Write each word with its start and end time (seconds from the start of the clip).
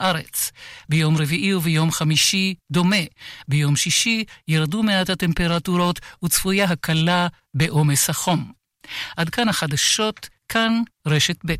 הארץ. 0.00 0.52
ביום 0.88 1.16
רביעי 1.16 1.54
וביום 1.54 1.90
חמישי 1.90 2.54
דומה. 2.72 2.96
ביום 3.48 3.76
שישי 3.76 4.24
ירדו 4.48 4.82
מעט 4.82 5.10
הטמפרטורות 5.10 6.00
וצפויה 6.24 6.64
הקלה 6.64 7.28
בעומס 7.54 8.10
החום. 8.10 8.52
עד 9.16 9.30
כאן 9.30 9.48
החדשות, 9.48 10.28
כאן 10.48 10.82
רשת 11.06 11.36
ב'. 11.46 11.54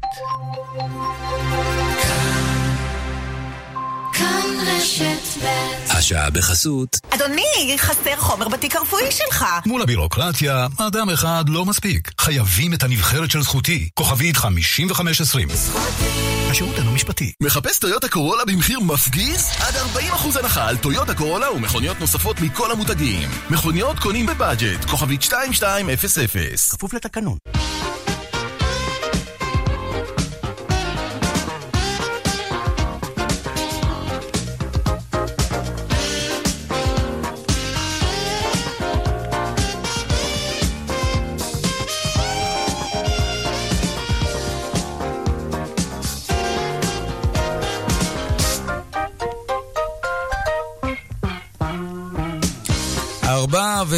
השעה 5.91 6.31
בחסות. 6.31 7.01
אדוני, 7.11 7.77
חסר 7.79 8.17
חומר 8.17 8.49
בתיק 8.49 8.77
הרפואי 8.77 9.11
שלך. 9.11 9.45
מול 9.67 9.83
הבירוקרטיה, 9.83 10.67
אדם 10.79 11.11
אחד 11.11 11.45
לא 11.49 11.65
מספיק. 11.65 12.11
חייבים 12.21 12.75
את 12.75 12.83
הנבחרת 12.83 13.31
של 13.31 13.43
זכותי. 13.43 13.89
כוכבית 13.95 14.37
5520. 14.37 15.49
זכותי. 15.53 16.05
השירות 16.51 16.79
אינו 16.79 16.93
משפטי. 16.93 17.33
מחפש 17.43 17.79
טויוטה 17.79 18.09
קורולה 18.09 18.45
במחיר 18.45 18.81
מפגיז? 18.81 19.47
עד 19.59 19.75
40% 19.77 20.39
הנחה 20.39 20.69
על 20.69 20.77
טויוטה 20.77 21.15
קורולה 21.15 21.53
ומכוניות 21.53 22.01
נוספות 22.01 22.41
מכל 22.41 22.73
המותגים. 22.73 23.29
מכוניות 23.51 23.99
קונים 23.99 24.27
בבאג'ט. 24.27 24.85
כוכבית 24.91 25.23
2200. 25.23 25.87
כפוף 26.71 26.95
לתקנון. 26.95 27.37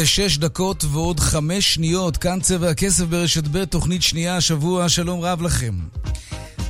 ושש 0.01 0.37
דקות 0.37 0.85
ועוד 0.91 1.19
חמש 1.19 1.73
שניות, 1.73 2.17
כאן 2.17 2.39
צבע 2.39 2.69
הכסף 2.69 3.03
ברשת 3.03 3.43
ב', 3.51 3.65
תוכנית 3.65 4.03
שנייה 4.03 4.37
השבוע, 4.37 4.89
שלום 4.89 5.21
רב 5.21 5.41
לכם. 5.41 5.73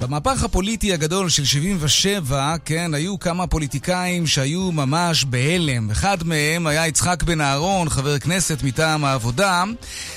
במהפך 0.02 0.44
הפוליטי 0.44 0.94
הגדול 0.94 1.30
של 1.30 1.46
77, 1.46 2.56
כן, 2.66 2.94
היו 2.94 3.20
כמה 3.20 3.48
פוליטיקאים 3.48 4.28
שהיו 4.28 4.72
ממש 4.72 5.24
בהלם. 5.24 5.92
אחד 5.92 6.24
מהם 6.24 6.68
היה 6.68 6.88
יצחק 6.88 7.24
בן 7.24 7.42
אהרון, 7.42 7.90
חבר 7.90 8.20
כנסת 8.20 8.64
מטעם 8.64 9.06
העבודה, 9.06 9.64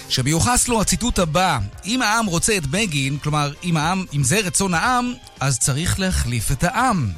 שמיוחס 0.08 0.68
לו 0.68 0.80
הציטוט 0.80 1.18
הבא: 1.18 1.58
אם 1.84 2.02
העם 2.02 2.26
רוצה 2.26 2.56
את 2.56 2.66
בגין, 2.66 3.18
כלומר, 3.18 3.52
אם, 3.64 3.76
העם, 3.76 4.04
אם 4.14 4.24
זה 4.24 4.40
רצון 4.40 4.74
העם, 4.74 5.12
אז 5.40 5.58
צריך 5.58 6.00
להחליף 6.00 6.52
את 6.52 6.64
העם. 6.64 7.10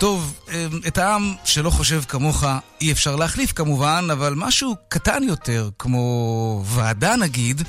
טוב, 0.00 0.34
אמ, 0.48 0.54
את 0.86 0.98
העם 0.98 1.34
שלא 1.44 1.70
חושב 1.70 2.02
כמוך 2.08 2.44
אי 2.80 2.92
אפשר 2.92 3.16
להחליף 3.16 3.52
כמובן, 3.52 4.08
אבל 4.12 4.34
משהו 4.36 4.76
קטן 4.88 5.22
יותר, 5.22 5.68
כמו 5.78 6.62
ועדה 6.66 7.16
נגיד, 7.16 7.62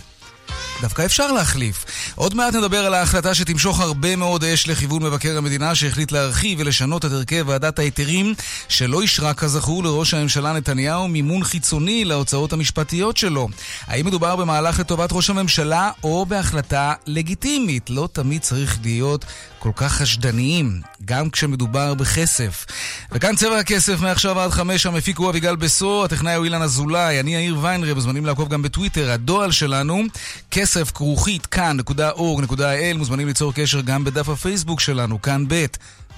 דווקא 0.82 1.06
אפשר 1.06 1.32
להחליף. 1.32 1.86
עוד 2.16 2.36
מעט 2.36 2.56
נדבר 2.56 2.86
על 2.86 2.94
ההחלטה 2.94 3.36
שתמשוך 3.36 3.80
הרבה 3.80 4.16
מאוד 4.16 4.44
אש 4.44 4.68
לכיוון 4.68 5.04
מבקר 5.04 5.38
המדינה 5.38 5.76
שהחליט 5.76 6.12
להרחיב 6.12 6.60
ולשנות 6.60 7.06
את 7.06 7.12
הרכב 7.12 7.44
ועדת 7.48 7.80
ההיתרים 7.80 8.34
שלא 8.70 9.02
אישרה 9.02 9.34
כזכור 9.34 9.84
לראש 9.84 10.14
הממשלה 10.14 10.54
נתניהו 10.54 11.08
מימון 11.08 11.44
חיצוני 11.44 12.06
להוצאות 12.06 12.54
המשפטיות 12.54 13.18
שלו. 13.18 13.48
האם 13.88 14.06
מדובר 14.06 14.36
במהלך 14.36 14.80
לטובת 14.80 15.10
ראש 15.12 15.30
הממשלה 15.30 15.92
או 16.04 16.26
בהחלטה 16.26 16.94
לגיטימית? 17.08 17.90
לא 17.90 18.10
תמיד 18.14 18.42
צריך 18.42 18.80
להיות 18.84 19.26
כל 19.62 19.72
כך 19.76 19.94
חשדניים, 19.94 20.82
גם 21.06 21.30
כשמדובר 21.30 21.94
בכסף. 21.94 22.66
וכאן 23.12 23.36
צבע 23.36 23.60
הכסף 23.60 24.02
מעכשיו 24.02 24.40
עד 24.40 24.52
חמש, 24.52 24.86
המפיק 24.86 25.18
הוא 25.18 25.30
אביגל 25.30 25.56
בסו, 25.56 26.06
הטכנאי 26.06 26.34
הוא 26.36 26.46
אילן 26.46 26.62
אזולאי, 26.62 27.20
אני 27.20 27.36
יאיר 27.36 27.58
ויינרב, 27.62 27.96
מוזמנים 27.96 28.26
לעקוב 28.26 28.50
גם 28.50 28.62
בטוויטר, 28.62 29.12
הדואל 29.12 29.52
שלנו, 29.52 30.04
כסף 30.52 30.92
כרוכית 30.92 31.46
כאן.org.il, 31.46 32.98
מוזמנים 32.98 33.28
ליצור 33.28 33.54
קשר 33.54 33.82
גם 33.82 34.04
בדף 34.04 34.30
הפייסבוק 34.30 34.80
שלנו, 34.80 35.22
כאן 35.22 35.46
ב', 35.48 35.66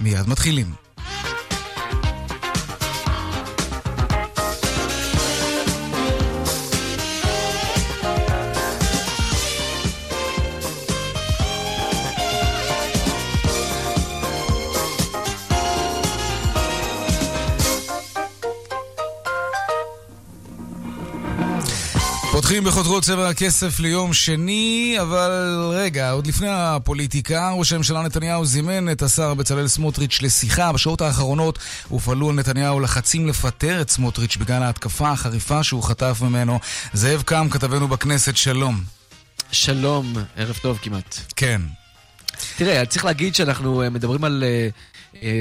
מיד 0.00 0.28
מתחילים. 0.28 0.66
פותחים 22.44 22.64
בחותרות 22.64 23.02
צבע 23.02 23.28
הכסף 23.28 23.80
ליום 23.80 24.12
שני, 24.12 24.96
אבל 25.00 25.70
רגע, 25.72 26.10
עוד 26.10 26.26
לפני 26.26 26.46
הפוליטיקה, 26.50 27.50
ראש 27.50 27.72
הממשלה 27.72 28.02
נתניהו 28.02 28.44
זימן 28.44 28.92
את 28.92 29.02
השר 29.02 29.34
בצלאל 29.34 29.68
סמוטריץ' 29.68 30.22
לשיחה. 30.22 30.72
בשעות 30.72 31.00
האחרונות 31.00 31.58
הופעלו 31.88 32.28
על 32.28 32.34
נתניהו 32.34 32.80
לחצים 32.80 33.28
לפטר 33.28 33.80
את 33.80 33.90
סמוטריץ' 33.90 34.36
בגלל 34.36 34.62
ההתקפה 34.62 35.10
החריפה 35.10 35.62
שהוא 35.62 35.82
חטף 35.82 36.18
ממנו. 36.22 36.58
זאב 36.92 37.22
קם, 37.22 37.48
כתבנו 37.50 37.88
בכנסת, 37.88 38.36
שלום. 38.36 38.82
שלום, 39.52 40.14
ערב 40.36 40.58
טוב 40.62 40.78
כמעט. 40.82 41.18
כן. 41.36 41.60
תראה, 42.56 42.86
צריך 42.86 43.04
להגיד 43.04 43.34
שאנחנו 43.34 43.82
אה, 43.82 43.90
מדברים 43.90 44.24
על 44.24 44.44
אה, 44.46 44.68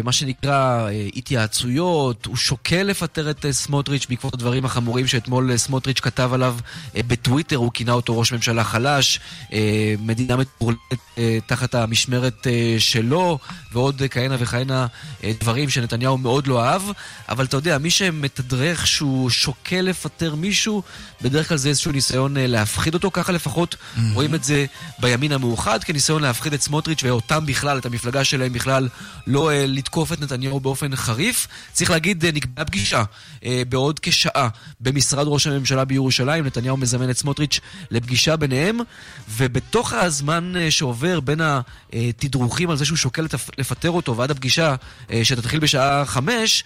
מה 0.03 0.11
שנקרא 0.11 0.87
אה, 0.89 1.07
התייעצויות, 1.15 2.25
הוא 2.25 2.35
שוקל 2.35 2.83
לפטר 2.83 3.29
את 3.29 3.45
אה, 3.45 3.53
סמוטריץ' 3.53 4.05
בעקבות 4.09 4.33
הדברים 4.33 4.65
החמורים 4.65 5.07
שאתמול 5.07 5.57
סמוטריץ' 5.57 5.99
כתב 5.99 6.29
עליו 6.33 6.55
בטוויטר, 6.95 7.55
הוא 7.55 7.71
כינה 7.73 7.91
אותו 7.91 8.19
ראש 8.19 8.33
ממשלה 8.33 8.63
חלש, 8.63 9.19
מדינה 9.99 10.35
מטורלת 10.37 10.77
תחת 11.45 11.75
המשמרת 11.75 12.47
שלו, 12.79 13.39
ועוד 13.71 14.01
כהנה 14.11 14.35
וכהנה 14.39 14.87
דברים 15.23 15.69
שנתניהו 15.69 16.17
מאוד 16.17 16.47
לא 16.47 16.63
אהב, 16.63 16.81
אבל 17.29 17.45
אתה 17.45 17.57
יודע, 17.57 17.77
מי 17.77 17.89
שמתדרך 17.89 18.87
שהוא 18.87 19.29
שוקל 19.29 19.81
לפטר 19.81 20.35
מישהו, 20.35 20.83
בדרך 21.23 21.47
כלל 21.47 21.57
זה 21.57 21.69
איזשהו 21.69 21.91
ניסיון 21.91 22.37
להפחיד 22.37 22.93
אותו, 22.93 23.11
ככה 23.11 23.31
לפחות 23.31 23.75
mm-hmm. 23.75 23.99
רואים 24.13 24.35
את 24.35 24.43
זה 24.43 24.65
בימין 24.99 25.31
המאוחד, 25.31 25.83
כניסיון 25.83 26.21
להפחיד 26.21 26.53
את 26.53 26.61
סמוטריץ' 26.61 27.03
ואותם 27.03 27.45
בכלל, 27.45 27.77
את 27.77 27.85
המפלגה 27.85 28.23
שלהם 28.23 28.53
בכלל, 28.53 28.89
לא 29.27 29.51
לתקוף 29.53 30.13
את 30.13 30.21
נתניהו 30.21 30.59
באופן 30.59 30.95
חריף. 30.95 31.47
צריך 31.71 31.89
להגיד, 31.91 32.25
אה, 32.25 32.31
נקבעה 32.31 32.65
פגישה 32.65 33.03
אה, 33.45 33.61
בעוד 33.69 33.99
כשעה 33.99 34.47
במשרד 34.79 35.27
ראש 35.27 35.47
הממשלה 35.47 35.85
בירושלים. 35.85 36.45
נתניהו 36.45 36.77
מזמן 36.77 37.09
את 37.09 37.17
סמוטריץ' 37.17 37.59
לפגישה 37.91 38.35
ביניהם, 38.35 38.79
ובתוך 39.29 39.93
הזמן 39.93 40.53
אה, 40.55 40.71
שעובר 40.71 41.19
בין 41.19 41.41
התדרוכים 41.93 42.69
על 42.69 42.77
זה 42.77 42.85
שהוא 42.85 42.97
שוקל 42.97 43.27
לפטר 43.57 43.91
אותו 43.91 44.17
ועד 44.17 44.31
הפגישה 44.31 44.75
שתתחיל 45.23 45.59
בשעה 45.59 46.05
חמש, 46.05 46.63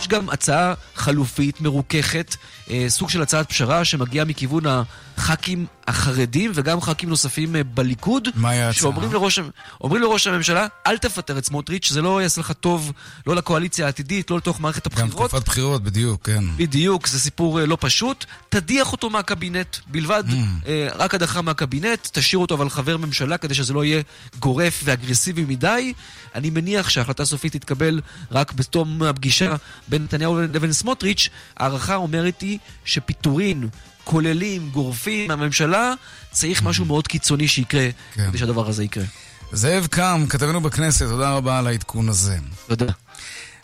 יש 0.00 0.08
גם 0.08 0.30
הצעה 0.30 0.74
חלופית, 0.94 1.60
מרוככת, 1.60 2.36
אה, 2.70 2.84
סוג 2.88 3.10
של 3.10 3.22
הצעת 3.22 3.48
פשרה 3.48 3.84
שמגיעה 3.84 4.24
מכיוון 4.24 4.62
הח"כים 4.66 5.66
החרדים 5.86 6.52
וגם 6.54 6.80
ח"כים 6.80 7.08
נוספים 7.08 7.56
אה, 7.56 7.64
בליכוד. 7.64 8.28
מהי 8.34 8.62
ההצעה? 8.62 8.80
שאומרים 8.80 9.12
לראש, 9.12 9.38
לראש 9.84 10.26
הממשלה, 10.26 10.66
אל 10.86 10.98
תפטר 10.98 11.38
את 11.38 11.44
סמוטריץ', 11.44 11.92
זה 11.92 12.02
לא 12.02 12.22
יעשה 12.22 12.40
לך 12.40 12.52
טוב, 12.52 12.92
לא 13.26 13.36
לקואליציה 13.36 13.86
העתידית, 13.86 14.30
לא 14.30 14.36
לתוך 14.36 14.60
מערכת 14.60 14.86
הבחירות. 14.86 15.10
גם 15.10 15.16
תקופת 15.16 15.48
בחירות, 15.48 15.82
בדיוק, 15.82 16.26
כן. 16.26 16.44
בדיוק, 16.56 17.06
זה 17.06 17.20
סיפור 17.20 17.60
אה, 17.60 17.66
לא 17.66 17.76
פשוט. 17.80 18.24
תדיח 18.48 18.92
אותו 18.92 19.10
מהקבינט 19.10 19.76
בלבד, 19.86 20.24
mm. 20.28 20.68
רק 20.94 21.14
הדחה 21.14 21.42
מהקבינט, 21.42 22.08
תשאיר 22.12 22.38
אותו 22.38 22.54
אבל 22.54 22.70
חבר 22.70 22.96
ממשלה 22.96 23.38
כדי 23.38 23.54
שזה 23.54 23.72
לא 23.72 23.84
יהיה 23.84 24.02
גורף 24.38 24.80
ואגרסיבי 24.84 25.44
מדי. 25.44 25.92
אני 26.34 26.50
מניח 26.50 26.88
שההחלטה 26.88 27.22
הסופית 27.22 27.52
תתקבל 27.52 28.00
רק 28.30 28.52
בתום 28.52 29.02
הפגישה 29.02 29.54
בין 29.88 30.02
נתניהו 30.02 30.40
לבין 30.40 30.72
סמוטריץ'. 30.72 31.28
ההערכה 31.56 31.94
אומרת 31.94 32.40
היא 32.40 32.51
שפיטורין 32.84 33.68
כוללים, 34.04 34.70
גורפים 34.70 35.28
מהממשלה, 35.28 35.92
צריך 36.30 36.62
משהו 36.62 36.84
מאוד 36.84 37.06
קיצוני 37.08 37.48
שיקרה 37.48 37.88
כן. 38.14 38.28
כדי 38.28 38.38
שהדבר 38.38 38.68
הזה 38.68 38.84
יקרה. 38.84 39.04
זאב 39.52 39.86
קם, 39.86 40.24
כתבנו 40.28 40.60
בכנסת, 40.60 41.06
תודה 41.06 41.30
רבה 41.30 41.58
על 41.58 41.66
העדכון 41.66 42.08
הזה. 42.08 42.36
תודה. 42.66 42.92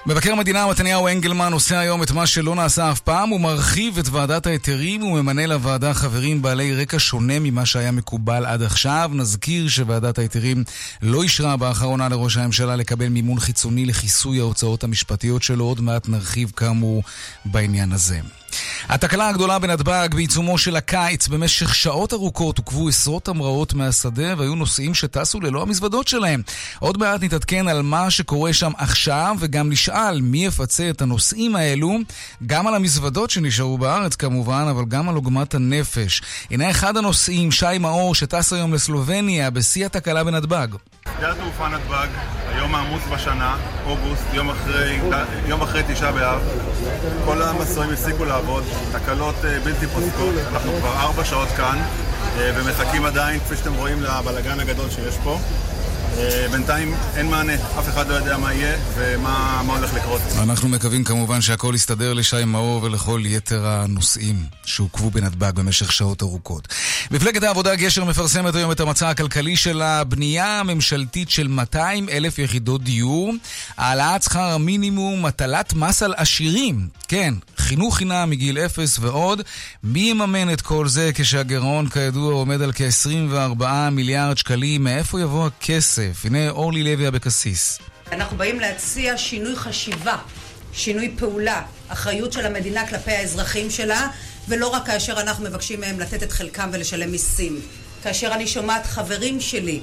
מבקר 0.06 0.32
המדינה 0.32 0.66
מתניהו 0.66 1.08
אנגלמן 1.08 1.52
עושה 1.52 1.78
היום 1.78 2.02
את 2.02 2.10
מה 2.10 2.26
שלא 2.26 2.54
נעשה 2.54 2.92
אף 2.92 3.00
פעם, 3.00 3.28
הוא 3.28 3.40
מרחיב 3.40 3.98
את 3.98 4.08
ועדת 4.08 4.46
ההיתרים 4.46 5.02
וממנה 5.02 5.46
לוועדה 5.46 5.94
חברים 5.94 6.42
בעלי 6.42 6.74
רקע 6.74 6.96
שונה 6.98 7.38
ממה 7.38 7.66
שהיה 7.66 7.90
מקובל 7.90 8.46
עד 8.46 8.62
עכשיו. 8.62 9.10
נזכיר 9.14 9.68
שוועדת 9.68 10.18
ההיתרים 10.18 10.64
לא 11.02 11.22
אישרה 11.22 11.56
באחרונה 11.56 12.08
לראש 12.08 12.36
הממשלה 12.36 12.76
לקבל 12.76 13.08
מימון 13.08 13.40
חיצוני 13.40 13.86
לכיסוי 13.86 14.40
ההוצאות 14.40 14.84
המשפטיות 14.84 15.42
שלו, 15.42 15.64
עוד 15.64 15.80
מעט 15.80 16.08
נרחיב 16.08 16.52
כאמור 16.56 17.02
בעניין 17.44 17.92
הזה. 17.92 18.20
התקלה 18.88 19.28
הגדולה 19.28 19.58
בנתב"ג 19.58 20.08
בעיצומו 20.14 20.58
של 20.58 20.76
הקיץ, 20.76 21.28
במשך 21.28 21.74
שעות 21.74 22.12
ארוכות 22.12 22.58
עוכבו 22.58 22.88
עשרות 22.88 23.28
המראות 23.28 23.74
מהשדה 23.74 24.34
והיו 24.38 24.54
נוסעים 24.54 24.94
שטסו 24.94 25.40
ללא 25.40 25.62
המזוודות 25.62 26.08
שלהם. 26.08 26.42
עוד 26.78 26.98
מעט 26.98 27.22
נתעדכן 27.22 27.68
על 27.68 27.82
מה 27.82 28.10
שקורה 28.10 28.52
שם 28.52 28.72
עכשיו 28.78 29.36
וגם 29.38 29.70
נשאל 29.70 30.20
מי 30.20 30.46
יפצה 30.46 30.90
את 30.90 31.02
הנוסעים 31.02 31.56
האלו, 31.56 31.98
גם 32.46 32.66
על 32.66 32.74
המזוודות 32.74 33.30
שנשארו 33.30 33.78
בארץ 33.78 34.16
כמובן, 34.16 34.66
אבל 34.70 34.84
גם 34.88 35.08
על 35.08 35.14
עוגמת 35.14 35.54
הנפש. 35.54 36.22
הנה 36.50 36.70
אחד 36.70 36.96
הנוסעים, 36.96 37.52
שי 37.52 37.78
מאור, 37.80 38.14
שטס 38.14 38.52
היום 38.52 38.74
לסלובניה 38.74 39.50
בשיא 39.50 39.86
התקלה 39.86 40.24
בנתב"ג. 40.24 40.68
שדה 41.18 41.32
התעופה 41.32 41.68
נתב"ג, 41.68 42.06
היום 42.48 42.74
העמוס 42.74 43.02
בשנה, 43.12 43.56
אוגוסט, 43.86 44.24
יום 44.32 44.50
אחרי, 44.50 45.00
יום 45.46 45.62
אחרי 45.62 45.82
תשעה 45.88 46.12
באב. 46.12 46.40
כל 47.24 47.42
המסועים 47.42 47.90
הפסיקו 47.90 48.24
לעבוד, 48.24 48.37
תקלות 48.92 49.34
אה, 49.44 49.60
בלתי 49.64 49.86
פוסקות. 49.86 50.34
אנחנו 50.52 50.72
כבר 50.80 50.92
ארבע 50.92 51.24
שעות 51.24 51.48
כאן, 51.48 51.78
אה, 52.38 52.50
ומחכים 52.54 53.04
עדיין, 53.04 53.40
כפי 53.40 53.56
שאתם 53.56 53.74
רואים, 53.74 54.02
לבלגן 54.02 54.60
הגדול 54.60 54.90
שיש 54.90 55.14
פה. 55.24 55.38
אה, 56.18 56.46
בינתיים 56.50 56.94
אין 57.16 57.26
מענה, 57.26 57.54
אף 57.54 57.88
אחד 57.88 58.08
לא 58.08 58.14
יודע 58.14 58.36
מה 58.36 58.52
יהיה 58.54 58.76
ומה 58.94 59.62
הולך 59.66 59.94
לקרות. 59.94 60.20
אנחנו 60.42 60.68
מקווים 60.68 61.04
כמובן 61.04 61.40
שהכל 61.40 61.72
יסתדר 61.74 62.12
לשי 62.12 62.44
מאור 62.46 62.82
ולכל 62.82 63.22
יתר 63.24 63.66
הנוסעים 63.66 64.36
שעוכבו 64.64 65.10
בנתב"ג 65.10 65.52
במשך 65.54 65.92
שעות 65.92 66.22
ארוכות. 66.22 66.68
מפלגת 67.10 67.42
העבודה 67.42 67.74
גשר 67.74 68.04
מפרסמת 68.04 68.54
היום 68.54 68.72
את 68.72 68.80
המצע 68.80 69.08
הכלכלי 69.08 69.56
של 69.56 69.82
הבנייה 69.82 70.60
הממשלתית 70.60 71.30
של 71.30 71.48
200 71.48 72.08
אלף 72.08 72.38
יחידות 72.38 72.82
דיור, 72.84 73.34
העלאת 73.76 74.22
שכר 74.22 74.52
המינימום, 74.52 75.26
הטלת 75.26 75.74
מס 75.74 76.02
על 76.02 76.14
עשירים, 76.16 76.88
כן, 77.08 77.34
חינוך 77.68 77.96
חינם 77.96 78.30
מגיל 78.30 78.58
אפס 78.58 78.98
ועוד. 78.98 79.42
מי 79.82 80.00
יממן 80.00 80.52
את 80.52 80.60
כל 80.60 80.88
זה 80.88 81.10
כשהגירעון 81.14 81.88
כידוע 81.88 82.32
עומד 82.32 82.62
על 82.62 82.72
כ-24 82.74 83.64
מיליארד 83.92 84.36
שקלים? 84.38 84.84
מאיפה 84.84 85.20
יבוא 85.20 85.46
הכסף? 85.46 86.24
הנה 86.24 86.50
אורלי 86.50 86.82
לוי 86.82 87.08
אבקסיס. 87.08 87.78
אנחנו 88.12 88.36
באים 88.36 88.60
להציע 88.60 89.18
שינוי 89.18 89.56
חשיבה, 89.56 90.16
שינוי 90.72 91.14
פעולה, 91.18 91.62
אחריות 91.88 92.32
של 92.32 92.46
המדינה 92.46 92.86
כלפי 92.86 93.10
האזרחים 93.10 93.70
שלה, 93.70 94.08
ולא 94.48 94.68
רק 94.68 94.86
כאשר 94.86 95.20
אנחנו 95.20 95.44
מבקשים 95.44 95.80
מהם 95.80 96.00
לתת 96.00 96.22
את 96.22 96.32
חלקם 96.32 96.70
ולשלם 96.72 97.10
מיסים. 97.10 97.60
כאשר 98.02 98.32
אני 98.32 98.46
שומעת 98.46 98.86
חברים 98.86 99.40
שלי 99.40 99.80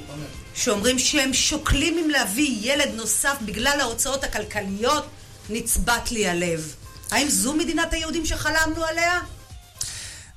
שאומרים 0.54 0.98
שהם 0.98 1.34
שוקלים 1.34 1.98
אם 2.04 2.10
להביא 2.10 2.58
ילד 2.62 2.88
נוסף 2.94 3.36
בגלל 3.44 3.80
ההוצאות 3.80 4.24
הכלכליות, 4.24 5.06
נצבט 5.50 6.10
לי 6.10 6.28
הלב. 6.28 6.74
האם 7.10 7.28
זו 7.28 7.54
מדינת 7.54 7.92
היהודים 7.92 8.26
שחלמנו 8.26 8.84
עליה? 8.84 9.20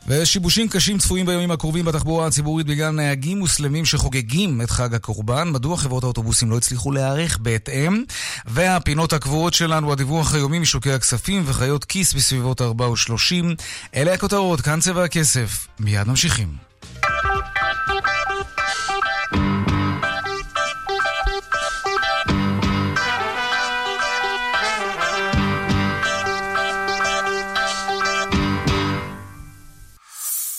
ושיבושים 0.07 0.69
קשים 0.69 0.97
צפויים 0.97 1.25
בימים 1.25 1.51
הקרובים 1.51 1.85
בתחבורה 1.85 2.27
הציבורית 2.27 2.67
בגלל 2.67 2.89
נהגים 2.89 3.39
מוסלמים 3.39 3.85
שחוגגים 3.85 4.61
את 4.61 4.69
חג 4.69 4.93
הקורבן. 4.93 5.49
מדוע 5.51 5.77
חברות 5.77 6.03
האוטובוסים 6.03 6.51
לא 6.51 6.57
הצליחו 6.57 6.91
להיערך 6.91 7.37
בהתאם? 7.37 8.03
והפינות 8.45 9.13
הקבועות 9.13 9.53
שלנו, 9.53 9.91
הדיווח 9.91 10.33
היומי 10.33 10.59
משוקי 10.59 10.91
הכספים 10.91 11.43
וחיות 11.45 11.85
כיס 11.85 12.13
בסביבות 12.13 12.61
4 12.61 12.89
ו-30. 12.89 13.45
אלה 13.95 14.13
הכותרות, 14.13 14.61
כאן 14.61 14.79
צבע 14.79 15.03
הכסף. 15.03 15.67
מיד 15.79 16.07
ממשיכים. 16.07 16.69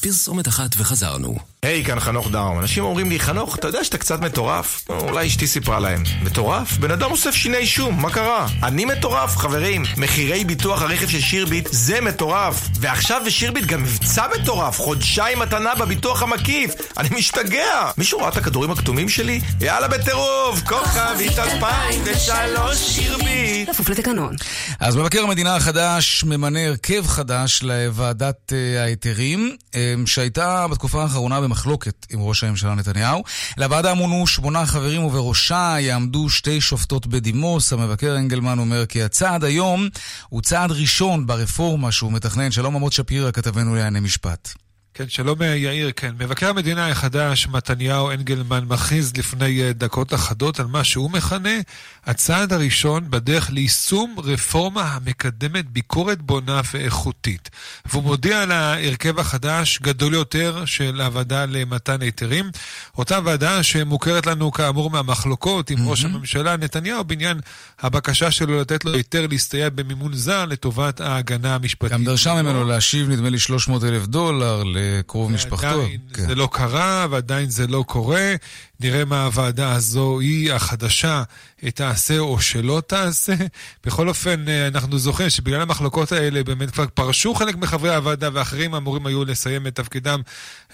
פרסומת 0.00 0.48
אחת 0.48 0.70
וחזרנו. 0.78 1.36
היי, 1.62 1.82
hey, 1.82 1.86
כאן 1.86 2.00
חנוך 2.00 2.30
דאום. 2.30 2.58
אנשים 2.58 2.84
אומרים 2.84 3.10
לי, 3.10 3.20
חנוך, 3.20 3.56
אתה 3.56 3.68
יודע 3.68 3.84
שאתה 3.84 3.98
קצת 3.98 4.20
מטורף? 4.20 4.84
אולי 4.88 5.26
אשתי 5.26 5.46
סיפרה 5.46 5.80
להם. 5.80 6.02
מטורף? 6.22 6.78
בן 6.78 6.90
אדם 6.90 7.10
אוסף 7.10 7.34
שיני 7.34 7.66
שום, 7.66 8.02
מה 8.02 8.10
קרה? 8.10 8.46
אני 8.62 8.84
מטורף, 8.84 9.36
חברים. 9.36 9.82
מחירי 9.96 10.44
ביטוח 10.44 10.82
הרכב 10.82 11.08
של 11.08 11.20
שירביט 11.20 11.68
זה 11.72 12.00
מטורף. 12.00 12.68
ועכשיו 12.80 13.22
בשירביט 13.26 13.64
גם 13.64 13.82
מבצע 13.82 14.26
מטורף, 14.40 14.78
חודשיים 14.78 15.38
מתנה 15.38 15.74
בביטוח 15.74 16.22
המקיף. 16.22 16.70
אני 16.98 17.08
משתגע. 17.18 17.90
מישהו 17.98 18.18
ראה 18.18 18.28
את 18.28 18.36
הכדורים 18.36 18.70
הכתומים 18.70 19.08
שלי? 19.08 19.40
יאללה 19.60 19.88
בטירוף, 19.88 20.60
כוכבית 20.66 21.38
2003 21.38 22.78
שירביט. 22.78 23.70
כפוף 23.70 23.88
לתקנון. 23.88 24.36
אז 24.80 24.96
מבקר 24.96 25.22
המדינה 25.22 25.56
החדש 25.56 26.24
ממנה 26.24 26.66
הרכב 26.66 27.06
חדש 27.06 27.62
לוועדת 27.62 28.52
uh, 28.52 28.80
ההיתרים. 28.80 29.56
אמ, 29.74 29.80
שהייתה 30.06 30.66
בתקופה 30.68 31.02
האחרונה 31.02 31.40
במחלוקת 31.40 32.06
עם 32.10 32.20
ראש 32.20 32.44
הממשלה 32.44 32.74
נתניהו. 32.74 33.22
לוועדה 33.56 33.94
מונו 33.94 34.26
שמונה 34.26 34.66
חברים 34.66 35.04
ובראשה 35.04 35.76
יעמדו 35.80 36.30
שתי 36.30 36.60
שופטות 36.60 37.06
בדימוס. 37.06 37.72
המבקר 37.72 38.16
אנגלמן 38.16 38.58
אומר 38.58 38.86
כי 38.86 39.02
הצעד 39.02 39.44
היום 39.44 39.88
הוא 40.28 40.42
צעד 40.42 40.70
ראשון 40.70 41.26
ברפורמה 41.26 41.92
שהוא 41.92 42.12
מתכנן. 42.12 42.50
שלום 42.50 42.76
עמוד 42.76 42.92
שפירא, 42.92 43.30
כתבנו 43.30 43.74
לענייני 43.74 44.00
משפט. 44.00 44.69
כן, 45.00 45.08
שלום 45.08 45.42
יאיר, 45.42 45.90
כן. 45.96 46.14
מבקר 46.18 46.48
המדינה 46.48 46.88
החדש, 46.88 47.46
מתניהו 47.46 48.10
אנגלמן, 48.10 48.64
מכריז 48.68 49.12
לפני 49.16 49.62
אה, 49.62 49.72
דקות 49.72 50.14
אחדות 50.14 50.60
על 50.60 50.66
מה 50.66 50.84
שהוא 50.84 51.10
מכנה 51.10 51.58
הצעד 52.06 52.52
הראשון 52.52 53.10
בדרך 53.10 53.50
ליישום 53.50 54.16
רפורמה 54.24 54.82
המקדמת 54.82 55.70
ביקורת 55.70 56.22
בונה 56.22 56.60
ואיכותית. 56.72 57.50
והוא 57.86 58.02
מודיע 58.02 58.42
על 58.42 58.52
ההרכב 58.52 59.18
החדש, 59.18 59.78
גדול 59.82 60.14
יותר, 60.14 60.64
של 60.64 61.00
הוועדה 61.00 61.46
למתן 61.46 62.02
היתרים. 62.02 62.50
אותה 62.98 63.18
ועדה 63.24 63.62
שמוכרת 63.62 64.26
לנו 64.26 64.52
כאמור 64.52 64.90
מהמחלוקות 64.90 65.70
עם 65.70 65.78
mm-hmm. 65.78 65.90
ראש 65.90 66.04
הממשלה 66.04 66.56
נתניהו 66.56 67.04
בעניין 67.04 67.40
הבקשה 67.80 68.30
שלו 68.30 68.60
לתת 68.60 68.84
לו 68.84 68.94
היתר 68.94 69.26
להסתייע 69.26 69.68
במימון 69.70 70.14
זר 70.14 70.44
לטובת 70.44 71.00
ההגנה 71.00 71.54
המשפטית. 71.54 71.92
גם 71.92 72.04
דרשה 72.04 72.42
ממנו 72.42 72.64
להשיב 72.64 73.08
נדמה 73.08 73.28
לי 73.28 73.38
300 73.38 73.84
אלף 73.84 74.06
דולר 74.06 74.62
לקרוב 74.98 75.32
משפחתו. 75.32 75.66
עדיין 75.66 76.00
כן. 76.14 76.26
זה 76.26 76.34
לא 76.34 76.48
קרה 76.52 77.06
ועדיין 77.10 77.50
זה 77.50 77.66
לא 77.66 77.84
קורה. 77.86 78.34
נראה 78.80 79.04
מה 79.04 79.24
הוועדה 79.24 79.72
הזו 79.72 80.20
היא 80.20 80.52
החדשה 80.52 81.22
תעשה 81.68 82.18
או 82.18 82.40
שלא 82.40 82.82
תעשה. 82.86 83.34
בכל 83.84 84.08
אופן, 84.08 84.48
אה, 84.48 84.66
אנחנו 84.66 84.98
זוכרים 84.98 85.30
שבגלל 85.30 85.60
המחלוקות 85.60 86.12
האלה 86.12 86.44
באמת 86.44 86.70
כבר 86.70 86.86
פרשו 86.94 87.34
חלק 87.34 87.56
מחברי 87.56 87.94
הוועדה 87.94 88.28
ואחרים 88.32 88.74
אמורים 88.74 89.06
היו 89.06 89.24
לסיים 89.24 89.66
את 89.66 89.74
תפקידם 89.74 90.20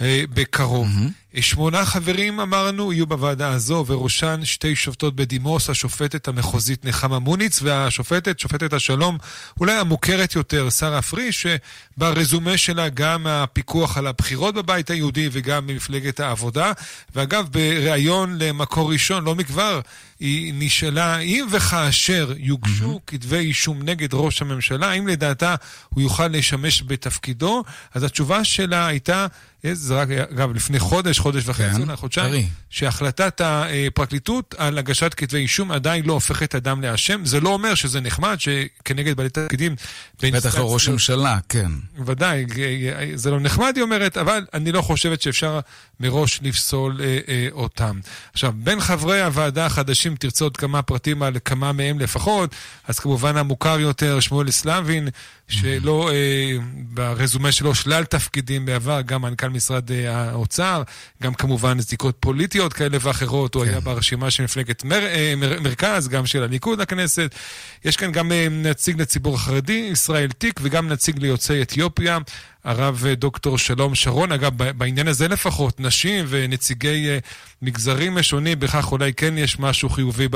אה, 0.01 0.23
בקרוב. 0.35 0.89
Mm-hmm. 0.89 1.27
שמונה 1.41 1.85
חברים, 1.85 2.41
אמרנו, 2.41 2.93
יהיו 2.93 3.07
בוועדה 3.07 3.49
הזו, 3.49 3.85
וראשן 3.87 4.41
שתי 4.45 4.77
שופטות 4.77 5.17
בדימוס, 5.17 5.71
השופטת 5.71 6.29
המחוזית 6.29 6.85
נחמה 6.85 7.19
מוניץ 7.19 7.63
והשופטת, 7.63 8.39
שופטת 8.39 8.73
השלום, 8.73 9.19
אולי 9.61 9.73
המוכרת 9.73 10.35
יותר, 10.35 10.71
שרה 10.71 11.03
פריש, 11.03 11.47
שברזומה 11.47 12.57
שלה 12.57 12.89
גם 12.89 13.27
הפיקוח 13.27 13.99
על 13.99 14.07
הבחירות 14.07 14.55
בבית 14.55 14.91
היהודי 14.91 15.29
וגם 15.33 15.67
במפלגת 15.67 16.21
העבודה. 16.21 16.73
ואגב, 17.15 17.49
בריאיון 17.97 18.39
למקור 18.39 18.91
ראשון, 18.93 19.25
לא 19.25 19.35
מכבר, 19.35 19.81
היא 20.21 20.55
נשאלה 20.57 21.19
אם 21.19 21.47
וכאשר 21.53 22.33
יוגשו 22.37 22.95
mm-hmm. 22.97 23.11
כתבי 23.11 23.37
אישום 23.37 23.83
נגד 23.83 24.09
ראש 24.15 24.43
הממשלה, 24.43 24.91
האם 24.91 25.07
לדעתה 25.07 25.55
הוא 25.89 26.03
יוכל 26.03 26.29
לשמש 26.29 26.83
בתפקידו? 26.87 27.65
אז 27.95 28.03
התשובה 28.03 28.45
שלה 28.45 28.87
הייתה 28.87 29.27
זה 29.73 29.95
רק, 29.95 30.09
אגב, 30.11 30.55
לפני 30.55 30.79
חודש, 30.79 31.19
חודש 31.19 31.43
וחצי, 31.47 31.87
כן, 31.87 31.97
חודשיים, 31.97 32.47
שהחלטת 32.71 33.41
הפרקליטות 33.45 34.55
על 34.59 34.79
הגשת 34.79 35.15
כתבי 35.15 35.39
אישום 35.39 35.73
עדיין 35.73 36.05
לא 36.05 36.13
הופכת 36.13 36.55
אדם 36.55 36.83
לאשם. 36.83 37.25
זה 37.25 37.41
לא 37.41 37.49
אומר 37.49 37.75
שזה 37.75 38.01
נחמד 38.01 38.37
שכנגד 38.41 39.17
בעלי 39.17 39.29
תפקידים... 39.29 39.77
בטח 40.23 40.59
לא 40.59 40.75
ראש 40.75 40.89
הממשלה, 40.89 41.39
כן. 41.49 41.71
ודאי, 42.07 42.47
זה 43.15 43.31
לא 43.31 43.41
נחמד, 43.41 43.73
היא 43.77 43.83
אומרת, 43.83 44.17
אבל 44.17 44.47
אני 44.55 44.73
לא 44.73 44.83
חושבת 44.83 45.23
שאפשר 45.23 45.61
מראש 46.01 46.41
לפסול 46.43 47.01
אה, 47.01 47.19
אה, 47.29 47.49
אותם. 47.53 48.01
עכשיו, 48.33 48.53
בין 48.57 48.81
חברי 48.81 49.23
הוועדה 49.23 49.67
החדשים 49.67 50.06
תרצה 50.15 50.45
עוד 50.45 50.57
כמה 50.57 50.83
פרטים 50.83 51.23
על 51.23 51.37
כמה 51.45 51.73
מהם 51.73 51.99
לפחות, 51.99 52.55
אז 52.89 52.99
כמובן 52.99 53.37
המוכר 53.37 53.81
יותר, 53.81 54.21
שמואל 54.21 54.51
סלבין, 54.51 55.09
שלא, 55.49 56.11
אה, 56.13 56.57
ברזומה 56.73 57.53
שלו 57.53 57.75
שלל 57.75 58.05
תפקידים 58.05 58.67
בעבר, 58.67 59.01
גם 59.01 59.23
מנכ"ל 59.23 59.49
משרד 59.49 59.93
אה, 59.93 60.17
האוצר, 60.17 60.83
גם 61.23 61.35
כמובן 61.35 61.81
זיקות 61.81 62.17
פוליטיות 62.21 62.73
כאלה 62.73 62.99
ואחרות, 63.01 63.53
כן. 63.53 63.59
הוא 63.59 63.67
היה 63.67 63.81
ברשימה 63.81 64.31
של 64.31 64.43
מפלגת 64.43 64.85
מר, 64.85 65.07
אה, 65.07 65.35
מר, 65.37 65.61
מרכז, 65.61 66.09
גם 66.09 66.27
של 66.27 66.43
הליכוד 66.43 66.81
לכנסת. 66.81 67.35
יש 67.85 67.97
כאן 67.97 68.13
גם 68.13 68.33
אה, 68.33 68.47
נציג 68.51 69.01
לציבור 69.01 69.35
החרדי, 69.35 69.89
ישראל 69.93 70.31
תיק, 70.31 70.61
וגם 70.63 70.89
נציג 70.89 71.19
ליוצאי 71.19 71.63
אתיופיה. 71.63 72.19
הרב 72.65 73.05
דוקטור 73.17 73.59
שלום 73.59 73.95
שרון. 73.95 74.33
אגב, 74.33 74.57
בעניין 74.57 75.09
הזה 75.09 75.29
לפחות, 75.29 75.81
נשים 75.81 76.25
ונציגי 76.29 77.09
מגזרים 77.63 78.23
שונים, 78.23 78.61
בכך 78.61 78.93
אולי 78.93 79.13
כן 79.13 79.39
יש 79.39 79.59
משהו 79.59 79.89
חיובי 79.89 80.29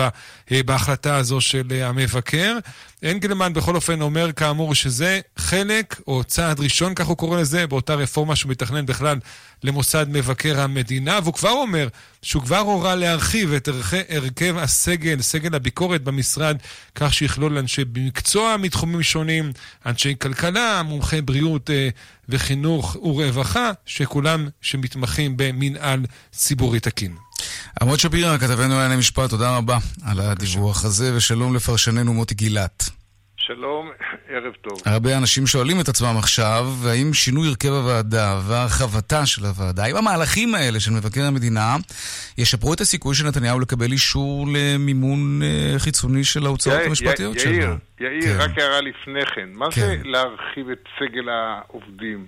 בהחלטה 0.51 1.17
הזו 1.17 1.41
של 1.41 1.83
המבקר. 1.83 2.59
אנגלמן 3.05 3.53
בכל 3.53 3.75
אופן 3.75 4.01
אומר 4.01 4.33
כאמור 4.33 4.75
שזה 4.75 5.00
חלק, 5.37 6.01
או 6.07 6.25
צעד 6.25 6.61
ראשון, 6.61 6.95
כך 6.95 7.07
הוא 7.07 7.17
קורא 7.17 7.41
לזה, 7.41 7.67
באותה 7.67 7.95
רפורמה 7.95 8.37
שהוא 8.37 8.51
מתכנן 8.51 8.87
בכלל 8.87 9.19
למוסד 9.65 10.07
מבקר 10.09 10.61
המדינה, 10.61 11.19
והוא 11.23 11.35
כבר 11.35 11.51
אומר 11.51 11.89
שהוא 12.23 12.43
כבר 12.43 12.59
הורה 12.59 12.95
להרחיב 12.95 13.53
את 13.53 13.69
הרכב 14.09 14.57
הסגל, 14.59 15.23
סגל 15.23 15.55
הביקורת 15.55 16.05
במשרד, 16.05 16.57
כך 16.95 17.15
שיכלול 17.15 17.59
אנשי 17.59 17.83
מקצוע 17.95 18.57
מתחומים 18.57 19.03
שונים, 19.03 19.53
אנשי 19.87 20.15
כלכלה, 20.21 20.83
מומחי 20.83 21.21
בריאות 21.21 21.71
אה, 21.71 21.89
וחינוך 22.29 22.97
ורווחה, 22.97 23.71
שכולם 23.87 24.49
שמתמחים 24.61 25.37
במנהל 25.37 26.07
ציבורי 26.33 26.81
תקין. 26.81 27.15
עמוד 27.83 27.99
שפירא, 27.99 28.39
כתבנו 28.39 28.75
לענייני 28.75 28.97
משפט, 28.97 29.31
תודה 29.31 29.57
רבה 29.57 29.79
על 30.03 30.21
הדיווח 30.21 30.85
הזה, 30.85 31.17
ושלום 31.17 31.55
לפרשננו 31.55 32.15
מוטי 32.15 32.35
גילת. 32.35 33.00
שלום, 33.41 33.91
ערב 34.35 34.53
טוב. 34.61 34.83
הרבה 34.87 35.19
אנשים 35.19 35.47
שואלים 35.47 35.81
את 35.81 35.89
עצמם 35.89 36.15
עכשיו, 36.19 36.65
האם 36.87 37.15
שינוי 37.15 37.49
הרכב 37.49 37.69
הוועדה 37.69 38.41
והרחבתה 38.49 39.27
של 39.27 39.45
הוועדה, 39.45 39.85
האם 39.85 39.97
המהלכים 39.97 40.55
האלה 40.55 40.81
של 40.81 40.91
מבקר 40.91 41.23
המדינה 41.23 41.77
ישפרו 42.39 42.75
את 42.75 42.81
הסיכוי 42.81 43.15
של 43.15 43.27
נתניהו 43.27 43.61
לקבל 43.61 43.93
אישור 43.93 44.47
למימון 44.55 45.43
אה, 45.43 45.79
חיצוני 45.79 46.25
של 46.25 46.47
ההוצאות 46.47 46.81
המשפטיות 46.87 47.39
שלו? 47.39 47.53
יאיר, 47.53 47.77
יאיר, 48.01 48.23
כן. 48.23 48.37
רק 48.41 48.59
הערה 48.59 48.81
לפני 48.81 49.27
כן. 49.27 49.49
מה 49.53 49.67
כן. 49.71 49.81
זה 49.81 49.97
להרחיב 50.05 50.71
את 50.71 50.85
סגל 50.99 51.29
העובדים? 51.29 52.27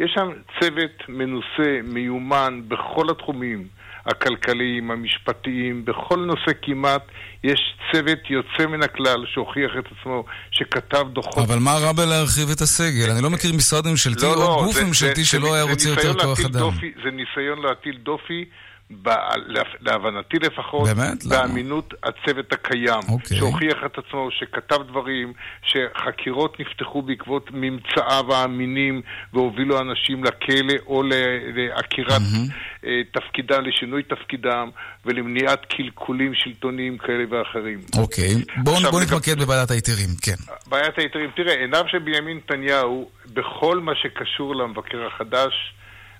יש 0.00 0.10
שם 0.14 0.30
צוות 0.60 1.08
מנוסה, 1.08 1.80
מיומן, 1.84 2.60
בכל 2.68 3.10
התחומים. 3.10 3.66
הכלכליים, 4.06 4.90
המשפטיים, 4.90 5.84
בכל 5.84 6.16
נושא 6.18 6.50
כמעט 6.62 7.02
יש 7.44 7.60
צוות 7.92 8.18
יוצא 8.30 8.66
מן 8.66 8.82
הכלל 8.82 9.24
שהוכיח 9.26 9.70
את 9.78 9.84
עצמו, 10.00 10.24
שכתב 10.50 11.06
דוחות. 11.12 11.38
אבל 11.48 11.58
מה 11.58 11.72
רע 11.78 11.92
בלהרחיב 11.92 12.50
את 12.50 12.60
הסגל? 12.60 13.10
אני 13.10 13.22
לא 13.22 13.30
מכיר 13.30 13.52
משרד 13.52 13.86
ממשלתי 13.86 14.22
לא, 14.26 14.34
או 14.34 14.40
לא, 14.40 14.62
גוף 14.64 14.74
זה- 14.74 14.84
ממשלתי 14.84 15.20
זה- 15.22 15.26
שלא 15.28 15.48
זה- 15.48 15.54
היה 15.54 15.62
רוצה 15.62 15.88
יותר 15.88 16.14
כוח 16.22 16.40
אדם. 16.40 16.58
דופי- 16.60 16.92
זה 17.04 17.10
ניסיון 17.10 17.62
להטיל 17.62 17.98
דופי, 18.02 18.44
להבנתי 19.80 20.36
לפחות, 20.38 20.88
באמת? 20.88 21.24
למה? 21.24 21.36
באמינות 21.46 21.94
הצוות 22.02 22.52
הקיים, 22.52 23.00
אוקיי. 23.08 23.36
שהוכיח 23.36 23.76
את 23.86 23.98
עצמו, 23.98 24.28
שכתב 24.30 24.82
דברים, 24.88 25.32
שחקירות 25.62 26.60
נפתחו 26.60 27.02
בעקבות 27.02 27.50
ממצאיו 27.52 28.34
האמינים 28.34 29.02
והובילו 29.32 29.80
אנשים 29.80 30.24
לכלא 30.24 30.74
או 30.86 31.02
לעקירת 31.54 32.20
אה, 32.86 33.00
תפקידם, 33.12 33.62
לשינוי 33.64 34.02
תפקידם 34.02 34.70
ולמניעת 35.06 35.64
קלקולים 35.64 36.34
שלטוניים 36.34 36.98
כאלה 36.98 37.24
ואחרים. 37.30 37.80
אוקיי, 37.98 38.34
בואו 38.56 38.76
בוא 38.90 39.00
לגב- 39.00 39.12
נתמקד 39.12 39.38
בוועדת 39.38 39.70
ההיתרים, 39.70 40.08
כן. 40.22 40.36
בעיית 40.66 40.98
ההיתרים, 40.98 41.30
תראה, 41.36 41.54
עיניו 41.54 41.84
של 41.88 41.98
בנימין 41.98 42.36
נתניהו, 42.36 43.10
בכל 43.32 43.80
מה 43.80 43.92
שקשור 44.02 44.56
למבקר 44.56 45.06
החדש, 45.06 45.74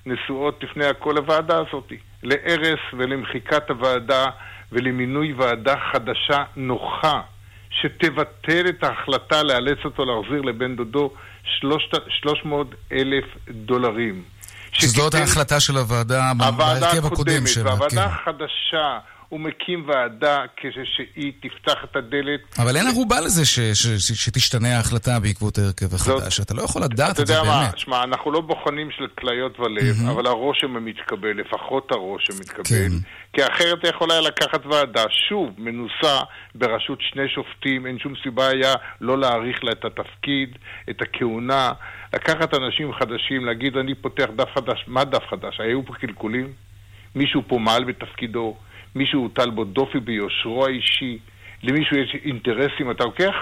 נשואות 0.06 0.62
לפני 0.64 0.84
הכל 0.86 1.12
לוועדה 1.16 1.58
הזאת, 1.58 1.92
להרס 2.22 2.78
ולמחיקת 2.98 3.70
הוועדה 3.70 4.24
ולמינוי 4.72 5.32
ועדה 5.32 5.74
חדשה 5.92 6.42
נוחה, 6.56 7.20
שתבטל 7.70 8.64
את 8.68 8.84
ההחלטה 8.84 9.42
לאלץ 9.42 9.78
אותו 9.84 10.04
להחזיר 10.04 10.40
לבן 10.40 10.76
דודו 10.76 11.10
300 12.08 12.66
אלף 12.92 13.24
דולרים. 13.50 14.22
שזאת 14.72 15.12
שתיתן- 15.12 15.18
ההחלטה 15.18 15.60
של 15.60 15.76
הוועדה 15.76 16.30
הוועדה 16.30 16.52
בהרכב 16.58 16.86
הקודם 16.86 17.06
הקודמת, 17.06 17.48
שלה, 17.48 17.64
והוועדה 17.70 18.08
כן. 18.08 18.14
החדשה, 18.14 18.98
הוא 19.32 19.40
מקים 19.40 19.88
ועדה 19.88 20.38
כשהיא 20.56 21.32
תפתח 21.40 21.84
את 21.84 21.96
הדלת. 21.96 22.40
אבל 22.58 22.76
אין 22.76 22.86
ערובה 22.86 23.20
לזה 23.20 23.44
ש- 23.44 23.60
ש- 23.60 23.86
ש- 23.86 24.24
שתשתנה 24.24 24.76
ההחלטה 24.76 25.20
בעקבות 25.20 25.58
ההרכב 25.58 25.94
החדש. 25.94 26.40
אתה 26.40 26.54
לא 26.54 26.62
יכול 26.62 26.82
לדעת 26.82 27.14
אתה 27.14 27.22
את 27.22 27.26
זה 27.26 27.34
יודע 27.34 27.50
מה, 27.50 27.60
באמת. 27.60 27.78
שמע, 27.78 28.02
אנחנו 28.04 28.32
לא 28.32 28.40
בוחנים 28.40 28.90
של 28.90 29.06
כליות 29.18 29.60
ולב, 29.60 29.96
מהמם. 29.96 30.08
אבל 30.08 30.26
הרושם 30.26 30.76
המתקבל, 30.76 31.40
לפחות 31.40 31.92
הרושם 31.92 32.32
מתקבל, 32.40 32.64
כן. 32.64 32.88
כי 33.32 33.46
אחרת 33.46 33.78
אתה 33.78 33.88
יכול 33.88 34.10
היה 34.10 34.20
לקחת 34.20 34.66
ועדה, 34.66 35.04
שוב, 35.28 35.50
מנוסה, 35.58 36.20
בראשות 36.54 36.98
שני 37.00 37.28
שופטים, 37.28 37.86
אין 37.86 37.98
שום 37.98 38.14
סיבה 38.22 38.48
היה 38.48 38.74
לא 39.00 39.18
להאריך 39.18 39.64
לה 39.64 39.72
את 39.72 39.84
התפקיד, 39.84 40.58
את 40.90 41.02
הכהונה, 41.02 41.72
לקחת 42.14 42.54
אנשים 42.54 42.92
חדשים, 42.92 43.44
להגיד 43.44 43.76
אני 43.76 43.94
פותח 43.94 44.26
דף 44.36 44.48
חדש, 44.54 44.84
מה 44.86 45.04
דף 45.04 45.22
חדש? 45.30 45.60
היו 45.60 45.86
פה 45.86 45.94
קלקולים? 45.94 46.52
מישהו 47.14 47.42
פה 47.48 47.58
מעל 47.58 47.84
בתפקידו? 47.84 48.56
מישהו 48.94 49.22
הוטל 49.22 49.50
בו 49.50 49.64
דופי 49.64 50.00
ביושרו 50.00 50.66
האישי? 50.66 51.18
למישהו 51.62 51.96
יש 51.96 52.16
אינטרסים? 52.24 52.90
אתה 52.90 53.04
לוקח 53.04 53.34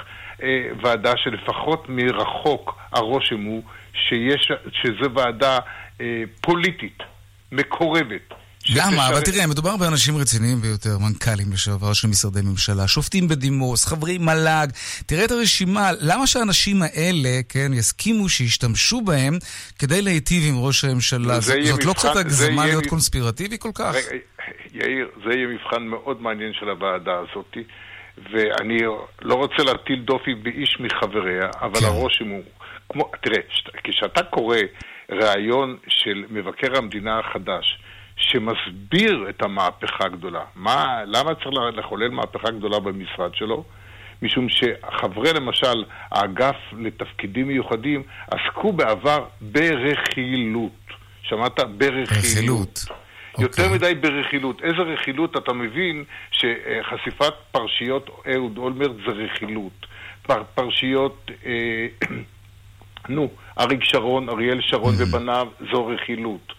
אה, 0.42 0.68
ועדה 0.82 1.12
שלפחות 1.16 1.88
מרחוק 1.88 2.78
הרושם 2.92 3.42
הוא 3.42 3.62
שיש, 3.92 4.52
שזו 4.72 5.10
ועדה 5.14 5.58
אה, 6.00 6.22
פוליטית, 6.40 7.02
מקורבת. 7.52 8.34
למה? 8.76 9.08
אבל 9.08 9.20
תראה, 9.20 9.46
מדובר 9.46 9.76
באנשים 9.76 10.16
רציניים 10.16 10.60
ביותר, 10.60 10.98
מנכ"לים 10.98 11.52
לשעבר 11.52 11.92
של 11.92 12.08
משרדי 12.08 12.40
ממשלה, 12.42 12.88
שופטים 12.88 13.28
בדימוס, 13.28 13.86
חברי 13.86 14.18
מל"ג. 14.18 14.66
תראה 15.06 15.24
את 15.24 15.30
הרשימה, 15.30 15.90
למה 16.00 16.26
שהאנשים 16.26 16.82
האלה, 16.82 17.40
כן, 17.48 17.72
יסכימו 17.72 18.28
שישתמשו 18.28 19.00
בהם 19.00 19.38
כדי 19.78 20.02
להיטיב 20.02 20.42
עם 20.48 20.54
ראש 20.58 20.84
הממשלה? 20.84 21.40
זאת 21.40 21.84
לא 21.84 21.92
קצת 21.92 22.16
הגזמה 22.16 22.62
יהיה 22.62 22.74
להיות 22.74 22.86
קונספירטיבי 22.86 23.56
כל 23.58 23.70
כך? 23.74 23.94
רגע, 23.94 24.20
יאיר, 24.72 25.08
זה 25.24 25.30
יהיה 25.34 25.46
מבחן 25.46 25.82
מאוד 25.82 26.22
מעניין 26.22 26.52
של 26.60 26.68
הוועדה 26.68 27.12
הזאת, 27.18 27.56
ואני 28.32 28.78
לא 29.22 29.34
רוצה 29.34 29.62
להטיל 29.62 30.02
דופי 30.04 30.34
באיש 30.34 30.76
מחבריה, 30.80 31.48
אבל 31.60 31.80
כן. 31.80 31.86
הרושם 31.86 32.28
הוא... 32.28 32.42
כמו, 32.92 33.10
תראה, 33.22 33.38
כשאתה 33.84 34.22
קורא 34.22 34.56
ראיון 35.10 35.76
של 35.88 36.24
מבקר 36.30 36.78
המדינה 36.78 37.18
החדש, 37.18 37.78
שמסביר 38.20 39.26
את 39.28 39.42
המהפכה 39.42 40.04
הגדולה, 40.04 40.44
מה, 40.54 41.00
למה 41.06 41.34
צריך 41.34 41.46
לחולל 41.76 42.08
מהפכה 42.08 42.50
גדולה 42.50 42.80
במשרד 42.80 43.34
שלו? 43.34 43.64
משום 44.22 44.46
שחברי, 44.48 45.32
למשל, 45.32 45.84
האגף 46.10 46.56
לתפקידים 46.78 47.48
מיוחדים 47.48 48.02
עסקו 48.30 48.72
בעבר 48.72 49.24
ברכילות. 49.40 50.72
שמעת? 51.22 51.60
ברכילות. 51.60 52.08
רכילות. 52.08 52.84
יותר 53.38 53.62
אוקיי. 53.62 53.74
מדי 53.74 53.94
ברכילות. 53.94 54.62
איזה 54.62 54.82
רכילות? 54.82 55.36
אתה 55.36 55.52
מבין 55.52 56.04
שחשיפת 56.30 57.34
פרשיות 57.52 58.10
אהוד 58.34 58.58
אולמרט 58.58 58.96
זה 59.06 59.12
רכילות. 59.12 59.86
פר, 60.22 60.42
פרשיות, 60.54 61.30
אה, 61.46 61.86
נו, 63.08 63.28
אריק 63.58 63.84
שרון, 63.84 64.28
אריאל 64.28 64.60
שרון 64.60 64.94
ובניו, 64.98 65.48
זו 65.72 65.86
רכילות. 65.86 66.52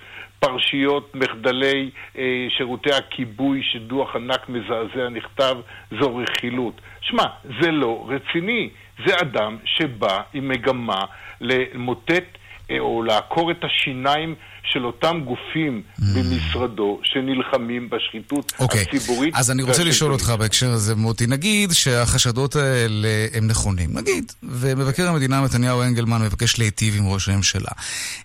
פרשיות 0.45 1.15
מחדלי 1.15 1.89
אה, 2.17 2.23
שירותי 2.57 2.91
הכיבוי, 2.91 3.61
שדוח 3.73 4.15
ענק 4.15 4.49
מזעזע 4.49 5.09
נכתב, 5.09 5.55
זו 5.99 6.15
רכילות. 6.15 6.81
שמע, 7.01 7.23
זה 7.61 7.71
לא 7.71 8.07
רציני. 8.09 8.69
זה 9.07 9.13
אדם 9.21 9.57
שבא 9.65 10.21
עם 10.33 10.47
מגמה 10.47 11.05
למוטט 11.41 12.37
אה, 12.71 12.79
או 12.79 13.03
לעקור 13.03 13.51
את 13.51 13.63
השיניים 13.63 14.35
של 14.63 14.85
אותם 14.85 15.21
גופים 15.25 15.81
במשרדו 16.15 16.99
שנלחמים 17.03 17.89
בשחיתות 17.89 18.53
אוקיי, 18.59 18.81
הציבורית. 18.81 19.35
אז 19.35 19.51
אני 19.51 19.63
רוצה 19.63 19.83
לשאול. 19.83 20.11
אותך 20.11 20.29
בהקשר 20.39 20.69
הזה, 20.69 20.95
מוטי, 20.95 21.27
נגיד 21.27 21.71
שהחשדות 21.71 22.55
האלה 22.55 23.27
הם 23.33 23.47
נכונים, 23.47 23.89
נגיד, 23.93 24.31
ומבקר 24.43 25.07
המדינה 25.07 25.41
נתניהו 25.41 25.81
אנגלמן 25.81 26.21
מבקש 26.21 26.59
להיטיב 26.59 26.93
עם 26.97 27.07
ראש 27.07 27.29
הממשלה. 27.29 27.71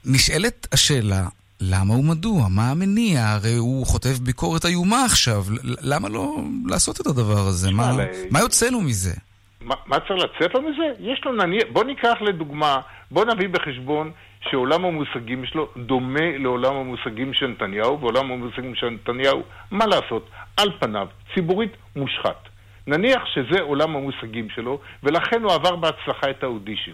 נשאלת 0.04 0.66
השאלה, 0.72 1.26
למה 1.60 1.94
ומדוע? 1.94 2.48
מה 2.50 2.70
המניע? 2.70 3.20
הרי 3.28 3.56
הוא 3.56 3.86
חוטף 3.86 4.18
ביקורת 4.18 4.64
איומה 4.64 5.04
עכשיו, 5.04 5.44
למה 5.82 6.08
לא 6.08 6.36
לעשות 6.66 7.00
את 7.00 7.06
הדבר 7.06 7.38
הזה? 7.38 7.70
מה- 7.70 7.92
ל- 7.92 8.06
מה 8.30 8.40
יוצא 8.40 8.70
לו 8.70 8.80
מזה? 8.80 9.14
מה, 9.60 9.74
מה 9.86 9.96
צריך 10.00 10.24
לצאת 10.24 10.54
לו 10.54 10.62
מזה? 10.62 10.84
יש 11.00 11.20
לו 11.24 11.32
נניח, 11.32 11.64
בוא 11.72 11.84
ניקח 11.84 12.14
לדוגמה, 12.20 12.80
בוא 13.10 13.24
נביא 13.24 13.48
בחשבון 13.48 14.10
שעולם 14.50 14.84
המושגים 14.84 15.44
שלו 15.46 15.68
דומה 15.76 16.38
לעולם 16.38 16.74
המושגים 16.76 17.34
של 17.34 17.46
נתניהו, 17.46 18.00
ועולם 18.00 18.32
המושגים 18.32 18.74
של 18.74 18.88
נתניהו, 18.90 19.42
מה 19.70 19.86
לעשות, 19.86 20.28
על 20.56 20.70
פניו, 20.80 21.06
ציבורית 21.34 21.72
מושחת. 21.96 22.48
נניח 22.86 23.22
שזה 23.34 23.60
עולם 23.60 23.96
המושגים 23.96 24.48
שלו, 24.54 24.78
ולכן 25.02 25.42
הוא 25.42 25.52
עבר 25.52 25.76
בהצלחה 25.76 26.30
את 26.30 26.42
האודישן. 26.42 26.92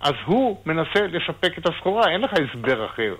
אז 0.00 0.12
הוא 0.26 0.58
מנסה 0.66 1.00
לספק 1.06 1.58
את 1.58 1.66
הסחורה, 1.68 2.10
אין 2.12 2.20
לך 2.20 2.30
הסבר 2.32 2.86
אחר. 2.86 3.14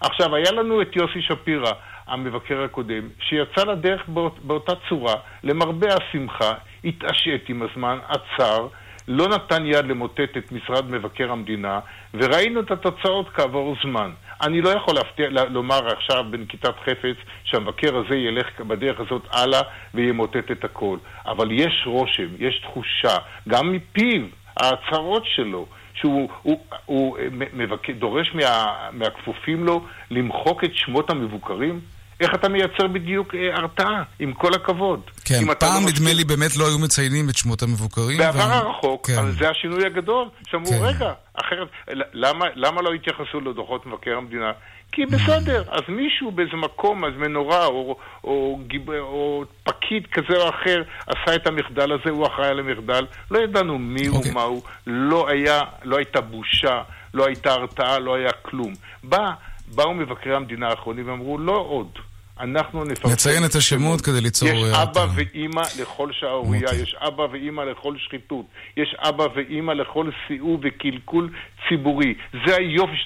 עכשיו, 0.00 0.34
היה 0.34 0.52
לנו 0.52 0.82
את 0.82 0.96
יוסי 0.96 1.22
שפירא, 1.22 1.72
המבקר 2.06 2.62
הקודם, 2.62 3.08
שיצא 3.20 3.64
לדרך 3.64 4.08
באות, 4.08 4.38
באותה 4.38 4.72
צורה, 4.88 5.14
למרבה 5.44 5.88
השמחה, 5.94 6.52
התעשת 6.84 7.40
עם 7.48 7.62
הזמן, 7.62 7.98
עצר, 8.08 8.68
לא 9.08 9.28
נתן 9.28 9.66
יד 9.66 9.84
למוטט 9.84 10.36
את 10.38 10.52
משרד 10.52 10.90
מבקר 10.90 11.32
המדינה, 11.32 11.80
וראינו 12.14 12.60
את 12.60 12.70
התוצאות 12.70 13.28
כעבור 13.28 13.76
זמן. 13.82 14.10
אני 14.42 14.60
לא 14.60 14.68
יכול 14.68 14.94
להפתיע, 14.94 15.28
לומר 15.30 15.86
עכשיו 15.86 16.24
בנקיטת 16.30 16.74
חפץ 16.84 17.16
שהמבקר 17.44 17.96
הזה 17.96 18.16
ילך 18.16 18.60
בדרך 18.60 19.00
הזאת 19.00 19.22
הלאה 19.32 19.60
וימוטט 19.94 20.50
את 20.50 20.64
הכל. 20.64 20.98
אבל 21.26 21.50
יש 21.52 21.82
רושם, 21.86 22.28
יש 22.38 22.60
תחושה, 22.62 23.16
גם 23.48 23.72
מפיו, 23.72 24.22
ההצהרות 24.56 25.22
שלו, 25.26 25.66
שהוא 26.00 26.28
הוא, 26.42 26.60
הוא, 26.84 26.84
הוא 26.84 27.18
מבק... 27.52 27.90
דורש 27.90 28.34
מה, 28.34 28.66
מהכפופים 28.92 29.64
לו 29.64 29.84
למחוק 30.10 30.64
את 30.64 30.70
שמות 30.74 31.10
המבוקרים? 31.10 31.80
איך 32.20 32.34
אתה 32.34 32.48
מייצר 32.48 32.86
בדיוק 32.86 33.34
אה, 33.34 33.54
הרתעה, 33.54 34.02
עם 34.18 34.32
כל 34.32 34.54
הכבוד. 34.54 35.00
כן, 35.24 35.54
פעם 35.58 35.84
לא 35.84 35.90
נדמה 35.90 36.12
לי 36.12 36.24
באמת 36.24 36.56
לא 36.56 36.68
היו 36.68 36.78
מציינים 36.78 37.28
את 37.28 37.36
שמות 37.36 37.62
המבוקרים. 37.62 38.18
בעבר 38.18 38.38
ואני... 38.38 38.52
הרחוק, 38.52 39.06
כן. 39.06 39.18
אבל 39.18 39.32
זה 39.32 39.50
השינוי 39.50 39.86
הגדול. 39.86 40.28
שאמרו, 40.50 40.70
כן. 40.70 40.78
רגע, 40.82 41.12
אחרת, 41.34 41.68
למה, 42.12 42.44
למה 42.54 42.82
לא 42.82 42.92
התייחסו 42.92 43.40
לדוחות 43.40 43.86
מבקר 43.86 44.16
המדינה? 44.16 44.52
כי 44.92 45.06
בסדר, 45.06 45.62
אז 45.68 45.82
מישהו 45.88 46.30
באיזה 46.30 46.56
מקום, 46.56 47.04
אז 47.04 47.12
מנורה 47.16 47.66
או, 47.66 47.96
או, 48.24 48.58
או, 48.88 48.92
או 48.98 49.44
פקיד 49.62 50.06
כזה 50.12 50.36
או 50.36 50.48
אחר 50.48 50.82
עשה 51.06 51.34
את 51.34 51.46
המחדל 51.46 51.92
הזה, 51.92 52.10
הוא 52.10 52.26
אחראי 52.26 52.48
על 52.48 52.58
המחדל. 52.58 53.06
לא 53.30 53.38
ידענו 53.38 53.78
מי 53.78 54.06
הוא, 54.06 54.16
אוקיי. 54.16 54.32
מה 54.32 54.42
הוא, 54.42 54.62
לא, 54.86 55.28
היה, 55.28 55.60
לא 55.84 55.96
הייתה 55.96 56.20
בושה, 56.20 56.82
לא 57.14 57.26
הייתה 57.26 57.52
הרתעה, 57.52 57.98
לא 57.98 58.14
היה 58.14 58.32
כלום. 58.32 58.72
בא, 59.04 59.30
באו 59.74 59.94
מבקרי 59.94 60.36
המדינה 60.36 60.68
האחרונים 60.68 61.08
ואמרו, 61.08 61.38
לא 61.38 61.56
עוד. 61.68 61.98
אנחנו 62.40 62.84
נפרסם... 62.84 63.12
נציין 63.12 63.44
את 63.44 63.54
השמות 63.54 64.00
כדי 64.00 64.20
ליצור... 64.20 64.48
יש 64.48 64.74
אבא 64.82 65.06
ואימא 65.14 65.62
לכל 65.80 66.12
שערורייה, 66.12 66.74
יש 66.82 66.94
אבא 66.98 67.22
ואימא 67.32 67.62
לכל 67.62 67.94
שחיתות, 67.98 68.46
יש 68.76 68.96
אבא 68.98 69.26
ואימא 69.34 69.72
לכל 69.72 70.10
סיאוב 70.28 70.60
וקלקול 70.64 71.30
ציבורי. 71.68 72.14
זה 72.46 72.56
היופי 72.56 72.96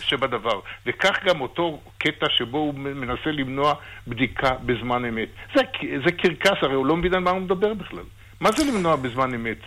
שבדבר. 0.00 0.60
וכך 0.86 1.24
גם 1.24 1.40
אותו 1.40 1.80
קטע 1.98 2.26
שבו 2.38 2.58
הוא 2.58 2.74
מנסה 2.74 3.30
למנוע 3.30 3.74
בדיקה 4.06 4.54
בזמן 4.66 5.04
אמת. 5.04 5.28
זה, 5.54 5.62
זה 6.06 6.12
קרקס, 6.12 6.62
הרי 6.62 6.74
הוא 6.74 6.86
לא 6.86 6.96
מבין 6.96 7.14
על 7.14 7.20
מה 7.20 7.30
הוא 7.30 7.40
מדבר 7.40 7.74
בכלל. 7.74 8.04
מה 8.40 8.52
זה 8.52 8.64
למנוע 8.64 8.96
בזמן 8.96 9.34
אמת? 9.34 9.58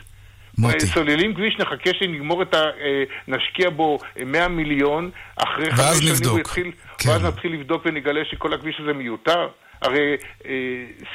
מוטי. 0.58 0.86
סוללים 0.86 1.34
כביש, 1.34 1.58
נחכה 1.60 1.90
שנגמור 2.00 2.42
את 2.42 2.54
ה... 2.54 2.58
אה, 2.58 3.04
נשקיע 3.28 3.70
בו 3.70 4.00
100 4.26 4.48
מיליון, 4.48 5.10
אחרי 5.36 5.72
חמש 5.72 5.98
שנים 5.98 6.30
הוא 6.32 6.40
יתחיל, 6.40 6.72
כן. 6.98 7.10
ואז 7.10 7.24
נתחיל 7.24 7.54
לבדוק 7.54 7.82
ונגלה 7.86 8.22
שכל 8.32 8.54
הכביש 8.54 8.76
הזה 8.80 8.94
מיותר. 8.94 9.48
הרי 9.82 10.16
אה, 10.46 10.52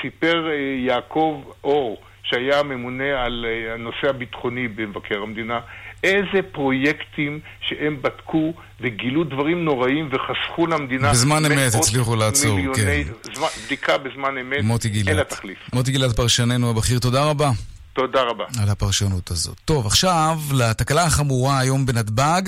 סיפר 0.03 0.49
אה, 0.49 0.55
יעקב 0.87 1.43
אור, 1.65 2.03
שהיה 2.23 2.63
ממונה 2.63 3.25
על 3.25 3.47
אה, 3.49 3.75
הנושא 3.75 4.09
הביטחוני 4.09 4.69
במבקר 4.69 5.23
המדינה, 5.23 5.61
איזה 6.05 6.43
פרויקטים 6.53 7.41
שהם 7.61 8.03
בדקו 8.03 8.53
וגילו 8.81 9.25
דברים 9.25 9.65
נוראים 9.65 10.09
וחסכו 10.13 10.67
למדינה 10.67 11.11
בזמן 11.11 11.45
אמת 11.45 11.75
הצליחו 11.75 12.17
לעצור, 12.17 12.57
מיליוני, 12.57 13.05
כן. 13.05 13.33
זמן, 13.35 13.47
בדיקה 13.67 13.99
בזמן 13.99 14.39
אמת, 14.39 14.63
מוטי 14.63 14.89
גילת. 14.89 15.09
אין 15.09 15.17
לה 15.17 15.25
תחליף. 15.25 15.59
מוטי 15.73 15.93
גילת 15.93 16.17
פרשננו 16.17 16.71
הבכיר, 16.71 16.99
תודה 16.99 17.25
רבה. 17.25 17.51
תודה 17.93 18.23
רבה. 18.23 18.45
על 18.63 18.69
הפרשנות 18.69 19.31
הזאת. 19.31 19.57
טוב, 19.65 19.87
עכשיו 19.87 20.41
לתקלה 20.53 21.05
החמורה 21.05 21.59
היום 21.59 21.87
בנתב"ג. 21.87 22.43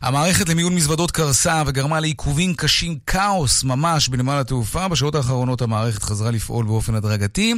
המערכת 0.00 0.48
למיון 0.48 0.74
מזוודות 0.74 1.10
קרסה 1.10 1.62
וגרמה 1.66 2.00
לעיכובים 2.00 2.54
קשים, 2.54 2.98
כאוס 3.06 3.64
ממש 3.64 4.08
בנמל 4.08 4.38
התעופה. 4.40 4.88
בשעות 4.88 5.14
האחרונות 5.14 5.62
המערכת 5.62 6.02
חזרה 6.02 6.30
לפעול 6.30 6.66
באופן 6.66 6.94
הדרגתי, 6.94 7.54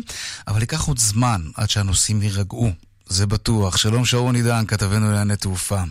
אבל 0.48 0.60
ייקח 0.60 0.86
עוד 0.86 0.98
זמן 0.98 1.40
עד 1.56 1.70
שהנוסעים 1.70 2.22
יירגעו. 2.22 2.70
זה 3.06 3.26
בטוח. 3.26 3.76
שלום 3.76 4.04
שרון 4.04 4.34
עידן, 4.34 4.64
כתבנו 4.66 5.06
לענייני 5.06 5.36
תעופה. 5.36 5.82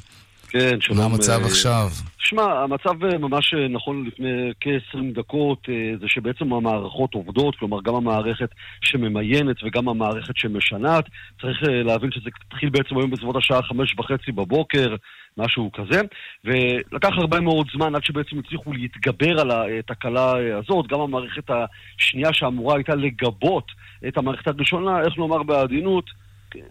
כן, 0.50 0.82
שלום. 0.82 0.98
מה 0.98 1.06
המצב 1.06 1.40
אה, 1.42 1.48
עכשיו? 1.48 1.88
שמע, 2.18 2.44
המצב 2.44 3.04
אה, 3.04 3.18
ממש 3.18 3.54
אה, 3.54 3.68
נכון 3.68 4.06
לפני 4.08 4.52
כ-20 4.60 4.98
דקות, 5.14 5.70
זה 6.02 6.08
שבעצם 6.08 6.54
המערכות 6.54 7.14
עובדות, 7.14 7.56
כלומר 7.56 7.82
גם 7.82 7.96
המערכת 7.96 8.50
שממיינת 8.82 9.64
וגם 9.64 9.90
המערכת 9.90 10.38
שמשנעת. 10.38 11.06
צריך 11.42 11.58
להבין 11.64 12.12
שזה 12.12 12.30
התחיל 12.48 12.70
בעצם 12.70 12.98
היום 12.98 13.12
בסביבות 13.12 13.36
השעה 13.36 13.62
חמש 13.62 13.96
וחצי 14.00 14.32
בבוקר, 14.32 14.96
משהו 15.38 15.72
כזה, 15.74 16.02
ולקח 16.46 17.10
הרבה 17.18 17.40
מאוד 17.40 17.68
זמן 17.74 17.96
עד 17.96 18.04
שבעצם 18.04 18.40
הצליחו 18.40 18.74
להתגבר 18.74 19.40
על 19.40 19.52
התקלה 19.80 20.34
הזאת. 20.60 20.88
גם 20.88 21.00
המערכת 21.00 21.50
השנייה 21.50 22.34
שאמורה 22.34 22.76
הייתה 22.76 22.96
לגבות 22.96 23.72
את 24.08 24.18
המערכת 24.18 24.48
הראשונה, 24.48 25.02
איך 25.02 25.18
לומר 25.18 25.44
בעדינות, 25.44 26.06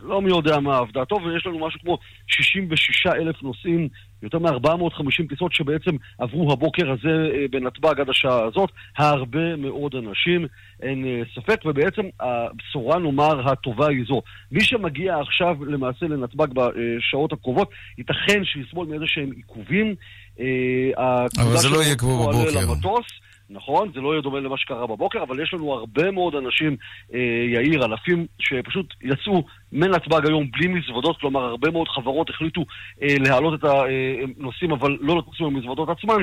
לא 0.01 0.23
מי 0.23 0.31
יודע 0.31 0.61
מה 0.61 0.79
עבדה 0.79 1.05
טוב, 1.05 1.23
ויש 1.23 1.47
לנו 1.47 1.67
משהו 1.67 1.81
כמו 1.81 1.99
66 2.27 3.07
אלף 3.07 3.43
נוסעים, 3.43 3.89
יותר 4.23 4.39
מ-450 4.39 5.29
טיסות 5.29 5.53
שבעצם 5.53 5.97
עברו 6.19 6.53
הבוקר 6.53 6.91
הזה 6.91 7.29
אה, 7.35 7.45
בנתב"ג 7.51 8.01
עד 8.01 8.11
השעה 8.11 8.45
הזאת. 8.45 8.71
הרבה 8.97 9.57
מאוד 9.57 9.95
אנשים, 9.95 10.47
אין 10.83 11.05
אה, 11.05 11.23
ספק, 11.35 11.61
ובעצם 11.65 12.03
הבשורה, 12.21 12.99
נאמר, 12.99 13.51
הטובה 13.51 13.89
היא 13.89 14.05
זו. 14.09 14.23
מי 14.53 14.65
שמגיע 14.65 15.17
עכשיו 15.19 15.65
למעשה 15.65 16.07
לנתב"ג 16.07 16.47
בשעות 16.55 17.33
הקרובות, 17.33 17.71
ייתכן 17.99 18.45
שיסבול 18.45 18.87
מאיזה 18.87 19.05
שהם 19.07 19.31
עיכובים. 19.37 19.95
אה, 20.41 21.27
אבל 21.39 21.57
זה 21.57 21.69
לא 21.69 21.83
יהיה 21.83 21.97
כמו 21.97 22.29
בבוקר. 22.29 22.61
למטוס, 22.61 23.07
נכון, 23.51 23.91
זה 23.95 24.01
לא 24.01 24.13
יהיה 24.13 24.23
דומה 24.23 24.41
למה 24.41 24.57
שקרה 24.59 24.87
בבוקר, 24.87 25.23
אבל 25.23 25.43
יש 25.43 25.55
לנו 25.55 25.73
הרבה 25.73 26.11
מאוד 26.11 26.35
אנשים, 26.35 26.77
אה, 27.15 27.19
יאיר, 27.55 27.85
אלפים, 27.85 28.27
שפשוט 28.39 28.95
יצאו 29.03 29.45
מנתב"ג 29.73 30.27
היום 30.27 30.51
בלי 30.51 30.67
מזוודות, 30.69 31.21
כלומר 31.21 31.41
הרבה 31.41 31.71
מאוד 31.71 31.89
חברות 31.89 32.31
החליטו 32.31 32.65
אה, 33.03 33.15
להעלות 33.19 33.61
את 33.61 33.65
הנוסעים, 33.65 34.73
אבל 34.73 34.97
לא 35.01 35.19
לטוסים 35.19 35.47
במזוודות 35.47 35.89
עצמן, 35.89 36.15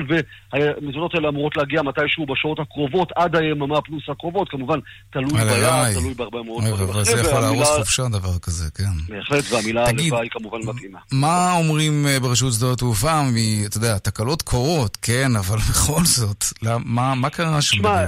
והמזוודות 0.52 1.14
האלה 1.14 1.28
אמורות 1.28 1.56
להגיע 1.56 1.82
מתישהו 1.82 2.26
בשעות 2.26 2.58
הקרובות, 2.60 3.12
עד 3.16 3.36
היממה 3.36 3.80
פלוס 3.80 4.02
הקרובות, 4.08 4.48
כמובן, 4.48 4.78
תלוי 5.10 5.32
ביד, 5.32 5.94
תלוי 5.94 6.14
בהרבה 6.14 6.42
מאוד 6.42 6.64
דברים 6.64 6.88
אבל 6.88 7.04
זה 7.04 7.20
יכול 7.20 7.40
להרוס 7.40 7.68
חופשה 7.78 8.08
דבר 8.08 8.38
כזה, 8.42 8.70
כן. 8.74 9.14
בהחלט, 9.14 9.44
והמילה 9.52 9.86
הלוואי 9.88 10.22
היא 10.22 10.30
כמובן 10.30 10.58
מתאימה. 10.64 10.98
מה 11.12 11.52
אומרים 11.58 12.06
אה, 12.06 12.20
ברשות 12.20 12.52
שדות 12.52 12.72
התעופה, 12.72 13.20
אתה 13.66 13.76
יודע, 13.76 13.98
תקלות 13.98 14.42
קורות, 14.42 14.98
כן, 15.02 15.36
אבל 15.36 15.58
בכל 15.70 16.04
זאת, 16.04 16.44
מה, 16.84 17.13
מה 17.14 17.30
קרה 17.30 17.62
שם? 17.62 17.76
תשמע, 17.76 18.04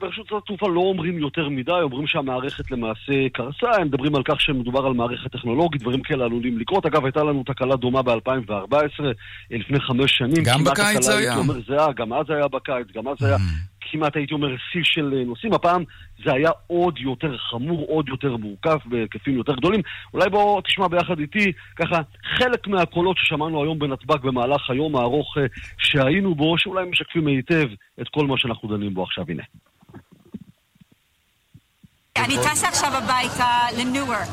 ברשות 0.00 0.26
שדות 0.26 0.42
התעופה 0.42 0.68
לא 0.68 0.80
אומרים 0.80 1.18
יותר 1.18 1.48
מדי, 1.48 1.72
אומרים 1.82 2.06
שהמערכת 2.06 2.70
למעשה 2.70 3.28
קרסה, 3.32 3.80
הם 3.80 3.86
מדברים 3.86 4.14
על 4.14 4.22
כך 4.22 4.40
שמדובר 4.40 4.86
על 4.86 4.92
מערכת 4.92 5.32
טכנולוגית, 5.32 5.82
דברים 5.82 6.02
כאלה 6.02 6.24
עלולים 6.24 6.58
לקרות. 6.58 6.86
אגב, 6.86 7.04
הייתה 7.04 7.20
לנו 7.20 7.44
תקלה 7.46 7.76
דומה 7.76 8.02
ב-2014, 8.02 9.02
לפני 9.50 9.80
חמש 9.80 10.18
שנים. 10.18 10.44
גם 10.44 10.64
בקיץ 10.64 11.04
זה 11.04 11.16
היה. 11.16 11.36
זה 11.68 11.76
גם 11.96 12.12
אז 12.12 12.26
היה 12.28 12.48
בקיץ, 12.48 12.86
גם 12.94 13.08
אז 13.08 13.16
היה 13.20 13.36
mm. 13.36 13.71
כמעט 13.90 14.16
הייתי 14.16 14.34
אומר 14.34 14.56
שיא 14.72 14.80
של 14.84 15.14
אה, 15.16 15.24
נושאים. 15.24 15.52
הפעם 15.52 15.84
זה 16.24 16.32
היה 16.32 16.50
עוד 16.66 16.98
יותר 16.98 17.38
חמור, 17.38 17.86
עוד 17.88 18.08
יותר 18.08 18.36
מורכב, 18.36 18.78
בהיקפים 18.84 19.36
יותר 19.36 19.54
גדולים. 19.54 19.80
אולי 20.14 20.30
בוא 20.30 20.60
תשמע 20.60 20.88
ביחד 20.88 21.18
איתי, 21.18 21.52
ככה, 21.76 21.98
חלק 22.38 22.66
מהקולות 22.66 23.16
ששמענו 23.18 23.62
היום 23.62 23.78
בנתב"ג 23.78 24.22
במהלך 24.22 24.70
היום 24.70 24.96
הארוך 24.96 25.38
אה, 25.38 25.46
שהיינו 25.78 26.34
בו, 26.34 26.58
שאולי 26.58 26.90
משקפים 26.90 27.26
היטב 27.26 27.68
את 28.00 28.08
כל 28.08 28.26
מה 28.26 28.38
שאנחנו 28.38 28.68
דנים 28.68 28.94
בו 28.94 29.02
עכשיו. 29.02 29.24
הנה. 29.28 29.42
אני 32.16 32.38
טסה 32.38 32.68
עכשיו 32.68 32.96
הביתה 32.96 33.66
לניוורק, 33.76 34.28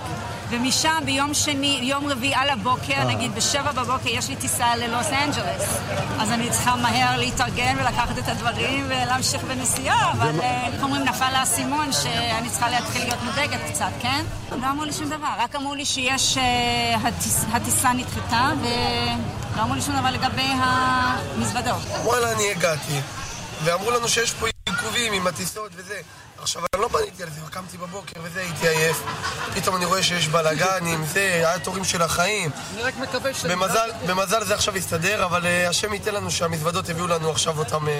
ומשם 0.50 1.00
ביום 1.06 1.34
שני, 1.34 1.80
יום 1.84 2.08
רביעי 2.08 2.36
על 2.36 2.50
הבוקר, 2.50 3.04
נגיד 3.04 3.36
בשבע 3.36 3.72
בבוקר, 3.72 4.10
יש 4.10 4.30
לי 4.30 4.36
טיסה 4.36 4.76
ללוס 4.76 5.08
אנג'לס. 5.08 5.78
אז 6.20 6.32
אני 6.32 6.50
צריכה 6.50 6.76
מהר 6.76 7.18
להתארגן 7.18 7.76
ולקחת 7.80 8.18
את 8.18 8.28
הדברים 8.28 8.86
ולהמשיך 8.88 9.44
בנסיעה, 9.44 10.12
אבל 10.12 10.40
אה, 10.42 10.68
איך 10.74 10.84
אומרים, 10.84 11.04
נפל 11.04 11.36
האסימון 11.36 11.92
שאני 11.92 12.50
צריכה 12.50 12.70
להתחיל 12.70 13.02
להיות 13.02 13.24
מודאגת 13.24 13.60
קצת, 13.72 13.92
כן? 14.02 14.26
לא 14.52 14.70
אמרו 14.70 14.86
לי 14.86 14.94
שום 14.94 15.10
דבר, 15.10 15.30
רק 15.38 15.56
אמרו 15.56 15.76
לי 15.76 15.86
שיש... 15.86 16.38
אה, 16.38 16.96
הטיסה 17.54 17.94
נדחתה, 17.94 18.50
ולא 18.62 19.64
אמרו 19.64 19.76
לי 19.76 19.82
שום 19.82 19.96
דבר 19.96 20.12
לגבי 20.12 20.52
המזוודות. 20.56 21.82
וואלה, 22.04 22.32
אני 22.32 22.52
הגעתי, 22.52 23.00
ואמרו 23.64 23.92
לנו 23.92 24.08
שיש 24.08 24.34
פה 24.34 24.48
עיכובים 24.66 25.14
עם 25.14 25.28
הטיסות 25.28 25.72
וזה. 25.76 26.02
עכשיו, 26.42 26.62
אני 26.74 26.82
לא 26.82 26.88
בניתי 26.88 27.24
על 27.24 27.30
זה, 27.30 27.42
קמתי 27.52 27.78
בבוקר 27.78 28.20
וזה, 28.24 28.40
הייתי 28.40 28.68
עייף. 28.68 29.04
פתאום 29.56 29.76
אני 29.76 29.86
רואה 29.86 30.04
שיש 30.04 30.28
בלאגן 30.28 30.86
עם 30.86 31.06
זה, 31.06 31.20
היה 31.20 31.60
תורים 31.60 31.84
של 31.84 32.02
החיים. 32.02 32.52
אני 32.74 32.84
רק 32.84 32.98
מקווה 32.98 33.34
ש... 33.34 33.46
במזל, 33.46 33.90
במזל 34.08 34.44
זה 34.44 34.54
עכשיו 34.56 34.78
יסתדר, 34.78 35.26
אבל 35.26 35.44
uh, 35.44 35.70
השם 35.70 35.94
ייתן 35.94 36.14
לנו 36.14 36.32
שהמזוודות 36.32 36.90
יביאו 36.90 37.08
לנו 37.08 37.32
עכשיו 37.32 37.60
אותם, 37.60 37.88
uh, 37.88 37.92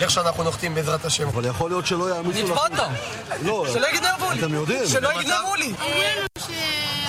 איך 0.00 0.10
שאנחנו 0.10 0.42
נוחתים 0.42 0.74
בעזרת 0.74 1.04
השם. 1.04 1.28
אבל 1.28 1.44
יכול 1.44 1.70
להיות 1.70 1.86
שלא 1.86 2.14
יעמיסו 2.14 2.42
לכם. 2.42 2.52
נתפוס 2.52 2.70
אותם! 2.70 2.92
לא, 3.42 3.66
שלא 3.72 3.86
יגנבו 3.86 4.30
לי! 4.30 4.38
אתם 4.38 4.54
יודעים. 4.54 4.86
שלא 4.88 5.20
יגנבו 5.20 5.54
לי! 5.54 5.74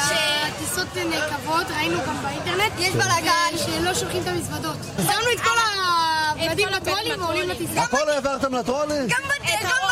שהטיסות 0.07 0.87
נקבות, 0.95 1.67
ראינו 1.77 1.99
גם 2.07 2.23
באינטרנט. 2.23 2.73
יש 2.79 2.93
בלאגן 2.93 3.57
שלא 3.65 3.93
שולחים 3.93 4.21
את 4.23 4.27
המזוודות. 4.27 4.77
שמנו 4.97 5.31
את 5.35 5.39
כל 5.43 5.57
הבגדים 6.35 6.69
לטרולים 6.69 7.21
ועולים 7.21 7.49
לטיסה. 7.49 7.81
הכל 7.81 8.09
העברתם 8.09 8.55
לטרולים? 8.55 9.07
גם 9.07 9.21
בתיקו. 9.29 9.88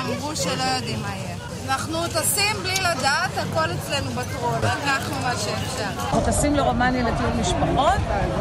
אמרו 0.00 0.36
שלא 0.36 0.62
יודעים 0.62 1.02
מה 1.02 1.08
יהיה. 1.16 1.32
אנחנו 1.68 2.08
טסים 2.08 2.56
בלי 2.62 2.74
לדעת, 2.74 3.30
הכל 3.38 3.72
אצלנו 3.72 4.10
בטרול, 4.10 4.58
לקחנו 4.58 5.16
מה 5.22 5.32
שאפשר. 5.32 5.84
אנחנו 5.98 6.20
טסים 6.20 6.54
לרומניה 6.54 7.02
לטיול 7.02 7.30
משפחות, 7.40 8.00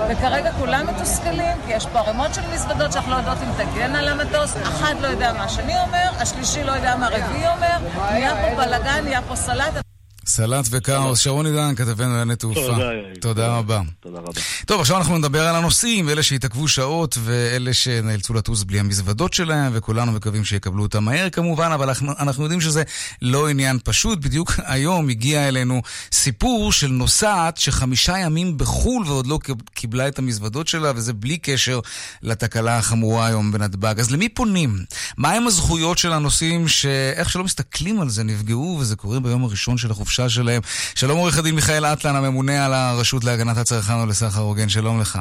וכרגע 0.10 0.52
כולם 0.60 0.88
מתוסכלים, 0.88 1.58
כי 1.66 1.74
יש 1.74 1.86
פה 1.86 2.00
ערימות 2.00 2.34
של 2.34 2.42
מזוודות 2.54 2.92
שאנחנו 2.92 3.12
לא 3.12 3.16
יודעות 3.16 3.38
אם 3.44 3.66
תגן 3.66 3.96
על 3.96 4.08
המטוס, 4.08 4.58
אחד 4.64 4.96
לא 5.02 5.08
יודע 5.08 5.34
מה 5.34 5.44
השני 5.44 5.82
אומר, 5.82 6.10
השלישי 6.20 6.64
לא 6.64 6.72
יודע 6.72 6.96
מה 6.96 7.06
הרביעי 7.08 7.48
אומר, 7.48 7.78
נהיה 8.12 8.36
פה 8.36 8.56
בלאגן, 8.56 9.04
נהיה 9.04 9.22
פה 9.22 9.36
סלט. 9.36 9.90
סלט 10.25 10.65
וכאוס, 10.69 11.19
שרון 11.19 11.45
עידן, 11.45 11.75
כתבנו 11.75 12.10
לענייני 12.10 12.36
תעופה. 12.36 12.77
תודה, 13.21 13.57
רבה. 13.57 13.81
תודה 13.99 14.19
רבה. 14.19 14.41
טוב, 14.65 14.81
עכשיו 14.81 14.97
אנחנו 14.97 15.17
נדבר 15.17 15.47
על 15.47 15.55
הנוסעים, 15.55 16.10
אלה 16.10 16.23
שהתעכבו 16.23 16.67
שעות 16.67 17.17
ואלה 17.23 17.73
שנאלצו 17.73 18.34
לטוס 18.34 18.63
בלי 18.63 18.79
המזוודות 18.79 19.34
שלהם, 19.34 19.71
וכולנו 19.75 20.12
מקווים 20.12 20.45
שיקבלו 20.45 20.84
אותם 20.84 21.03
מהר 21.03 21.29
כמובן, 21.29 21.71
אבל 21.71 21.88
אנחנו, 21.88 22.13
אנחנו 22.19 22.43
יודעים 22.43 22.62
שזה 22.62 22.84
לא 23.21 23.49
עניין 23.49 23.79
פשוט. 23.84 24.19
בדיוק 24.19 24.53
היום 24.65 25.10
הגיע 25.10 25.47
אלינו 25.47 25.81
סיפור 26.12 26.71
של 26.71 26.88
נוסעת 26.88 27.57
שחמישה 27.57 28.17
ימים 28.17 28.57
בחו"ל 28.57 29.03
ועוד 29.07 29.27
לא 29.27 29.39
קיבלה 29.73 30.07
את 30.07 30.19
המזוודות 30.19 30.67
שלה, 30.67 30.91
וזה 30.95 31.13
בלי 31.13 31.38
קשר 31.38 31.79
לתקלה 32.21 32.77
החמורה 32.77 33.27
היום 33.27 33.51
בנתב"ג. 33.51 33.99
אז 33.99 34.12
למי 34.12 34.29
פונים? 34.29 34.79
מהם 35.17 35.47
הזכויות 35.47 35.97
של 35.97 36.13
הנוסעים 36.13 36.67
שאיך 36.67 37.29
שלא 37.29 37.43
מסתכלים 37.43 38.01
על 38.01 38.10
זה 38.10 38.23
נפגעו, 38.23 38.77
וזה 38.81 38.95
קורה 38.95 39.19
ביום 39.19 39.43
הראשון 39.43 39.77
של 39.77 39.91
החופשה 40.12 40.30
שלהם? 40.30 40.62
שלום 40.95 41.17
עורך 41.17 41.38
הדין 41.39 41.56
מיכאל 41.56 41.86
אטלן, 41.86 42.15
הממונה 42.15 42.65
על 42.65 42.74
הרשות 42.74 43.24
להגנת 43.24 43.58
הצרכן 43.58 43.93
ולסחר 43.93 44.41
הוגן, 44.41 44.69
שלום 44.69 45.02
לך. 45.02 45.19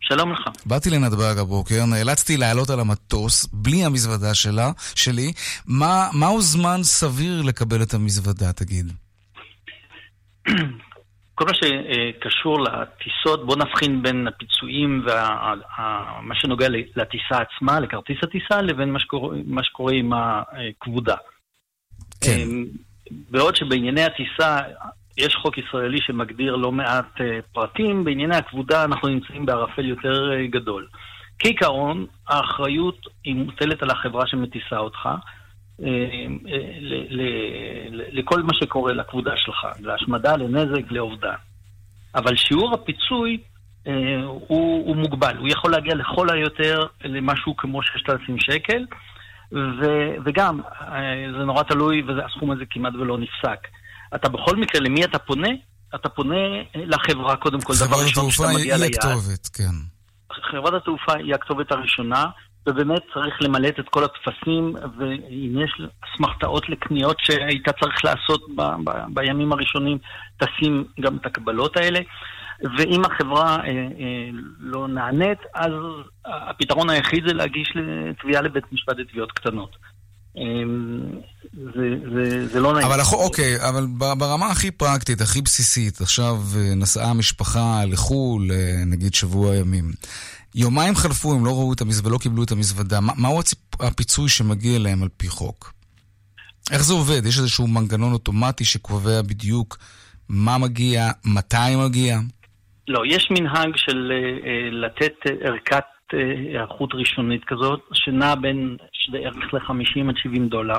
שלום 0.00 0.32
לך. 0.32 0.40
באתי 0.66 0.90
לנתב"ג 0.90 1.38
הבוקר, 1.38 1.84
נאלצתי 1.86 2.36
לעלות 2.36 2.70
על 2.70 2.80
המטוס 2.80 3.48
בלי 3.52 3.84
המזוודה 3.84 4.34
שלה, 4.34 4.70
שלי. 4.94 5.32
מה, 5.66 6.08
מהו 6.12 6.40
זמן 6.40 6.82
סביר 6.82 7.42
לקבל 7.42 7.82
את 7.82 7.94
המזוודה, 7.94 8.52
תגיד? 8.52 8.92
כל 11.34 11.44
מה 11.44 11.54
שקשור 11.54 12.60
לטיסות, 12.60 13.46
בוא 13.46 13.56
נבחין 13.56 14.02
בין 14.02 14.28
הפיצויים 14.28 15.02
ומה 15.06 16.34
שנוגע 16.34 16.68
לטיסה 16.68 17.36
עצמה, 17.44 17.80
לכרטיס 17.80 18.16
הטיסה, 18.22 18.62
לבין 18.62 18.90
מה 18.92 19.00
שקורה, 19.00 19.36
מה 19.46 19.64
שקורה 19.64 19.92
עם 19.92 20.12
הכבודה. 20.12 21.16
כן. 22.20 22.48
בעוד 23.10 23.56
שבענייני 23.56 24.02
הטיסה 24.04 24.58
יש 25.16 25.34
חוק 25.34 25.58
ישראלי 25.58 25.98
שמגדיר 26.00 26.56
לא 26.56 26.72
מעט 26.72 27.16
uh, 27.16 27.22
פרטים, 27.52 28.04
בענייני 28.04 28.36
הכבודה 28.36 28.84
אנחנו 28.84 29.08
נמצאים 29.08 29.46
בערפל 29.46 29.84
יותר 29.84 30.30
uh, 30.32 30.50
גדול. 30.50 30.86
כעיקרון, 31.38 32.06
האחריות 32.28 33.06
היא 33.24 33.34
מוטלת 33.34 33.82
על 33.82 33.90
החברה 33.90 34.26
שמטיסה 34.26 34.78
אותך, 34.78 35.08
ל- 37.90 38.18
לכל 38.18 38.42
מה 38.42 38.54
שקורה 38.54 38.92
לכבודה 38.92 39.32
שלך, 39.36 39.66
להשמדה, 39.80 40.36
לנזק, 40.36 40.90
לאובדן. 40.90 41.34
אבל 42.14 42.36
שיעור 42.36 42.74
הפיצוי 42.74 43.38
הוא, 44.24 44.86
הוא 44.86 44.96
מוגבל, 44.96 45.36
הוא 45.36 45.48
יכול 45.48 45.70
להגיע 45.70 45.94
לכל 45.94 46.30
היותר 46.30 46.86
למשהו 47.04 47.56
כמו 47.56 47.82
6,000 47.82 48.38
שקל. 48.40 48.84
ו- 49.52 50.14
וגם, 50.24 50.60
זה 51.38 51.44
נורא 51.44 51.62
תלוי, 51.62 52.02
והסכום 52.02 52.50
הזה 52.50 52.64
כמעט 52.70 52.94
ולא 52.94 53.18
נפסק. 53.18 53.68
אתה 54.14 54.28
בכל 54.28 54.56
מקרה, 54.56 54.80
למי 54.80 55.04
אתה 55.04 55.18
פונה? 55.18 55.48
אתה 55.94 56.08
פונה 56.08 56.36
לחברה 56.74 57.36
קודם 57.36 57.60
כל, 57.60 57.72
דבר 57.86 57.96
ראשון 58.04 58.30
שאתה 58.30 58.48
מגיע 58.54 58.76
ליעד. 58.76 58.92
חברת 58.92 59.04
התעופה 59.04 59.12
היא 59.12 59.14
הכתובת, 59.14 59.46
כן. 59.46 59.74
חברת 60.50 60.74
התעופה 60.74 61.12
היא 61.14 61.34
הכתובת 61.34 61.72
הראשונה, 61.72 62.24
ובאמת 62.66 63.02
צריך 63.14 63.34
למלא 63.40 63.68
את 63.68 63.88
כל 63.90 64.04
הטפסים, 64.04 64.74
ואם 64.98 65.58
יש 65.64 65.80
אסמכתאות 66.14 66.68
לקניות 66.68 67.16
שהיית 67.20 67.68
צריך 67.80 68.04
לעשות 68.04 68.40
ב- 68.56 68.62
ב- 68.84 69.04
בימים 69.14 69.52
הראשונים, 69.52 69.98
תשים 70.36 70.84
גם 71.00 71.16
את 71.16 71.26
הקבלות 71.26 71.76
האלה. 71.76 72.00
ואם 72.78 73.04
החברה 73.04 73.56
אה, 73.56 73.68
אה, 73.68 74.30
לא 74.58 74.88
נענית, 74.88 75.38
אז 75.54 75.72
הפתרון 76.24 76.90
היחיד 76.90 77.24
זה 77.26 77.34
להגיש 77.34 77.76
תביעה 78.22 78.42
לבית 78.42 78.72
משפט 78.72 78.98
לתביעות 78.98 79.32
קטנות. 79.32 79.76
אה, 80.38 80.42
זה, 81.52 81.88
זה, 82.14 82.48
זה 82.48 82.60
לא 82.60 82.72
נעים. 82.72 82.86
אבל 82.86 83.00
אוקיי, 83.12 83.68
אבל 83.68 83.86
ברמה 83.96 84.46
הכי 84.46 84.70
פרקטית, 84.70 85.20
הכי 85.20 85.42
בסיסית, 85.42 86.00
עכשיו 86.00 86.42
אה, 86.56 86.74
נסעה 86.74 87.10
המשפחה 87.10 87.84
לחו"ל, 87.84 88.52
אה, 88.52 88.82
נגיד 88.86 89.14
שבוע 89.14 89.56
ימים. 89.56 89.92
יומיים 90.54 90.96
חלפו, 90.96 91.34
הם 91.34 91.44
לא 91.44 91.50
ראו 91.50 91.72
את 91.72 91.80
המזוודה, 91.80 92.10
לא 92.10 92.18
קיבלו 92.18 92.42
את 92.44 92.52
המזוודה. 92.52 93.00
מה, 93.00 93.12
מהו. 93.16 93.40
הפיצוי 93.80 94.28
שמגיע 94.28 94.78
להם 94.78 95.02
על 95.02 95.08
פי 95.16 95.28
חוק? 95.28 95.72
איך 96.70 96.84
זה 96.84 96.92
עובד? 96.92 97.26
יש 97.26 97.38
איזשהו 97.38 97.66
מנגנון 97.66 98.12
אוטומטי 98.12 98.64
שקובע 98.64 99.22
בדיוק 99.22 99.78
מה 100.28 100.58
מגיע, 100.58 101.10
מתי 101.24 101.76
מגיע? 101.76 102.18
לא, 102.88 103.02
יש 103.06 103.28
מנהג 103.30 103.76
של 103.76 104.12
uh, 104.12 104.46
לתת 104.74 105.14
ערכת 105.40 105.84
uh, 106.12 106.16
היערכות 106.16 106.90
ראשונית 106.94 107.44
כזאת, 107.44 107.80
שנעה 107.92 108.34
בין 108.36 108.76
ערך 109.14 109.54
ל-50 109.54 110.08
עד 110.08 110.16
70 110.16 110.48
דולר, 110.48 110.78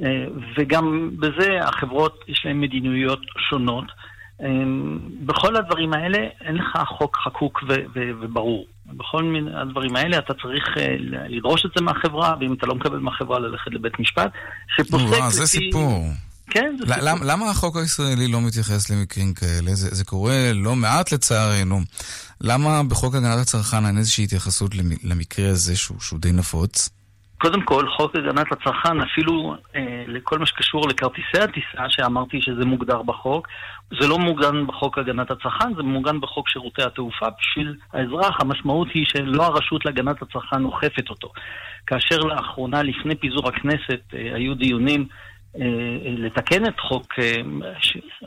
uh, 0.00 0.04
וגם 0.56 1.10
בזה 1.18 1.58
החברות 1.62 2.24
יש 2.28 2.42
להן 2.44 2.60
מדיניות 2.60 3.20
שונות. 3.50 3.84
Uh, 4.40 4.44
בכל 5.24 5.56
הדברים 5.56 5.92
האלה 5.92 6.18
אין 6.40 6.56
לך 6.56 6.78
חוק 6.98 7.16
חקוק 7.16 7.62
ו- 7.68 7.84
ו- 7.94 8.10
וברור. 8.20 8.66
בכל 8.86 9.22
מיני 9.22 9.50
הדברים 9.54 9.96
האלה 9.96 10.18
אתה 10.18 10.34
צריך 10.34 10.64
uh, 10.76 10.80
לדרוש 11.28 11.66
את 11.66 11.70
זה 11.76 11.84
מהחברה, 11.84 12.34
ואם 12.40 12.52
אתה 12.52 12.66
לא 12.66 12.74
מקבל 12.74 12.98
מהחברה 12.98 13.38
ללכת 13.38 13.70
לבית 13.74 13.98
משפט, 14.00 14.30
שפוסק 14.76 15.18
לפי... 15.18 15.30
זה 15.30 15.46
סיפור. 15.46 16.02
כן, 16.50 16.76
זה 16.78 16.94
סיפור. 16.94 17.24
למה 17.24 17.50
החוק 17.50 17.76
הישראלי 17.76 18.28
לא 18.28 18.40
מתייחס 18.40 18.90
למקרים 18.90 19.34
כאלה? 19.34 19.74
זה, 19.74 19.94
זה 19.94 20.04
קורה 20.04 20.52
לא 20.54 20.76
מעט 20.76 21.12
לצערנו. 21.12 21.80
למה 22.40 22.82
בחוק 22.82 23.14
הגנת 23.14 23.38
הצרכן 23.38 23.86
אין 23.86 23.98
איזושהי 23.98 24.24
התייחסות 24.24 24.70
למקרה 25.04 25.50
הזה 25.50 25.76
שהוא, 25.76 26.00
שהוא 26.00 26.20
די 26.20 26.32
נפוץ? 26.32 26.88
קודם 27.38 27.62
כל, 27.62 27.88
חוק 27.88 28.16
הגנת 28.16 28.46
הצרכן, 28.52 29.00
אפילו 29.00 29.54
אה, 29.76 30.04
לכל 30.06 30.38
מה 30.38 30.46
שקשור 30.46 30.88
לכרטיסי 30.88 31.38
הטיסה, 31.38 31.84
שאמרתי 31.88 32.40
שזה 32.40 32.64
מוגדר 32.64 33.02
בחוק, 33.02 33.48
זה 34.00 34.08
לא 34.08 34.18
מוגן 34.18 34.66
בחוק 34.66 34.98
הגנת 34.98 35.30
הצרכן, 35.30 35.74
זה 35.76 35.82
מוגן 35.82 36.20
בחוק 36.20 36.48
שירותי 36.48 36.82
התעופה. 36.82 37.26
בשביל 37.40 37.76
האזרח, 37.92 38.36
המשמעות 38.40 38.88
היא 38.94 39.06
שלא 39.06 39.42
הרשות 39.46 39.84
להגנת 39.84 40.22
הצרכן 40.22 40.64
אוכפת 40.64 41.10
אותו. 41.10 41.32
כאשר 41.86 42.18
לאחרונה, 42.18 42.82
לפני 42.82 43.14
פיזור 43.14 43.48
הכנסת, 43.48 44.00
אה, 44.14 44.34
היו 44.34 44.54
דיונים 44.54 45.06
לתקן 46.04 46.66
את 46.66 46.80
חוק, 46.80 47.14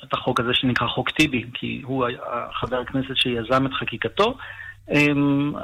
את 0.04 0.14
החוק 0.14 0.40
הזה 0.40 0.54
שנקרא 0.54 0.88
חוק 0.88 1.10
טיבי, 1.10 1.46
כי 1.54 1.82
הוא 1.84 2.06
חבר 2.54 2.78
הכנסת 2.80 3.16
שיזם 3.16 3.66
את 3.66 3.74
חקיקתו. 3.74 4.38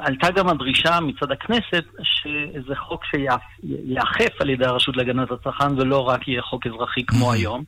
עלתה 0.02 0.30
גם 0.30 0.48
הדרישה 0.48 1.00
מצד 1.00 1.32
הכנסת 1.32 1.84
שזה 2.02 2.76
חוק 2.76 3.04
שיאכף 3.04 4.40
על 4.40 4.50
ידי 4.50 4.66
הרשות 4.66 4.96
להגנת 4.96 5.30
הצרכן 5.30 5.78
ולא 5.78 6.08
רק 6.08 6.28
יהיה 6.28 6.42
חוק 6.42 6.66
אזרחי 6.66 7.06
כמו 7.06 7.32
היום. 7.32 7.64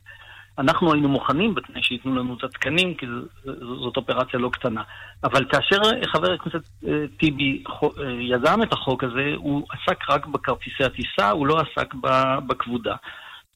אנחנו 0.57 0.93
היינו 0.93 1.09
מוכנים 1.09 1.55
בתנאי 1.55 1.83
שייתנו 1.83 2.15
לנו 2.15 2.37
את 2.37 2.43
התקנים, 2.43 2.93
כי 2.93 3.05
זאת 3.83 3.97
אופרציה 3.97 4.39
לא 4.39 4.49
קטנה. 4.49 4.81
אבל 5.23 5.45
כאשר 5.51 5.77
חבר 6.07 6.31
הכנסת 6.33 6.69
טיבי 7.17 7.63
יזם 8.19 8.63
את 8.63 8.73
החוק 8.73 9.03
הזה, 9.03 9.33
הוא 9.35 9.67
עסק 9.69 10.09
רק 10.09 10.25
בכרטיסי 10.25 10.83
הטיסה, 10.83 11.29
הוא 11.29 11.47
לא 11.47 11.59
עסק 11.59 11.93
בכבודה. 12.47 12.95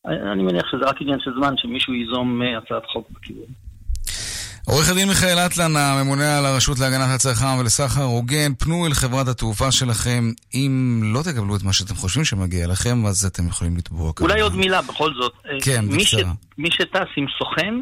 אני 0.05 0.43
מניח 0.43 0.65
שזה 0.71 0.85
רק 0.85 1.01
עניין 1.01 1.19
של 1.19 1.31
זמן 1.37 1.53
שמישהו 1.57 1.93
ייזום 1.93 2.41
הצעת 2.41 2.83
חוק 2.93 3.07
בכיוון. 3.11 3.45
עורך 4.67 4.89
הדין 4.91 5.07
מיכאל 5.07 5.37
אטלן, 5.45 5.75
הממונה 5.75 6.37
על 6.37 6.45
הרשות 6.45 6.79
להגנת 6.79 7.09
הצרכן 7.15 7.59
ולסחר 7.59 8.03
הוגן, 8.03 8.53
פנו 8.59 8.87
אל 8.87 8.93
חברת 8.93 9.27
התעופה 9.27 9.71
שלכם. 9.71 10.23
אם 10.53 11.01
לא 11.03 11.19
תקבלו 11.23 11.55
את 11.55 11.63
מה 11.63 11.73
שאתם 11.73 11.95
חושבים 11.95 12.25
שמגיע 12.25 12.67
לכם, 12.67 13.05
אז 13.05 13.25
אתם 13.25 13.47
יכולים 13.47 13.77
לתבוע 13.77 14.13
כמובן. 14.13 14.31
אולי 14.31 14.41
עוד 14.41 14.55
מילה 14.55 14.81
בכל 14.81 15.13
זאת. 15.13 15.33
כן, 15.63 15.85
מי 15.85 15.97
בקצרה. 15.97 16.33
ש... 16.33 16.57
מי 16.57 16.71
שטס 16.71 17.07
עם 17.17 17.25
סוכן, 17.37 17.73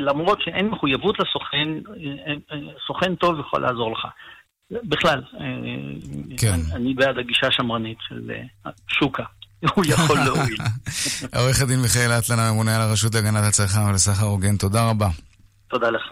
למרות 0.00 0.38
שאין 0.44 0.68
מחויבות 0.68 1.16
לסוכן, 1.18 1.68
סוכן 2.86 3.14
טוב 3.14 3.40
יכול 3.40 3.60
לעזור 3.62 3.92
לך. 3.92 4.06
בכלל, 4.70 5.22
כן. 6.38 6.58
אני 6.72 6.94
בעד 6.94 7.18
הגישה 7.18 7.46
השמרנית 7.46 7.98
של 8.08 8.30
שוקה. 8.88 9.24
הוא 9.74 9.84
יכול 9.88 10.18
להועיל. 10.18 10.56
עורך 11.36 11.60
הדין 11.60 11.80
מיכאל 11.80 12.10
אטלן, 12.10 12.38
הממונה 12.38 12.76
על 12.76 12.82
הרשות 12.82 13.14
להגנת 13.14 13.44
הצרכן 13.44 13.80
ולסחר 13.80 14.26
הוגן, 14.26 14.56
תודה 14.56 14.88
רבה. 14.90 15.08
תודה 15.68 15.90
לך. 15.90 16.02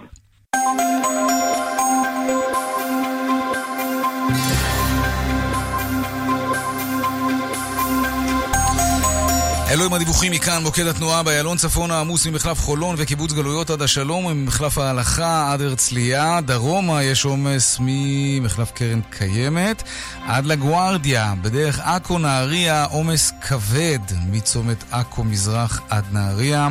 אלו 9.72 9.84
הם 9.84 9.92
הדיווחים 9.92 10.32
מכאן, 10.32 10.62
מוקד 10.62 10.86
התנועה 10.86 11.22
באיילון 11.22 11.56
צפון 11.56 11.90
העמוס 11.90 12.26
ממחלף 12.26 12.60
חולון 12.60 12.94
וקיבוץ 12.98 13.32
גלויות 13.32 13.70
עד 13.70 13.82
השלום, 13.82 14.32
ממחלף 14.32 14.78
ההלכה 14.78 15.52
עד 15.52 15.60
הרצליה, 15.60 16.40
דרומה 16.40 17.02
יש 17.02 17.24
עומס 17.24 17.76
ממחלף 17.80 18.70
קרן 18.70 19.00
קיימת 19.10 19.82
עד 20.26 20.46
לגוארדיה, 20.46 21.34
בדרך 21.42 21.80
עכו 21.80 22.18
נהריה 22.18 22.84
עומס 22.84 23.32
כבד 23.48 23.98
מצומת 24.30 24.84
עכו 24.90 25.24
מזרח 25.24 25.80
עד 25.90 26.04
נהריה. 26.12 26.68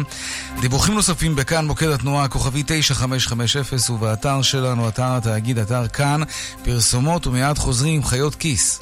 דיווחים 0.59 0.95
נוספים 0.95 1.35
בכאן, 1.35 1.65
מוקד 1.65 1.87
התנועה, 1.89 2.27
כוכבי 2.27 2.63
9550 2.65 3.95
ובאתר 3.95 4.41
שלנו, 4.41 4.87
אתר 4.87 5.15
התאגיד, 5.17 5.59
אתר 5.59 5.87
כאן, 5.87 6.21
פרסומות 6.63 7.27
ומיד 7.27 7.57
חוזרים 7.57 7.95
עם 7.95 8.03
חיות 8.03 8.35
כיס. 8.35 8.79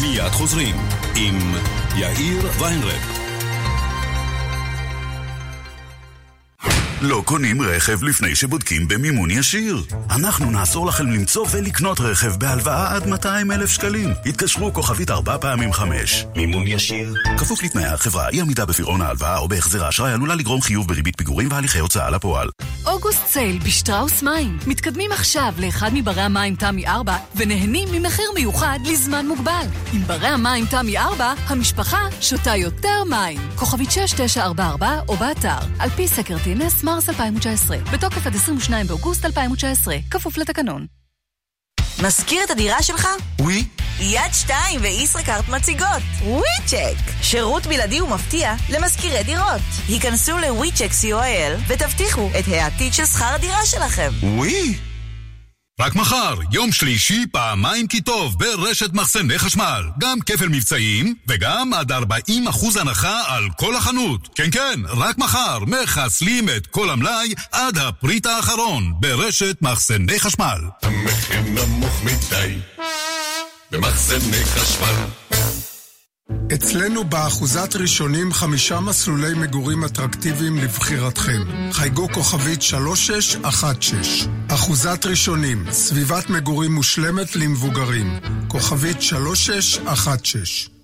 מיד 0.00 0.32
חוזרים 0.32 0.76
עם 1.16 1.54
יאיר 1.96 2.46
ויינרב. 2.58 3.15
לא 7.00 7.22
קונים 7.24 7.62
רכב 7.62 8.02
לפני 8.02 8.34
שבודקים 8.34 8.88
במימון 8.88 9.30
ישיר. 9.30 9.82
אנחנו 10.10 10.50
נעזור 10.50 10.86
לכם 10.86 11.06
למצוא 11.06 11.46
ולקנות 11.50 12.00
רכב 12.00 12.36
בהלוואה 12.36 12.94
עד 12.94 13.06
200 13.06 13.52
אלף 13.52 13.70
שקלים. 13.70 14.10
התקשרו 14.26 14.72
כוכבית 14.72 15.10
4 15.10 15.38
פעמים 15.38 15.72
5. 15.72 16.26
מימון 16.36 16.66
ישיר. 16.66 17.14
כפוף 17.38 17.62
לתנאי 17.62 17.84
החברה, 17.84 18.28
אי 18.28 18.40
עמידה 18.40 18.66
בפירעון 18.66 19.02
ההלוואה 19.02 19.38
או 19.38 19.48
בהחזר 19.48 19.84
האשראי 19.84 20.12
עלולה 20.12 20.34
לגרום 20.34 20.60
חיוב 20.60 20.88
בריבית 20.88 21.16
פיגורים 21.16 21.48
והליכי 21.50 21.78
הוצאה 21.78 22.10
לפועל. 22.10 22.48
אוגוסט 22.86 23.26
סייל 23.26 23.58
בשטראוס 23.58 24.22
מים. 24.22 24.58
מתקדמים 24.66 25.12
עכשיו 25.12 25.54
לאחד 25.58 25.90
מברי 25.94 26.22
המים 26.22 26.56
תמי 26.56 26.86
4 26.86 27.16
ונהנים 27.36 27.88
ממחיר 27.92 28.30
מיוחד 28.34 28.78
לזמן 28.84 29.26
מוגבל. 29.26 29.66
עם 29.92 30.02
ברי 30.06 30.28
המים 30.28 30.66
תמי 30.66 30.98
4, 30.98 31.32
המשפחה 31.46 32.00
שותה 32.20 32.56
יותר 32.56 33.04
מים. 33.10 33.40
כוכבית 33.54 33.90
6944 33.90 35.00
או 35.08 35.16
באתר. 35.16 35.58
על 35.78 35.90
פי 35.90 36.08
סקר 36.08 36.38
טינס 36.38 36.85
מרס 36.86 37.08
2019. 37.08 37.76
בתוקף 37.92 38.26
עד 38.26 38.34
22 38.34 38.86
באוגוסט 38.86 39.24
2019. 39.24 39.96
כפוף 40.10 40.38
לתקנון. 40.38 40.86
מזכיר 42.02 42.44
את 42.44 42.50
הדירה 42.50 42.82
שלך? 42.82 43.08
ווי. 43.40 43.64
יד 44.00 44.32
שתיים 44.32 44.80
וישראכרט 44.82 45.48
מציגות. 45.48 46.02
וויצ'ק. 46.22 47.22
שירות 47.22 47.66
בלעדי 47.66 48.00
ומפתיע 48.00 48.54
למזכירי 48.70 49.22
דירות. 49.22 49.62
היכנסו 49.88 50.38
לוויצ'ק 50.38 50.90
co.il 51.02 51.60
ותבטיחו 51.68 52.30
את 52.38 52.44
העתיד 52.48 52.92
של 52.92 53.04
שכר 53.04 53.34
הדירה 53.34 53.66
שלכם. 53.66 54.10
ווי. 54.22 54.78
רק 55.80 55.94
מחר, 55.94 56.34
יום 56.52 56.72
שלישי, 56.72 57.24
פעמיים 57.32 57.86
כי 57.86 58.00
טוב, 58.00 58.38
ברשת 58.38 58.92
מחסני 58.92 59.38
חשמל. 59.38 59.82
גם 59.98 60.20
כפל 60.20 60.48
מבצעים, 60.48 61.14
וגם 61.28 61.72
עד 61.74 61.92
40% 61.92 62.80
הנחה 62.80 63.22
על 63.26 63.44
כל 63.56 63.76
החנות. 63.76 64.28
כן, 64.34 64.50
כן, 64.52 64.80
רק 64.88 65.18
מחר, 65.18 65.58
מחסלים 65.66 66.48
את 66.48 66.66
כל 66.66 66.90
המלאי 66.90 67.34
עד 67.52 67.78
הפריט 67.78 68.26
האחרון, 68.26 68.92
ברשת 69.00 69.56
מחסני 69.62 70.20
חשמל. 70.20 70.60
המחיר 70.82 71.40
נמוך 71.40 72.02
מדי, 72.04 72.54
במחסני 73.70 74.44
חשמל. 74.44 74.94
אצלנו 76.54 77.04
באחוזת 77.04 77.76
ראשונים 77.76 78.32
חמישה 78.32 78.80
מסלולי 78.80 79.34
מגורים 79.34 79.84
אטרקטיביים 79.84 80.58
לבחירתכם. 80.58 81.42
חייגו 81.72 82.08
כוכבית 82.12 82.62
3616. 82.62 84.32
אחוזת 84.48 85.06
ראשונים, 85.06 85.64
סביבת 85.70 86.30
מגורים 86.30 86.74
מושלמת 86.74 87.36
למבוגרים. 87.36 88.18
כוכבית 88.48 89.02
3616. 89.02 90.76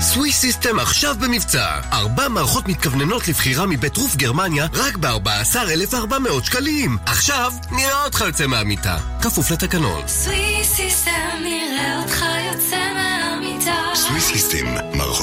סוויס 0.00 0.36
סיסטם 0.36 0.78
עכשיו 0.78 1.16
במבצע. 1.20 1.80
ארבע 1.92 2.28
מערכות 2.28 2.68
מתכווננות 2.68 3.28
לבחירה 3.28 3.66
מבית 3.66 3.96
רוף 3.96 4.16
גרמניה 4.16 4.66
רק 4.74 4.96
ב-14,400 4.96 6.44
שקלים. 6.44 6.96
עכשיו 7.06 7.52
נראה 7.70 8.04
אותך 8.04 8.20
יוצא 8.26 8.46
מהמיטה. 8.46 8.98
כפוף 9.22 9.50
לתקנון. 9.50 10.08
סוויס 10.08 10.72
סיסטם 10.74 11.38
נראה 11.42 12.02
אותך 12.02 12.24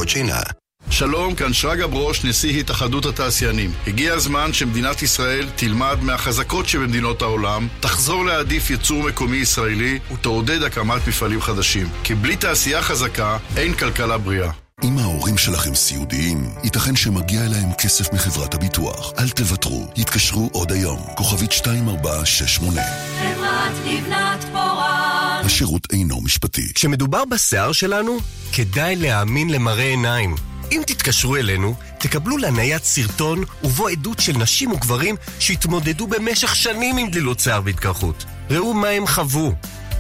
מערכות 0.06 0.10
שינה. 0.10 0.42
שלום, 0.90 1.36
כאן 1.36 1.54
שרגא 1.54 1.88
ברוש, 1.88 2.26
נשיא 2.26 2.60
התאחדות 2.60 3.06
התעשיינים. 3.06 3.72
הגיע 3.88 4.14
הזמן 4.14 4.54
שמדינת 4.54 5.02
ישראל 5.02 5.48
תלמד 5.56 5.98
מהחזקות 6.02 6.68
שבמדינות 6.68 7.22
העולם, 7.22 7.68
תחזור 7.80 8.26
להעדיף 8.26 8.70
ייצור 8.70 9.04
מקומי 9.04 9.38
ישראלי 9.38 10.00
ותעודד 10.14 10.64
הקמת 10.64 11.08
מפעלים 11.08 11.42
חדשים. 11.42 11.90
כי 12.04 12.16
בלי 12.16 12.36
תעשייה 12.36 12.82
חזקה, 12.82 13.38
אין 13.58 13.74
כלכלה 13.74 14.18
בריאה. 14.18 14.52
אם 14.84 14.98
ההורים 14.98 15.38
שלכם 15.38 15.76
סיעודיים, 15.76 16.50
ייתכן 16.64 16.96
שמגיע 16.96 17.46
אליהם 17.46 17.74
כסף 17.74 18.14
מחברת 18.14 18.54
הביטוח. 18.54 19.14
אל 19.20 19.30
תוותרו, 19.30 19.88
התקשרו 19.98 20.50
עוד 20.54 20.72
היום. 20.72 21.00
כוכבית 21.16 21.52
2468. 21.52 22.82
חברת 23.20 23.72
לבנת 23.86 24.44
פורן. 24.54 25.15
השירות 25.46 25.88
אינו 25.92 26.22
משפטי. 26.22 26.74
כשמדובר 26.74 27.26
בשיער 27.26 27.72
שלנו, 27.72 28.18
כדאי 28.52 28.96
להאמין 28.96 29.50
למראה 29.50 29.84
עיניים. 29.84 30.36
אם 30.72 30.82
תתקשרו 30.88 31.36
אלינו, 31.36 31.76
תקבלו 32.00 32.38
להניית 32.38 32.84
סרטון 32.84 33.44
ובו 33.64 33.88
עדות 33.88 34.20
של 34.20 34.38
נשים 34.38 34.72
וגברים 34.72 35.16
שהתמודדו 35.40 36.08
במשך 36.08 36.56
שנים 36.56 36.98
עם 36.98 37.10
דלילות 37.10 37.40
שיער 37.40 37.62
והתקרחות. 37.66 38.26
ראו 38.50 38.74
מה 38.74 38.88
הם 38.88 39.08
חוו, 39.08 39.54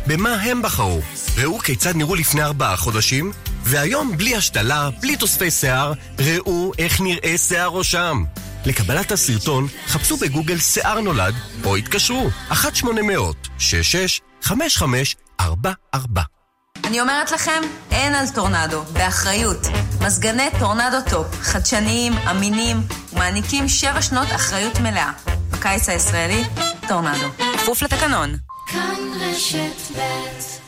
במה 0.07 0.33
הם 0.33 0.61
בחרו. 0.61 1.01
ראו 1.37 1.59
כיצד 1.59 1.95
נראו 1.95 2.15
לפני 2.15 2.43
ארבעה 2.43 2.77
חודשים, 2.77 3.31
והיום 3.63 4.17
בלי 4.17 4.35
השתלה, 4.35 4.89
בלי 5.01 5.15
תוספי 5.15 5.51
שיער, 5.51 5.93
ראו 6.19 6.71
איך 6.77 7.01
נראה 7.01 7.37
שיער 7.37 7.69
ראשם. 7.69 8.23
לקבלת 8.65 9.11
הסרטון, 9.11 9.67
חפשו 9.87 10.17
בגוגל 10.17 10.57
שיער 10.57 11.01
נולד, 11.01 11.35
או 11.65 11.75
התקשרו, 11.75 12.29
1-800-66-5544. 12.51 12.55
אני 16.83 17.01
אומרת 17.01 17.31
לכם, 17.31 17.61
אין 17.91 18.15
על 18.15 18.25
טורנדו, 18.35 18.81
באחריות. 18.93 19.67
מזגני 20.01 20.49
טורנדו 20.59 20.97
טופ, 21.09 21.27
חדשניים, 21.41 22.13
אמינים, 22.13 22.77
ומעניקים 23.13 23.67
שבע 23.67 24.01
שנות 24.01 24.27
אחריות 24.35 24.79
מלאה. 24.79 25.11
בקיץ 25.51 25.89
הישראלי, 25.89 26.43
טורנדו. 26.87 27.27
כפוף 27.57 27.81
לתקנון. 27.81 28.35
כאן 28.67 28.95
רשת 29.19 29.97
ב' 29.97 30.64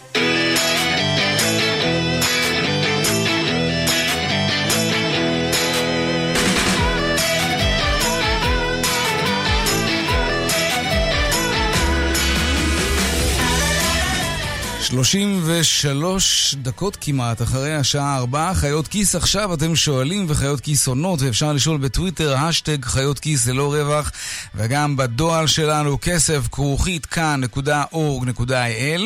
שלושים 14.90 15.42
ושלוש 15.46 16.56
דקות 16.62 16.98
כמעט 17.02 17.42
אחרי 17.42 17.76
השעה 17.76 18.18
ארבע, 18.18 18.54
חיות 18.54 18.88
כיס 18.88 19.16
עכשיו 19.16 19.54
אתם 19.54 19.76
שואלים 19.76 20.26
וחיות 20.30 20.62
כיס 20.62 20.88
עונות 20.88 21.22
ואפשר 21.22 21.54
לשאול 21.54 21.78
בטוויטר, 21.78 22.38
השטג 22.38 22.86
חיות 22.86 23.20
כיס 23.20 23.48
ללא 23.48 23.74
רווח. 23.74 24.12
וגם 24.56 24.98
בדואל 24.98 25.48
שלנו 25.48 25.98
כסף 26.02 26.48
כרוכית 26.52 27.06
כאן.org.il 27.06 29.02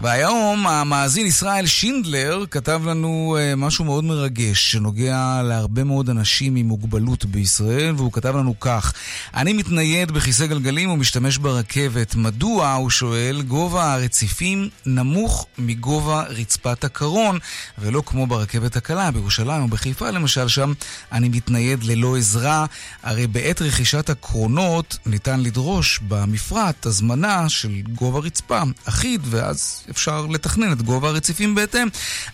והיום 0.00 0.66
המאזין 0.66 1.26
ישראל 1.26 1.66
שינדלר 1.66 2.44
כתב 2.50 2.82
לנו 2.86 3.36
uh, 3.38 3.56
משהו 3.56 3.84
מאוד 3.84 4.04
מרגש 4.04 4.72
שנוגע 4.72 5.42
להרבה 5.44 5.84
מאוד 5.84 6.10
אנשים 6.10 6.56
עם 6.56 6.66
מוגבלות 6.66 7.24
בישראל 7.24 7.94
והוא 7.96 8.12
כתב 8.12 8.36
לנו 8.36 8.60
כך: 8.60 8.92
אני 9.34 9.52
מתנייד 9.52 10.10
בכיסא 10.10 10.46
גלגלים 10.46 10.90
ומשתמש 10.90 11.38
ברכבת. 11.38 12.14
מדוע, 12.14 12.72
הוא 12.72 12.90
שואל, 12.90 13.42
גובה 13.42 13.94
הרציפים 13.94 14.68
נמוך 14.86 15.46
מגובה 15.58 16.22
רצפת 16.22 16.84
הקרון 16.84 17.38
ולא 17.78 18.02
כמו 18.06 18.26
ברכבת 18.26 18.76
הקלה 18.76 19.10
בירושלים 19.10 19.62
או 19.62 19.68
בחיפה 19.68 20.10
למשל, 20.10 20.48
שם 20.48 20.72
אני 21.12 21.28
מתנייד 21.28 21.84
ללא 21.84 22.16
עזרה. 22.16 22.66
הרי 23.02 23.26
בעת 23.26 23.62
רכישת 23.62 24.10
הקרונות 24.10 24.98
ניתן 25.06 25.40
לדרוש 25.40 26.00
במפרט 26.08 26.86
הזמנה 26.86 27.48
של 27.48 27.80
גובה 27.80 28.18
רצפה 28.18 28.62
אחיד 28.84 29.20
ואז 29.24 29.85
אפשר 29.90 30.26
לתכנן 30.26 30.72
את 30.72 30.82
גובה 30.82 31.08
הרציפים 31.08 31.54
בהתאם. 31.54 31.88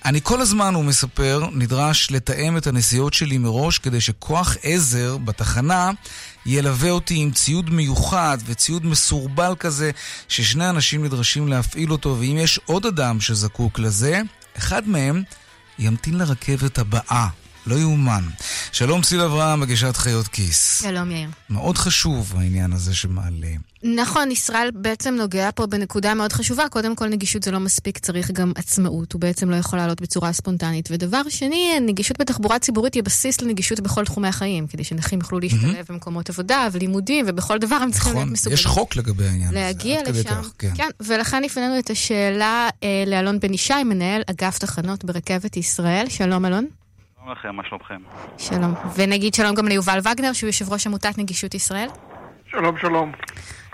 אני 0.04 0.20
כל 0.22 0.40
הזמן, 0.40 0.74
הוא 0.74 0.84
מספר, 0.84 1.48
נדרש 1.52 2.10
לתאם 2.10 2.56
את 2.56 2.66
הנסיעות 2.66 3.14
שלי 3.14 3.38
מראש 3.38 3.78
כדי 3.78 4.00
שכוח 4.00 4.56
עזר 4.62 5.16
בתחנה 5.16 5.90
ילווה 6.46 6.90
אותי 6.90 7.14
עם 7.16 7.30
ציוד 7.30 7.70
מיוחד 7.70 8.38
וציוד 8.46 8.86
מסורבל 8.86 9.54
כזה 9.58 9.90
ששני 10.28 10.70
אנשים 10.70 11.04
נדרשים 11.04 11.48
להפעיל 11.48 11.92
אותו 11.92 12.16
ואם 12.20 12.38
יש 12.40 12.60
עוד 12.64 12.86
אדם 12.86 13.20
שזקוק 13.20 13.78
לזה, 13.78 14.20
אחד 14.58 14.88
מהם 14.88 15.22
ימתין 15.78 16.18
לרכבת 16.18 16.78
הבאה. 16.78 17.41
לא 17.66 17.74
יאומן. 17.74 18.24
שלום 18.72 19.02
סיל 19.02 19.20
אברהם, 19.20 19.60
מגישת 19.60 19.96
חיות 19.96 20.28
כיס. 20.28 20.82
שלום 20.82 21.10
יאיר. 21.10 21.28
מאוד 21.50 21.78
חשוב 21.78 22.34
העניין 22.36 22.72
הזה 22.72 22.94
שמעלה. 22.94 23.48
נכון, 23.82 24.30
ישראל 24.30 24.70
בעצם 24.74 25.14
נוגע 25.14 25.50
פה 25.54 25.66
בנקודה 25.66 26.14
מאוד 26.14 26.32
חשובה. 26.32 26.68
קודם 26.68 26.96
כל, 26.96 27.08
נגישות 27.08 27.42
זה 27.42 27.50
לא 27.50 27.60
מספיק, 27.60 27.98
צריך 27.98 28.30
גם 28.30 28.52
עצמאות. 28.56 29.12
הוא 29.12 29.20
בעצם 29.20 29.50
לא 29.50 29.56
יכול 29.56 29.78
לעלות 29.78 30.00
בצורה 30.00 30.32
ספונטנית. 30.32 30.88
ודבר 30.92 31.22
שני, 31.28 31.80
נגישות 31.80 32.20
בתחבורה 32.20 32.58
ציבורית 32.58 32.94
היא 32.94 33.02
בסיס 33.02 33.40
לנגישות 33.40 33.80
בכל 33.80 34.04
תחומי 34.04 34.28
החיים, 34.28 34.66
כדי 34.66 34.84
שנכים 34.84 35.18
יוכלו 35.18 35.38
להשתלב 35.40 35.86
במקומות 35.88 36.30
עבודה 36.30 36.68
ולימודים, 36.72 37.24
ובכל 37.28 37.58
דבר 37.58 37.76
הם 37.76 37.90
צריכים 37.90 38.12
להיות 38.12 38.22
נכון, 38.22 38.32
מסוגלים. 38.32 38.58
יש 38.58 38.66
חוק 38.66 38.96
לגבי 38.96 39.24
העניין 39.24 39.48
הזה. 39.48 39.54
להגיע 39.54 40.00
לשם. 40.02 40.22
כך, 40.22 40.50
כן. 40.58 40.72
כן, 40.74 40.88
ולכן 41.00 41.42
הפנינו 41.44 41.78
את 41.78 41.90
השאלה 41.90 42.68
אה, 42.82 43.04
לאלון 43.06 43.40
בן 43.40 43.54
ישי, 43.54 43.84
מנהל 43.84 44.22
אגף 44.26 44.58
תחנות 44.58 45.04
ברכבת 45.04 45.56
ישראל. 45.56 46.06
שלום 46.08 46.44
אלון. 46.46 46.66
שלום 47.22 47.32
לכם, 47.32 47.56
מה 47.56 47.62
שלומכם? 47.68 48.02
שלום. 48.38 48.74
ונגיד 48.94 49.34
שלום 49.34 49.54
גם 49.54 49.68
ליובל 49.68 49.98
וגנר, 49.98 50.32
שהוא 50.32 50.48
יושב 50.48 50.72
ראש 50.72 50.86
עמותת 50.86 51.18
נגישות 51.18 51.54
ישראל. 51.54 51.88
שלום, 52.50 52.78
שלום. 52.80 53.12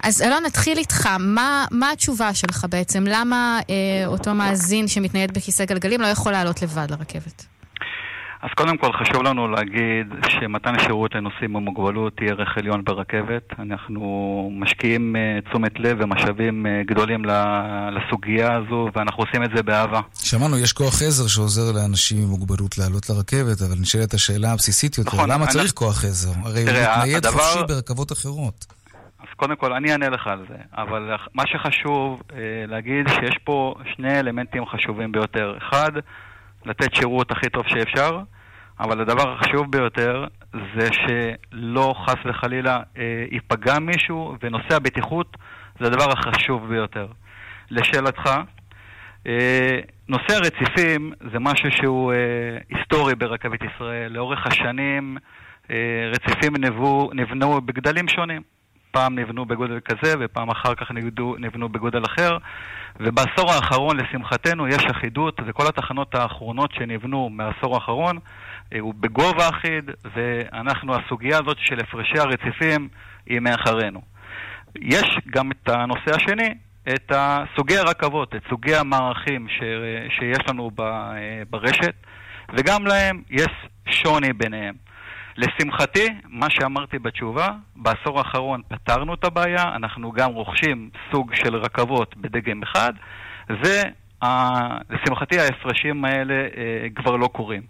אז 0.03 0.23
אלון, 0.23 0.45
נתחיל 0.47 0.79
איתך. 0.79 1.09
מה, 1.19 1.67
מה 1.71 1.91
התשובה 1.91 2.35
שלך 2.35 2.67
בעצם? 2.71 3.05
למה 3.07 3.61
אה, 3.71 4.07
אותו 4.07 4.35
מאזין 4.35 4.89
שמתנייד 4.89 5.35
בכיסא 5.35 5.65
גלגלים 5.65 6.01
לא 6.01 6.07
יכול 6.07 6.33
לעלות 6.33 6.63
לבד 6.63 6.87
לרכבת? 6.91 7.47
אז 8.43 8.51
קודם 8.57 8.77
כל 8.79 8.93
חשוב 8.93 9.23
לנו 9.23 9.49
להגיד 9.49 10.07
שמתן 10.29 10.73
שירות 10.79 11.15
לנוסעים 11.15 11.57
עם 11.57 11.63
מוגבלות 11.65 12.13
היא 12.21 12.31
ערך 12.31 12.59
עליון 12.59 12.85
ברכבת. 12.85 13.43
אנחנו 13.59 14.03
משקיעים 14.55 15.17
uh, 15.17 15.49
תשומת 15.51 15.81
לב 15.81 15.97
ומשאבים 16.01 16.67
uh, 16.67 16.91
גדולים 16.91 17.25
ל- 17.25 17.89
לסוגיה 17.91 18.55
הזו, 18.57 18.89
ואנחנו 18.97 19.23
עושים 19.25 19.45
את 19.45 19.51
זה 19.57 19.63
באהבה. 19.63 20.01
שמענו, 20.23 20.59
יש 20.59 20.73
כוח 20.73 21.03
עזר 21.03 21.27
שעוזר 21.27 21.73
לאנשים 21.73 22.19
עם 22.19 22.29
מוגבלות 22.29 22.79
לעלות 22.79 23.11
לרכבת, 23.11 23.63
אבל 23.63 23.77
נשאלת 23.81 24.15
השאלה 24.15 24.53
הבסיסית 24.53 24.99
יותר, 24.99 25.11
נכון, 25.17 25.31
למה 25.31 25.45
אני- 25.45 25.53
צריך 25.53 25.73
כוח 25.73 26.05
עזר? 26.05 26.31
הרי 26.45 26.63
הוא 26.63 26.71
תראה, 26.71 26.99
מתנייד 26.99 27.17
הדבר- 27.27 27.31
חופשי 27.43 27.59
ברכבות 27.69 28.13
אחרות. 28.13 28.67
אז 29.21 29.29
קודם 29.37 29.57
כל, 29.57 29.73
אני 29.73 29.93
אענה 29.93 30.09
לך 30.09 30.27
על 30.27 30.45
זה, 30.49 30.57
אבל 30.73 31.03
מה 31.35 31.43
שחשוב 31.47 32.23
אה, 32.33 32.39
להגיד 32.67 33.07
שיש 33.09 33.39
פה 33.45 33.75
שני 33.97 34.19
אלמנטים 34.21 34.67
חשובים 34.67 35.13
ביותר. 35.13 35.55
אחד, 35.59 35.91
לתת 36.69 36.95
שירות 36.95 37.31
הכי 37.31 37.51
טוב 37.51 37.69
שאפשר, 37.69 38.21
אבל 38.81 39.01
הדבר 39.01 39.33
החשוב 39.33 39.71
ביותר 39.71 40.27
זה 40.53 40.89
שלא 40.93 41.95
חס 42.07 42.17
וחלילה 42.25 42.81
אה, 42.99 43.25
ייפגע 43.31 43.79
מישהו, 43.79 44.37
ונושא 44.43 44.77
הבטיחות 44.77 45.37
זה 45.81 45.87
הדבר 45.87 46.13
החשוב 46.13 46.69
ביותר. 46.69 47.07
לשאלתך, 47.71 48.31
אה, 49.27 49.79
נושא 50.09 50.35
הרציפים 50.35 51.13
זה 51.33 51.39
משהו 51.39 51.71
שהוא 51.71 52.13
אה, 52.13 52.19
היסטורי 52.71 53.15
ברכבת 53.15 53.61
ישראל. 53.63 54.13
לאורך 54.13 54.47
השנים 54.47 55.17
אה, 55.71 56.11
רציפים 56.11 56.57
נבנו, 56.57 57.11
נבנו 57.15 57.61
בגדלים 57.61 58.09
שונים. 58.09 58.43
פעם 58.99 59.19
נבנו 59.19 59.45
בגודל 59.45 59.81
כזה 59.85 60.15
ופעם 60.21 60.51
אחר 60.51 60.75
כך 60.75 60.91
נבנו, 60.91 61.37
נבנו 61.39 61.69
בגודל 61.69 62.03
אחר 62.05 62.37
ובעשור 63.01 63.51
האחרון 63.51 63.97
לשמחתנו 63.97 64.69
יש 64.69 64.85
אחידות 64.91 65.41
וכל 65.47 65.67
התחנות 65.67 66.15
האחרונות 66.15 66.71
שנבנו 66.73 67.29
מהעשור 67.31 67.75
האחרון 67.75 68.19
אה, 68.73 68.79
הוא 68.81 68.95
בגובה 68.95 69.49
אחיד 69.49 69.91
ואנחנו, 70.15 70.95
הסוגיה 70.95 71.39
הזאת 71.39 71.57
של 71.61 71.81
הפרשי 71.81 72.19
הרציפים 72.19 72.89
היא 73.27 73.41
מאחרינו. 73.41 74.01
יש 74.77 75.19
גם 75.31 75.51
את 75.51 75.69
הנושא 75.69 76.15
השני, 76.15 76.55
את 76.89 77.13
סוגי 77.57 77.79
הרכבות, 77.79 78.35
את 78.35 78.43
סוגי 78.51 78.77
המערכים 78.77 79.47
ש, 79.49 79.59
שיש 80.19 80.39
לנו 80.49 80.71
אה, 80.81 81.43
ברשת 81.51 81.95
וגם 82.55 82.87
להם 82.87 83.23
יש 83.31 83.53
שוני 83.91 84.33
ביניהם. 84.33 84.88
לשמחתי, 85.39 86.07
מה 86.29 86.51
שאמרתי 86.51 86.99
בתשובה, 86.99 87.49
בעשור 87.77 88.19
האחרון 88.19 88.63
פתרנו 88.69 89.15
את 89.15 89.25
הבעיה, 89.25 89.63
אנחנו 89.63 90.13
גם 90.13 90.31
רוכשים 90.31 90.91
סוג 91.13 91.35
של 91.35 91.57
רכבות 91.57 92.17
בדגם 92.17 92.63
אחד, 92.63 92.93
ולשמחתי 93.51 95.41
ההפרשים 95.41 96.05
האלה 96.05 96.35
אה, 96.35 96.87
כבר 96.95 97.17
לא 97.17 97.27
קורים. 97.27 97.63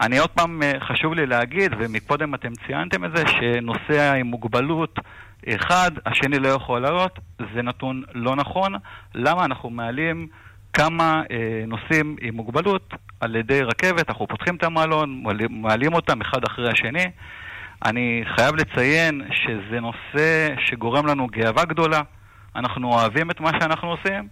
אני 0.00 0.18
עוד 0.18 0.30
פעם, 0.30 0.62
אה, 0.62 0.72
חשוב 0.80 1.14
לי 1.14 1.26
להגיד, 1.26 1.72
ומקודם 1.78 2.34
אתם 2.34 2.52
ציינתם 2.66 3.04
את 3.04 3.10
זה, 3.16 3.22
שנוסע 3.28 4.12
עם 4.12 4.26
מוגבלות 4.26 4.98
אחד, 5.48 5.90
השני 6.06 6.38
לא 6.38 6.48
יכול 6.48 6.80
לעלות, 6.80 7.18
זה 7.54 7.62
נתון 7.62 8.02
לא 8.14 8.36
נכון. 8.36 8.74
למה 9.14 9.44
אנחנו 9.44 9.70
מעלים 9.70 10.28
כמה 10.74 11.22
אה, 11.30 11.36
נוסעים 11.66 12.16
עם 12.20 12.34
מוגבלות 12.34 12.94
על 13.20 13.36
ידי 13.36 13.60
רכבת, 13.62 14.08
אנחנו 14.08 14.26
פותחים 14.28 14.56
את 14.56 14.64
המעלון, 14.64 15.20
מעלים- 15.22 15.62
מעלים 15.62 15.94
אותם 15.94 16.20
אחד 16.20 16.44
אחרי 16.44 16.70
השני. 16.70 17.04
אני 17.84 18.24
חייב 18.36 18.54
לציין 18.54 19.22
שזה 19.30 19.80
נושא 19.80 20.48
שגורם 20.66 21.06
לנו 21.06 21.26
גאווה 21.26 21.64
גדולה. 21.64 22.00
אנחנו 22.56 22.92
אוהבים 22.92 23.30
את 23.30 23.40
מה 23.40 23.50
שאנחנו 23.60 23.88
עושים, 23.88 24.28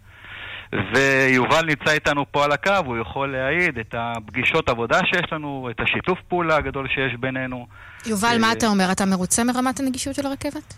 ויובל 0.94 1.64
נמצא 1.66 1.92
איתנו 1.92 2.32
פה 2.32 2.44
על 2.44 2.52
הקו, 2.52 2.72
הוא 2.84 2.96
יכול 2.98 3.32
להעיד 3.32 3.78
את 3.78 3.94
הפגישות 3.98 4.68
עבודה 4.68 4.98
שיש 5.06 5.32
לנו, 5.32 5.68
את 5.70 5.80
השיתוף 5.80 6.18
פעולה 6.28 6.56
הגדול 6.56 6.88
שיש 6.88 7.14
בינינו. 7.20 7.66
יובל, 8.06 8.36
מה 8.40 8.52
אתה 8.52 8.66
אומר? 8.66 8.92
אתה 8.92 9.04
מרוצה 9.06 9.44
מרמת 9.44 9.80
הנגישות 9.80 10.14
של 10.14 10.26
הרכבת? 10.26 10.74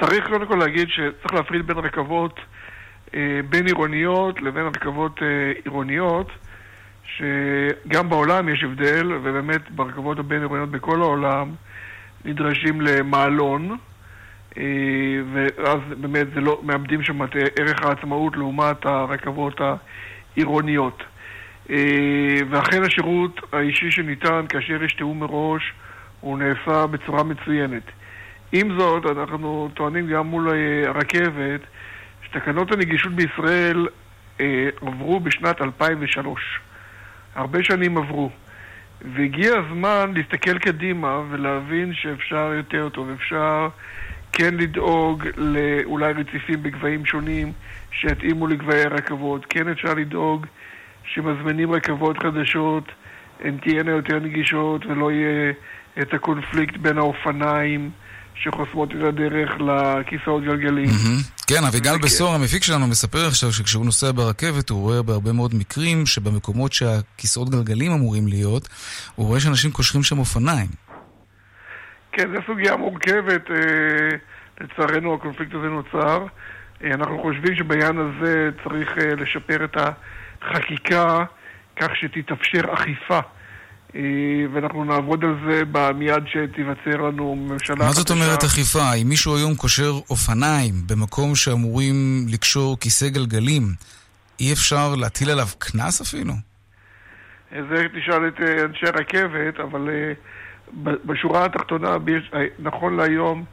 צריך 0.00 0.26
קודם 0.28 0.46
כל 0.46 0.56
להגיד 0.56 0.88
שצריך 0.88 1.34
להפריד 1.34 1.66
בין 1.66 1.76
רכבות 1.78 2.38
אה, 2.38 2.42
בין 3.50 3.66
עירוניות 3.66 4.42
לבין 4.42 4.66
רכבות 4.66 5.22
אה, 5.22 5.52
עירוניות, 5.64 6.30
שגם 7.04 8.08
בעולם 8.08 8.48
יש 8.48 8.64
הבדל, 8.64 9.12
ובאמת 9.12 9.70
ברכבות 9.70 10.18
הבין 10.18 10.40
עירוניות 10.40 10.70
בכל 10.70 11.02
העולם 11.02 11.54
נדרשים 12.24 12.80
למעלון, 12.80 13.76
אה, 14.58 14.62
ואז 15.32 15.78
באמת 15.96 16.26
זה 16.34 16.40
לא, 16.40 16.60
מאבדים 16.62 17.02
שם 17.02 17.24
את 17.24 17.30
ערך 17.60 17.84
העצמאות 17.84 18.36
לעומת 18.36 18.86
הרכבות 18.86 19.60
העירוניות. 19.60 21.02
אה, 21.70 22.38
ואכן 22.50 22.82
השירות 22.82 23.40
האישי 23.52 23.90
שניתן 23.90 24.44
כאשר 24.48 24.82
יש 24.82 24.92
תיאום 24.92 25.20
מראש, 25.20 25.72
הוא 26.20 26.38
נעשה 26.38 26.86
בצורה 26.86 27.22
מצוינת. 27.22 27.82
עם 28.52 28.78
זאת, 28.78 29.06
אנחנו 29.06 29.68
טוענים 29.74 30.06
גם 30.06 30.26
מול 30.26 30.50
אה, 30.50 30.88
הרכבת 30.88 31.60
שתקנות 32.36 32.72
הנגישות 32.72 33.12
בישראל 33.12 33.88
אה, 34.40 34.68
עברו 34.80 35.20
בשנת 35.20 35.62
2003. 35.62 36.60
הרבה 37.34 37.64
שנים 37.64 37.98
עברו. 37.98 38.30
והגיע 39.14 39.52
הזמן 39.56 40.12
להסתכל 40.14 40.58
קדימה 40.58 41.22
ולהבין 41.30 41.94
שאפשר 41.94 42.52
יותר 42.56 42.88
טוב, 42.88 43.10
אפשר 43.10 43.68
כן 44.32 44.54
לדאוג 44.54 45.24
לאולי 45.36 46.12
רציפים 46.12 46.62
בגבהים 46.62 47.06
שונים 47.06 47.52
שיתאימו 47.90 48.46
לגבהי 48.46 48.82
הרכבות, 48.82 49.46
כן 49.48 49.68
אפשר 49.68 49.94
לדאוג 49.94 50.46
שמזמינים 51.04 51.72
רכבות 51.72 52.18
חדשות, 52.18 52.92
הן 53.40 53.56
תהיינה 53.56 53.90
יותר 53.90 54.18
נגישות 54.18 54.86
ולא 54.86 55.12
יהיה 55.12 55.52
את 56.00 56.14
הקונפליקט 56.14 56.76
בין 56.76 56.98
האופניים 56.98 57.90
שחוסמות 58.42 58.90
את 58.90 59.04
הדרך 59.08 59.50
לכיסאות 59.60 60.44
גלגלים. 60.44 60.88
כן, 61.46 61.64
אביגל 61.68 61.98
בסור, 61.98 62.34
המפיק 62.34 62.62
שלנו, 62.62 62.86
מספר 62.86 63.26
עכשיו 63.26 63.52
שכשהוא 63.52 63.84
נוסע 63.84 64.12
ברכבת 64.12 64.70
הוא 64.70 64.80
רואה 64.80 65.02
בהרבה 65.02 65.32
מאוד 65.32 65.54
מקרים 65.54 66.06
שבמקומות 66.06 66.72
שהכיסאות 66.72 67.50
גלגלים 67.50 67.92
אמורים 67.92 68.28
להיות, 68.28 68.68
הוא 69.14 69.26
רואה 69.26 69.40
שאנשים 69.40 69.70
קושרים 69.70 70.02
שם 70.02 70.18
אופניים. 70.18 70.68
כן, 72.12 72.28
זו 72.34 72.40
סוגיה 72.46 72.76
מורכבת, 72.76 73.50
אה, 73.50 74.16
לצערנו 74.60 75.14
הקונפליקט 75.14 75.54
הזה 75.54 75.66
נוצר. 75.68 76.26
אה, 76.84 76.90
אנחנו 76.94 77.22
חושבים 77.22 77.56
שבעניין 77.56 77.98
הזה 77.98 78.50
צריך 78.64 78.98
אה, 78.98 79.14
לשפר 79.14 79.64
את 79.64 79.76
החקיקה 80.42 81.24
כך 81.76 81.88
שתתאפשר 81.96 82.74
אכיפה. 82.74 83.20
אה, 83.94 84.00
ואנחנו 84.52 84.84
נעבוד 84.84 85.24
על 85.24 85.36
זה 85.48 85.62
מיד 85.94 86.22
שתיווצר 86.26 87.02
לנו 87.02 87.34
ממשלה 87.36 87.76
מה 87.76 87.92
זאת 87.92 88.10
אומרת 88.10 88.44
אכיפה? 88.44 88.94
אם 89.02 89.08
מישהו 89.08 89.36
היום 89.36 89.54
קושר 89.54 89.92
אופניים 90.10 90.74
במקום 90.86 91.34
שאמורים 91.34 92.26
לקשור 92.28 92.80
כיסא 92.80 93.08
גלגלים, 93.08 93.62
אי 94.40 94.52
אפשר 94.52 94.94
להטיל 94.94 95.30
עליו 95.30 95.46
קנס 95.58 96.00
אפילו? 96.00 96.32
אה, 97.52 97.60
זה 97.70 97.86
תשאל 97.94 98.28
את 98.28 98.40
אה, 98.40 98.64
אנשי 98.64 98.86
הרכבת, 98.86 99.60
אבל 99.60 99.88
בשורה 101.04 101.44
התחתונה, 101.44 101.96
נכון 102.58 102.96
להיום, 102.96 103.44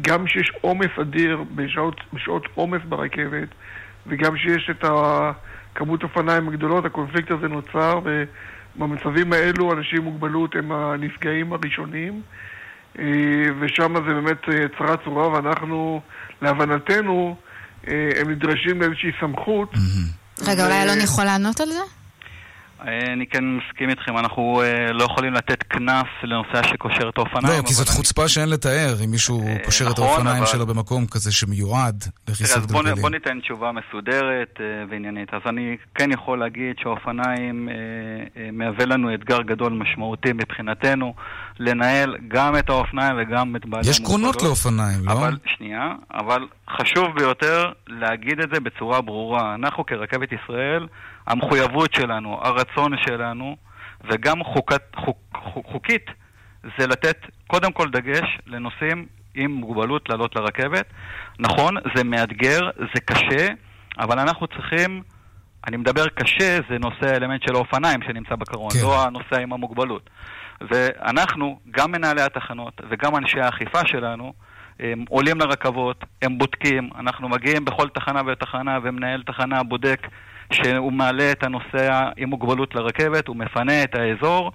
גם 0.00 0.26
שיש 0.26 0.52
עומס 0.60 0.90
אדיר 1.00 1.44
בשעות, 1.54 2.00
בשעות 2.12 2.48
עומס 2.54 2.80
ברכבת, 2.88 3.48
וגם 4.06 4.36
שיש 4.36 4.70
את 4.70 4.84
כמות 5.74 6.02
אופניים 6.02 6.48
הגדולות, 6.48 6.84
הקונפליקט 6.84 7.30
הזה 7.30 7.48
נוצר, 7.48 8.00
ובמצבים 8.76 9.32
האלו 9.32 9.72
אנשים 9.72 9.98
עם 9.98 10.04
מוגבלות 10.04 10.56
הם 10.56 10.72
הנפגעים 10.72 11.52
הראשונים, 11.52 12.22
אה, 12.98 13.04
ושם 13.60 13.94
זה 13.94 14.14
באמת 14.14 14.48
אה, 14.48 14.66
צרה 14.78 14.96
צרורה, 15.04 15.28
ואנחנו, 15.28 16.00
להבנתנו, 16.42 17.36
אה, 17.88 18.10
הם 18.20 18.30
נדרשים 18.30 18.80
לאיזושהי 18.80 19.10
סמכות. 19.20 19.74
רגע, 20.46 20.64
אולי 20.66 20.82
אלון 20.82 21.00
יכול 21.00 21.24
לענות 21.24 21.60
על 21.60 21.68
זה? 21.68 21.99
אה, 22.88 23.12
אני 23.12 23.26
כן 23.26 23.44
מסכים 23.44 23.90
איתכם, 23.90 24.18
אנחנו 24.18 24.62
אה, 24.62 24.92
לא 24.92 25.04
יכולים 25.04 25.32
לתת 25.34 25.62
קנס 25.62 26.06
לנוסע 26.22 26.62
שקושר 26.68 27.08
את 27.08 27.18
האופניים. 27.18 27.56
לא, 27.62 27.66
כי 27.66 27.74
זאת 27.74 27.88
חוצפה 27.88 28.28
שאין 28.28 28.48
לתאר, 28.48 28.94
אם 29.04 29.10
מישהו 29.10 29.40
קושר 29.64 29.84
את 29.86 29.90
נכון, 29.90 30.04
האופניים 30.08 30.42
אבל- 30.42 30.46
שלו 30.46 30.66
במקום 30.66 31.06
כזה 31.06 31.32
שמיועד 31.32 32.04
לכיסאות 32.28 32.64
אז 32.64 32.72
בוא, 32.72 32.82
גלגלים. 32.82 33.02
בוא 33.02 33.10
ניתן 33.10 33.40
תשובה 33.40 33.70
מסודרת 33.72 34.60
אה, 34.60 34.64
ועניינית. 34.90 35.34
אז 35.34 35.40
אני 35.46 35.76
כן 35.94 36.12
יכול 36.12 36.38
להגיד 36.38 36.76
שהאופניים 36.82 37.68
אה, 37.68 37.74
אה, 38.42 38.48
מהווה 38.52 38.86
לנו 38.86 39.14
אתגר 39.14 39.42
גדול 39.42 39.72
משמעותי 39.72 40.32
מבחינתנו, 40.32 41.14
לנהל 41.58 42.16
גם 42.28 42.56
את 42.58 42.68
האופניים 42.68 43.16
וגם 43.18 43.56
את 43.56 43.66
בעלי 43.66 43.90
יש 43.90 44.00
קרונות 44.00 44.42
לאופניים, 44.42 45.00
לא? 45.04 45.12
אבל, 45.12 45.36
שנייה, 45.56 45.92
אבל 46.14 46.46
חשוב 46.70 47.06
ביותר 47.16 47.72
להגיד 47.88 48.40
את 48.40 48.48
זה 48.54 48.60
בצורה 48.60 49.00
ברורה. 49.00 49.54
אנחנו 49.54 49.86
כרכבת 49.86 50.28
ישראל, 50.32 50.86
המחויבות 51.30 51.94
שלנו, 51.94 52.38
הרצון 52.42 52.92
שלנו, 53.06 53.56
וגם 54.04 54.44
חוקת, 54.44 54.82
חוק, 54.96 55.18
חוק, 55.36 55.66
חוקית, 55.66 56.06
זה 56.78 56.86
לתת 56.86 57.16
קודם 57.46 57.72
כל 57.72 57.90
דגש 57.90 58.38
לנוסעים 58.46 59.06
עם 59.34 59.50
מוגבלות 59.50 60.08
לעלות 60.08 60.36
לרכבת. 60.36 60.86
נכון, 61.38 61.74
זה 61.96 62.04
מאתגר, 62.04 62.60
זה 62.76 63.00
קשה, 63.04 63.46
אבל 63.98 64.18
אנחנו 64.18 64.46
צריכים, 64.46 65.02
אני 65.66 65.76
מדבר 65.76 66.08
קשה, 66.08 66.58
זה 66.70 66.78
נושא 66.78 67.06
האלמנט 67.06 67.42
של 67.42 67.54
האופניים 67.54 68.02
שנמצא 68.02 68.34
בקרון, 68.36 68.70
כן. 68.70 68.78
לא 68.82 69.06
הנושא 69.06 69.36
עם 69.42 69.52
המוגבלות. 69.52 70.10
ואנחנו, 70.60 71.58
גם 71.70 71.92
מנהלי 71.92 72.22
התחנות 72.22 72.80
וגם 72.90 73.16
אנשי 73.16 73.40
האכיפה 73.40 73.80
שלנו, 73.86 74.32
הם 74.80 75.04
עולים 75.08 75.38
לרכבות, 75.38 76.04
הם 76.22 76.38
בודקים, 76.38 76.90
אנחנו 76.98 77.28
מגיעים 77.28 77.64
בכל 77.64 77.88
תחנה 77.88 78.20
ותחנה 78.26 78.78
ומנהל 78.82 79.22
תחנה 79.22 79.62
בודק 79.62 80.06
שהוא 80.52 80.92
מעלה 80.92 81.32
את 81.32 81.42
הנוסע 81.42 82.08
עם 82.16 82.30
מוגבלות 82.30 82.74
לרכבת, 82.74 83.28
הוא 83.28 83.36
מפנה 83.36 83.82
את 83.84 83.94
האזור 83.94 84.52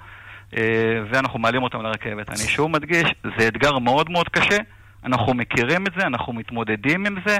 אה, 0.57 0.61
ואנחנו 1.09 1.39
מעלים 1.39 1.63
אותם 1.63 1.81
לרכבת. 1.81 2.29
אני 2.29 2.37
שוב 2.37 2.71
מדגיש, 2.71 3.13
זה 3.37 3.47
אתגר 3.47 3.79
מאוד 3.79 4.09
מאוד 4.09 4.29
קשה, 4.29 4.57
אנחנו 5.05 5.33
מכירים 5.33 5.87
את 5.87 5.91
זה, 5.97 6.07
אנחנו 6.07 6.33
מתמודדים 6.33 7.05
עם 7.05 7.15
זה, 7.25 7.37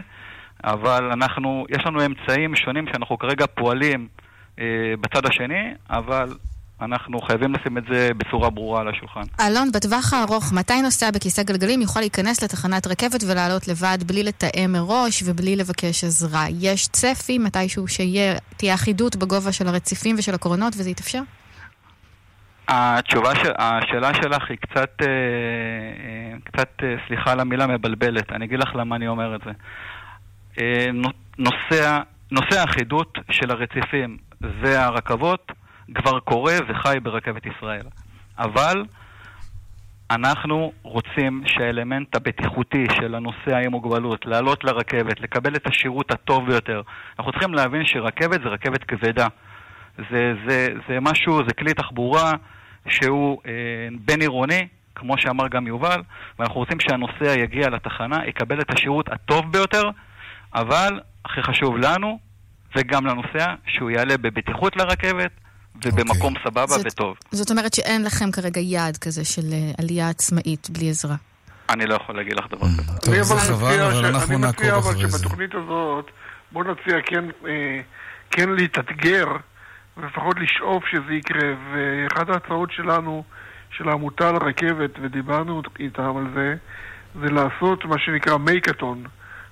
אבל 0.63 1.11
אנחנו, 1.11 1.65
יש 1.69 1.85
לנו 1.85 2.05
אמצעים 2.05 2.55
שונים 2.55 2.87
שאנחנו 2.87 3.17
כרגע 3.17 3.45
פועלים 3.47 4.07
אה, 4.59 4.65
בצד 5.01 5.25
השני, 5.25 5.73
אבל 5.89 6.29
אנחנו 6.81 7.21
חייבים 7.21 7.53
לשים 7.53 7.77
את 7.77 7.83
זה 7.91 8.09
בצורה 8.17 8.49
ברורה 8.49 8.81
על 8.81 8.87
השולחן. 8.87 9.21
אלון, 9.39 9.71
בטווח 9.71 10.13
הארוך, 10.13 10.53
מתי 10.53 10.81
נוסע 10.81 11.11
בכיסא 11.11 11.43
גלגלים 11.43 11.81
יוכל 11.81 11.99
להיכנס 11.99 12.43
לתחנת 12.43 12.87
רכבת 12.87 13.23
ולעלות 13.27 13.67
לבד 13.67 13.97
בלי 14.05 14.23
לתאם 14.23 14.71
מראש 14.71 15.23
ובלי 15.25 15.55
לבקש 15.55 16.03
עזרה? 16.03 16.45
יש 16.59 16.87
צפי 16.87 17.37
מתישהו 17.37 17.85
שתהיה 17.87 18.73
אחידות 18.73 19.15
בגובה 19.15 19.51
של 19.51 19.67
הרציפים 19.67 20.15
ושל 20.19 20.33
הקרונות 20.35 20.73
וזה 20.77 20.89
יתאפשר? 20.89 21.21
התשובה, 22.67 23.35
ש... 23.35 23.39
השאלה 23.57 24.13
שלך 24.13 24.49
היא 24.49 24.57
קצת, 24.57 24.91
אה, 25.01 25.07
אה, 25.07 26.37
קצת, 26.43 26.69
אה, 26.83 26.95
סליחה 27.07 27.31
על 27.31 27.39
המילה, 27.39 27.67
מבלבלת. 27.67 28.31
אני 28.31 28.45
אגיד 28.45 28.59
לך 28.59 28.75
למה 28.75 28.95
אני 28.95 29.07
אומר 29.07 29.35
את 29.35 29.41
זה. 29.45 29.51
נו- 30.93 31.09
נושא, 31.37 31.99
נושא 32.31 32.59
האחידות 32.59 33.17
של 33.31 33.51
הרציפים 33.51 34.17
והרכבות 34.41 35.51
כבר 35.95 36.19
קורה 36.19 36.55
וחי 36.67 36.97
ברכבת 37.03 37.45
ישראל. 37.45 37.85
אבל 38.39 38.83
אנחנו 40.11 40.71
רוצים 40.81 41.43
שהאלמנט 41.45 42.15
הבטיחותי 42.15 42.85
של 42.95 43.15
הנוסע 43.15 43.57
עם 43.65 43.71
מוגבלות, 43.71 44.25
לעלות 44.25 44.63
לרכבת, 44.63 45.19
לקבל 45.19 45.55
את 45.55 45.67
השירות 45.67 46.11
הטוב 46.11 46.47
ביותר. 46.47 46.81
אנחנו 47.19 47.31
צריכים 47.31 47.53
להבין 47.53 47.85
שרכבת 47.85 48.41
זה 48.43 48.49
רכבת 48.49 48.83
כבדה. 48.83 49.27
זה, 49.97 50.33
זה, 50.47 50.67
זה 50.87 50.97
משהו, 51.01 51.41
זה 51.47 51.53
כלי 51.53 51.73
תחבורה 51.73 52.31
שהוא 52.87 53.41
אה, 53.45 53.51
בין 54.05 54.21
עירוני, 54.21 54.67
כמו 54.95 55.17
שאמר 55.17 55.47
גם 55.47 55.67
יובל, 55.67 56.01
ואנחנו 56.39 56.55
רוצים 56.55 56.79
שהנוסע 56.79 57.39
יגיע 57.39 57.69
לתחנה, 57.69 58.25
יקבל 58.27 58.61
את 58.61 58.73
השירות 58.73 59.09
הטוב 59.09 59.51
ביותר, 59.51 59.89
אבל 60.55 60.99
הכי 61.25 61.43
חשוב 61.43 61.77
לנו 61.77 62.19
וגם 62.75 63.05
לנוסע 63.05 63.53
שהוא 63.67 63.91
יעלה 63.91 64.17
בבטיחות 64.17 64.75
לרכבת 64.75 65.31
ובמקום 65.85 66.33
סבבה 66.43 66.65
זאת- 66.67 66.85
וטוב. 66.85 67.17
זאת 67.31 67.51
אומרת 67.51 67.73
שאין 67.73 68.03
לכם 68.05 68.31
כרגע 68.31 68.61
יעד 68.61 68.97
כזה 68.97 69.25
של 69.25 69.41
אה, 69.53 69.71
עלייה 69.79 70.09
עצמאית 70.09 70.69
בלי 70.69 70.89
עזרה. 70.89 71.15
אני 71.69 71.85
לא 71.85 71.95
יכול 71.95 72.15
להגיד 72.15 72.33
לך 72.37 72.45
דבר 72.51 72.67
כזה. 72.67 72.99
טוב, 72.99 73.13
אני 73.13 73.23
זה 73.23 73.33
אבל 73.33 73.41
חבל, 73.41 73.55
מציע 73.67 73.87
אבל 73.87 74.05
אנחנו 74.05 74.33
אני 74.33 74.41
נעקוב 74.41 74.55
מציע 74.65 74.75
אבל 74.77 74.91
אחרי 74.91 75.07
זה. 75.09 75.17
שבתוכנית 75.17 75.55
הזאת, 75.55 76.11
בוא 76.51 76.63
נציע 76.63 77.01
כן, 77.05 77.25
אה, 77.47 77.79
כן 78.31 78.49
להתאתגר, 78.49 79.25
ולפחות 79.97 80.35
לשאוף 80.39 80.83
שזה 80.91 81.13
יקרה. 81.13 81.47
ואחת 81.73 82.29
ההצעות 82.29 82.71
שלנו, 82.71 83.23
של 83.77 83.89
העמותה 83.89 84.31
לרכבת, 84.31 84.89
ודיברנו 85.01 85.61
איתם 85.79 86.17
על 86.17 86.27
זה, 86.35 86.55
זה 87.21 87.29
לעשות 87.29 87.85
מה 87.85 87.95
שנקרא 87.99 88.37
מייקתון. 88.37 89.03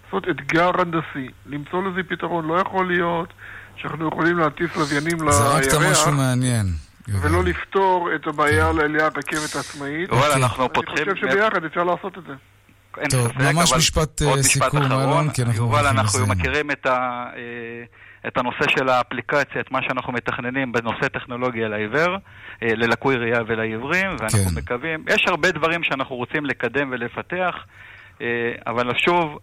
לעשות 0.05 0.24
אתגר 0.30 0.71
הנדסי, 0.82 1.28
למצוא 1.45 1.84
לזה 1.84 2.01
פתרון. 2.09 2.47
לא 2.47 2.59
יכול 2.59 2.88
להיות 2.88 3.34
שאנחנו 3.76 4.07
יכולים 4.07 4.38
להטיס 4.38 4.76
לוויינים 4.76 5.17
זרקת 5.32 5.67
משהו 5.67 5.80
לירח, 5.82 6.07
מעניין. 6.07 6.65
ולא 7.21 7.43
לפתור 7.43 8.09
את 8.15 8.28
הבעיה 8.28 8.69
כן. 8.71 8.76
לעליית 8.78 9.17
רכבת 9.17 9.55
עצמאית. 9.55 10.09
יובל, 10.11 10.32
אנחנו 10.32 10.74
פותחים- 10.74 10.97
אני 11.07 11.13
חושב 11.15 11.28
שביחד 11.32 11.65
אפשר 11.65 11.84
לעשות 11.84 12.17
את 12.17 12.24
זה. 12.28 12.34
טוב, 13.09 13.28
ממש 13.39 13.74
משפט, 13.74 14.21
אה, 14.21 14.36
משפט 14.39 14.63
סיכום. 14.71 14.82
אלון, 14.91 15.30
כי 15.30 15.41
אנחנו 15.43 15.63
יובל, 15.63 15.88
אנחנו. 15.88 16.28
מכירים 16.28 16.71
את, 16.71 16.86
ה, 16.86 16.91
אה, 17.36 17.84
את 18.28 18.38
הנושא 18.38 18.65
של 18.78 18.89
האפליקציה, 18.89 19.61
את 19.61 19.71
מה 19.71 19.80
שאנחנו 19.88 20.13
מתכננים 20.13 20.71
בנושא 20.71 21.07
טכנולוגיה 21.07 21.67
לעיוור, 21.67 22.15
אה, 22.63 22.67
ללקוי 22.76 23.15
ראייה 23.15 23.39
ולעיוורים, 23.47 24.07
ואנחנו 24.19 24.39
כן. 24.39 24.55
מקווים, 24.57 25.05
יש 25.09 25.24
הרבה 25.28 25.51
דברים 25.51 25.84
שאנחנו 25.84 26.15
רוצים 26.15 26.45
לקדם 26.45 26.89
ולפתח, 26.91 27.55
אבל 28.67 28.91
שוב, 28.97 29.39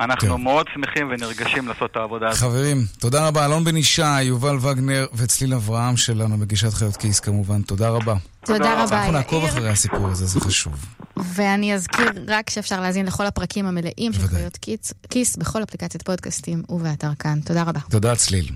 אנחנו 0.00 0.38
מאוד 0.38 0.66
שמחים 0.74 1.10
ונרגשים 1.10 1.68
לעשות 1.68 1.90
את 1.90 1.96
העבודה 1.96 2.28
הזאת. 2.28 2.40
חברים, 2.40 2.84
תודה 2.98 3.26
רבה. 3.26 3.46
אלון 3.46 3.64
בן 3.64 3.76
ישי, 3.76 4.22
יובל 4.22 4.56
וגנר 4.56 5.06
וצליל 5.14 5.54
אברהם 5.54 5.96
שלנו, 5.96 6.36
מגישת 6.36 6.74
חיות 6.74 6.96
כיס 6.96 7.20
כמובן. 7.20 7.62
תודה 7.62 7.88
רבה. 7.88 8.14
תודה 8.44 8.84
רבה, 8.84 8.98
אנחנו 8.98 9.12
נעקוב 9.12 9.42
יאיר. 9.42 9.52
אחרי 9.52 9.70
הסיפור 9.70 10.08
הזה, 10.08 10.26
זה 10.26 10.40
חשוב. 10.40 10.72
ואני 11.16 11.74
אזכיר 11.74 12.12
רק 12.28 12.50
שאפשר 12.50 12.80
להאזין 12.80 13.06
לכל 13.06 13.26
הפרקים 13.26 13.66
המלאים 13.66 14.12
של 14.12 14.26
חיות 14.26 14.56
כיס, 14.56 14.92
כיס 15.10 15.36
בכל 15.36 15.62
אפליקציית 15.62 16.02
פודקאסטים 16.02 16.62
ובאתר 16.68 17.14
כאן. 17.18 17.40
תודה 17.40 17.62
רבה. 17.62 17.80
תודה, 17.90 18.16
צליל. 18.16 18.50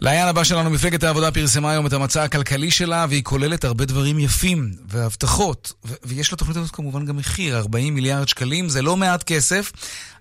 לעניין 0.00 0.28
הבא 0.28 0.44
שלנו, 0.44 0.70
מפלגת 0.70 1.02
העבודה 1.02 1.30
פרסמה 1.30 1.70
היום 1.70 1.86
את 1.86 1.92
המצע 1.92 2.22
הכלכלי 2.22 2.70
שלה, 2.70 3.06
והיא 3.08 3.22
כוללת 3.24 3.64
הרבה 3.64 3.84
דברים 3.84 4.18
יפים 4.18 4.72
והבטחות, 4.88 5.72
ו- 5.86 5.94
ויש 6.04 6.32
לתוכנית 6.32 6.56
הזאת 6.56 6.70
כמובן 6.70 7.04
גם 7.04 7.16
מחיר, 7.16 7.56
40 7.56 7.94
מיליארד 7.94 8.28
שקלים, 8.28 8.68
זה 8.68 8.82
לא 8.82 8.96
מעט 8.96 9.22
כסף. 9.22 9.72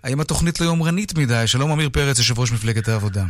האם 0.04 0.20
התוכנית 0.20 0.62
לא 0.62 0.66
יומרנית 0.66 1.18
מדי? 1.18 1.44
שלום 1.48 1.72
אמיר 1.72 1.90
פרץ, 1.90 2.18
יושב 2.18 2.40
ראש 2.40 2.52
מפלגת 2.52 2.88
העבודה. 2.88 3.24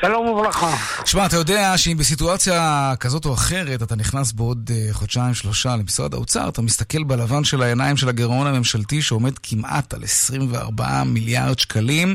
שלום 0.00 0.26
וברכה. 0.28 0.66
שמע, 1.06 1.26
אתה 1.26 1.36
יודע 1.36 1.72
שאם 1.76 1.96
בסיטואציה 1.98 2.92
כזאת 3.00 3.24
או 3.24 3.34
אחרת 3.34 3.82
אתה 3.82 3.96
נכנס 3.96 4.32
בעוד 4.32 4.70
uh, 4.70 4.94
חודשיים-שלושה 4.94 5.76
למשרד 5.80 6.14
האוצר, 6.14 6.48
אתה 6.48 6.62
מסתכל 6.62 7.04
בלבן 7.04 7.44
של 7.44 7.62
העיניים 7.62 7.96
של 7.96 8.08
הגירעון 8.08 8.46
הממשלתי 8.46 9.02
שעומד 9.02 9.38
כמעט 9.38 9.94
על 9.94 10.02
24 10.02 10.84
מיליארד 11.06 11.58
שקלים. 11.58 12.08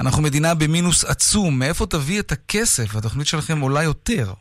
אנחנו 0.00 0.22
מדינה 0.22 0.54
במינוס 0.54 1.04
עצום. 1.04 1.58
מאיפה 1.58 1.86
תביא 1.86 2.20
את 2.20 2.32
הכסף? 2.32 2.96
התוכנית 2.96 3.26
שלכם 3.26 3.60
עולה 3.60 3.82
יותר. 3.82 4.32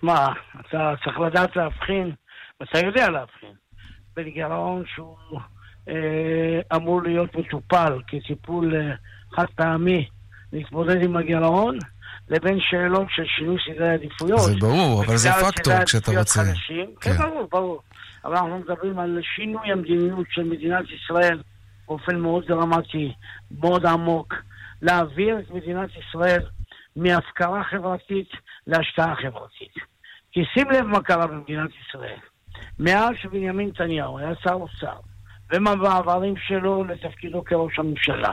שמע, 0.00 0.26
אתה 0.60 0.94
צריך 1.04 1.18
לדעת 1.20 1.56
להבחין, 1.56 2.12
ואתה 2.60 2.78
יודע 2.86 3.10
להבחין, 3.10 3.54
בין 4.16 4.28
גירעון 4.30 4.82
שהוא 4.94 5.40
אה, 5.88 6.76
אמור 6.76 7.02
להיות 7.02 7.36
מטופל 7.36 7.98
כטיפול 8.06 8.74
אה, 8.76 8.94
חד 9.36 9.46
פעמי 9.56 10.08
להתמודד 10.52 11.02
עם 11.02 11.16
הגירעון, 11.16 11.78
לבין 12.30 12.58
שאלות 12.60 13.06
של 13.10 13.24
שינוי 13.26 13.56
סדרי 13.66 13.88
עדיפויות. 13.88 14.40
זה 14.40 14.54
ברור, 14.60 15.04
אבל 15.04 15.16
זה 15.16 15.30
פקטור 15.32 15.84
כשאתה 15.84 16.10
רוצה. 16.18 16.40
חדשים. 16.40 16.86
כן, 17.00 17.12
כן. 17.12 17.18
ברור, 17.18 17.48
ברור. 17.50 17.82
אבל 18.24 18.36
אנחנו 18.36 18.58
מדברים 18.58 18.98
על 18.98 19.20
שינוי 19.34 19.72
המדיניות 19.72 20.26
של 20.30 20.42
מדינת 20.42 20.84
ישראל 20.90 21.42
באופן 21.88 22.20
מאוד 22.20 22.46
דרמטי, 22.46 23.12
מאוד 23.60 23.86
עמוק, 23.86 24.34
להעביר 24.82 25.38
את 25.38 25.50
מדינת 25.50 25.88
ישראל 25.96 26.42
מהפקרה 26.96 27.64
חברתית 27.64 28.28
להשקעה 28.66 29.14
חברתית. 29.16 29.74
כי 30.32 30.40
שים 30.54 30.70
לב 30.70 30.84
מה 30.84 31.02
קרה 31.02 31.26
במדינת 31.26 31.70
ישראל. 31.86 32.18
מאז 32.78 33.10
שבנימין 33.22 33.68
נתניהו 33.68 34.18
היה 34.18 34.32
שר 34.42 34.52
אוצר, 34.52 34.96
ומהמעברים 35.52 36.34
שלו 36.36 36.84
לתפקידו 36.84 37.44
כראש 37.44 37.78
הממשלה, 37.78 38.32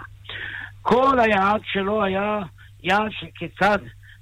כל 0.81 1.19
היעד 1.19 1.61
שלו 1.65 2.03
היה 2.03 2.39
יעד 2.83 3.11
של 3.19 3.27
כיצד 3.35 3.77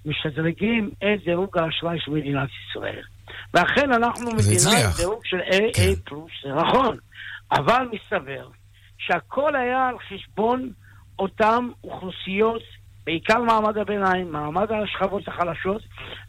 משדרגים 0.05 0.89
את 0.97 1.23
דירוג 1.25 1.57
האשראי 1.57 1.97
של 1.99 2.11
מדינת 2.11 2.49
ישראל. 2.69 3.01
ואכן 3.53 3.91
אנחנו 3.93 4.31
מדינה 4.31 4.71
עם. 4.85 4.89
דירוג 4.97 5.21
של 5.25 5.37
AA 5.39 5.99
פלוס, 6.05 6.31
זה 6.43 6.53
נכון. 6.53 6.97
אבל 7.51 7.87
מסתבר 7.91 8.47
שהכל 8.97 9.55
היה 9.55 9.87
על 9.87 9.95
חשבון 10.09 10.69
אותן 11.19 11.67
אוכלוסיות 11.83 12.61
בעיקר 13.05 13.37
מעמד 13.41 13.77
הביניים, 13.77 14.31
מעמד 14.31 14.67
השכבות 14.71 15.27
החלשות, 15.27 15.81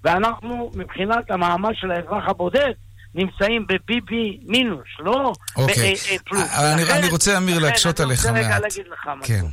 ואנחנו, 0.04 0.70
מבחינת 0.74 1.30
המעמד 1.30 1.70
של 1.74 1.90
האזרח 1.90 2.28
הבודד, 2.28 2.72
נמצאים 3.14 3.66
ב-BB 3.66 4.12
מינוס, 4.46 4.88
לא 4.98 5.32
אוקיי. 5.56 5.74
ב-AA 5.94 6.22
פלוס. 6.24 6.58
אני- 6.74 6.82
לכן- 6.82 6.94
אני 6.94 7.08
רוצה, 7.08 7.38
אמיר, 7.38 7.58
להקשות 7.58 8.00
עליך 8.00 8.26
אני 8.26 8.30
רוצה 8.30 8.40
רגע 8.46 8.48
מעט. 8.48 8.62
להגיד 8.62 8.92
לך 8.92 9.10
משהו. 9.16 9.34
כן. 9.34 9.44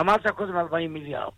אמרת 0.00 0.26
קודם 0.26 0.56
40 0.56 0.92
מיליארד. 0.94 1.32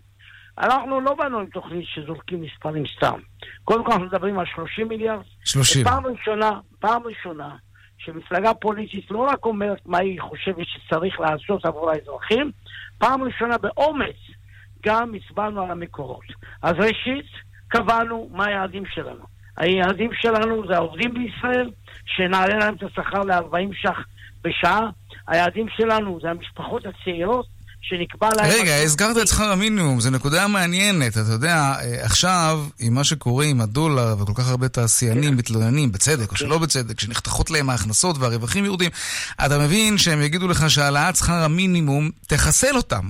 אנחנו 0.59 1.01
לא 1.01 1.15
באנו 1.15 1.39
עם 1.39 1.47
תוכנית 1.47 1.85
שזורקים 1.87 2.43
מספרים 2.43 2.85
סתם. 2.97 3.21
קודם 3.65 3.85
כל 3.85 3.93
אנחנו 3.93 4.07
מדברים 4.07 4.39
על 4.39 4.47
30 4.55 4.89
מיליארד. 4.89 5.23
30. 5.45 5.85
פעם 5.85 6.07
ראשונה, 6.07 6.51
פעם 6.79 7.03
ראשונה, 7.03 7.57
שמפלגה 7.99 8.55
פוליטית 8.55 9.11
לא 9.11 9.19
רק 9.19 9.45
אומרת 9.45 9.81
מה 9.87 9.99
היא 9.99 10.21
חושבת 10.21 10.67
שצריך 10.67 11.21
לעשות 11.21 11.65
עבור 11.65 11.91
האזרחים, 11.91 12.51
פעם 12.99 13.23
ראשונה 13.23 13.59
באומץ 13.59 14.17
גם 14.83 15.13
הצבענו 15.15 15.63
על 15.63 15.71
המקורות. 15.71 16.25
אז 16.63 16.75
ראשית, 16.79 17.27
קבענו 17.69 18.29
מה 18.33 18.47
היעדים 18.47 18.87
שלנו. 18.87 19.25
היעדים 19.57 20.11
שלנו 20.13 20.67
זה 20.69 20.77
העובדים 20.77 21.15
בישראל, 21.15 21.71
שנעלה 22.07 22.57
להם 22.57 22.75
את 22.75 22.83
השכר 22.83 23.21
ל-40 23.21 23.75
ש"ח 23.75 23.99
בשעה. 24.43 24.91
היעדים 25.27 25.67
שלנו 25.69 26.19
זה 26.23 26.31
המשפחות 26.31 26.87
הצעירות, 26.87 27.47
שנקבע 27.89 28.29
להם... 28.37 28.51
רגע, 28.51 28.83
הזכרת 28.83 29.17
את 29.23 29.29
שכר 29.29 29.53
המינימום, 29.53 30.01
זו 30.01 30.11
נקודה 30.11 30.49
מעניינת. 30.49 31.13
אתה 31.13 31.33
יודע, 31.33 31.55
אה, 31.55 32.05
עכשיו, 32.05 32.61
עם 32.81 32.95
מה 32.95 33.05
שקורה 33.05 33.45
עם 33.45 33.61
הדולר 33.61 34.15
וכל 34.21 34.33
כך 34.35 34.49
הרבה 34.49 34.69
תעשיינים 34.69 35.37
מתלוננים, 35.37 35.93
בצדק 35.93 36.31
או 36.31 36.37
שלא 36.37 36.59
בצדק, 36.59 37.01
שנחתכות 37.01 37.51
להם 37.51 37.71
ההכנסות 37.71 38.19
והרווחים 38.19 38.65
יורדים, 38.65 38.91
אתה 39.47 39.59
מבין 39.59 39.99
שהם 39.99 40.23
יגידו 40.23 40.49
לך 40.49 40.71
שהעלאת 40.71 41.17
שכר 41.17 41.45
המינימום 41.45 42.11
תחסל 42.27 42.77
אותם. 42.77 43.05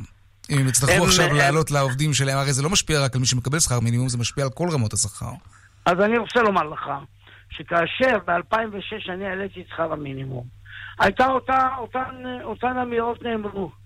אם 0.51 0.59
הם 0.59 0.69
יצטרכו 0.69 1.05
עכשיו 1.05 1.35
להעלות 1.35 1.71
לעובדים 1.71 2.15
שלהם, 2.15 2.39
הרי 2.39 2.53
זה 2.53 2.63
לא 2.63 2.71
משפיע 2.71 3.01
רק 3.01 3.15
על 3.15 3.21
מי 3.21 3.27
שמקבל 3.27 3.59
שכר 3.61 3.81
מינימום, 3.81 4.09
זה 4.09 4.19
משפיע 4.19 4.45
על 4.45 4.51
כל 4.51 4.69
רמות 4.73 4.93
השכר. 4.93 5.33
אז 5.87 6.01
אני 6.01 6.19
רוצה 6.19 6.43
לומר 6.43 6.63
לך, 6.63 6.91
שכאשר 7.51 8.19
ב-2006 8.27 9.13
אני 9.13 9.27
העליתי 9.27 9.61
את 9.61 9.67
שכר 9.69 9.93
המינימום, 9.93 10.45
הייתה 10.99 11.27
אותה, 11.27 11.69
אותן, 11.79 12.15
אותן 12.45 12.77
אמירות 12.83 13.23
נאמרו. 13.23 13.86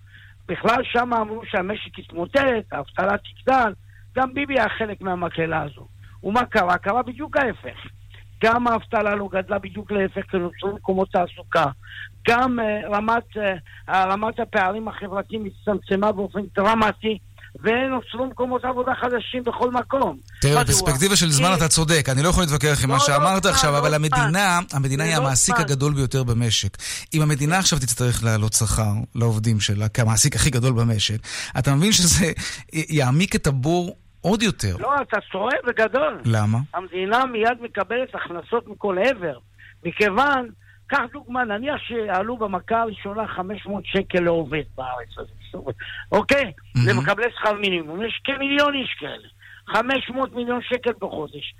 בכלל 0.51 0.83
שם 0.83 1.13
אמרו 1.13 1.41
שהמשק 1.45 1.99
יתמוטט, 1.99 2.65
האבטלה 2.71 3.17
תגדל, 3.17 3.73
גם 4.15 4.33
ביבי 4.33 4.53
היה 4.59 4.69
חלק 4.69 5.01
מהמקהלה 5.01 5.61
הזו. 5.61 5.87
ומה 6.23 6.45
קרה? 6.45 6.77
קרה 6.77 7.03
בדיוק 7.03 7.37
ההפך. 7.37 7.87
גם 8.43 8.67
האבטלה 8.67 9.15
לא 9.15 9.29
גדלה 9.31 9.59
בדיוק 9.59 9.91
להפך, 9.91 10.31
כי 10.31 10.37
נוצרו 10.37 10.75
מקומות 10.75 11.11
תעסוקה. 11.11 11.65
גם 12.27 12.59
uh, 12.59 12.95
רמת, 12.95 13.37
uh, 13.37 13.91
רמת 13.91 14.39
הפערים 14.39 14.87
החברתיים 14.87 15.45
הצטמצמה 15.45 16.11
באופן 16.11 16.41
דרמטי, 16.55 17.17
ונוצרו 17.59 18.25
מקומות 18.25 18.65
עבודה 18.65 18.91
חדשים 19.01 19.43
בכל 19.43 19.71
מקום. 19.71 20.17
תראה? 20.41 20.63
בפרספקטיבה 20.63 21.15
של 21.15 21.29
זמן 21.29 21.49
אתה 21.57 21.67
צודק, 21.67 22.05
אני 22.11 22.23
לא 22.23 22.29
יכול 22.29 22.43
להתווכח 22.43 22.83
עם 22.83 22.89
מה 22.89 22.95
לא, 22.95 22.99
לא 22.99 23.05
שאמרת 23.05 23.45
עכשיו, 23.45 23.71
לא 23.71 23.77
אבל. 23.77 23.93
המדינה, 23.93 24.59
המדינה 24.73 25.03
היא 25.03 25.15
המעסיק. 25.15 25.55
הגדול 25.59 25.93
ביותר 25.93 26.23
במשק. 26.23 26.77
אם 27.13 27.21
המדינה 27.21 27.57
עכשיו 27.57 27.79
תצטרך 27.79 28.23
להעלות 28.23 28.53
שכר 28.53 28.93
לעובדים 29.15 29.59
שלה, 29.59 29.89
כמעסיק 29.89 30.35
הכי 30.35 30.49
גדול 30.49 30.73
במשק, 30.73 31.17
אתה 31.59 31.75
מבין 31.75 31.91
שזה 31.91 32.31
יעמיק 32.73 33.35
את 33.35 33.47
הבור 33.47 33.95
עוד 34.21 34.43
יותר. 34.43 34.77
לא, 34.79 34.95
אתה 35.01 35.17
טועה 35.31 35.55
בגדול. 35.67 36.21
למה? 36.25 36.57
המדינה 36.73 37.25
מיד 37.25 37.57
מקבלת 37.61 38.15
הכנסות 38.15 38.67
מכל 38.67 38.95
עבר. 39.09 39.37
מכיוון, 39.85 40.49
קח 40.87 41.01
דוגמה, 41.13 41.43
נניח 41.43 41.77
שיעלו 41.87 42.37
במכה 42.37 42.81
הראשונה 42.81 43.27
500 43.27 43.83
שקל 43.85 44.19
לעובד 44.19 44.63
בארץ 44.77 45.09
הזאת, 45.17 45.40
אוקיי? 46.11 46.51
למקבלי 46.87 47.25
שכר 47.39 47.53
מינימום. 47.53 48.05
יש 48.05 48.21
כמיליון 48.23 48.73
איש 48.73 48.95
כאלה. 48.99 49.27
500 49.67 50.35
מיליון 50.35 50.59
שקל 50.61 50.91
בחודש, 51.01 51.53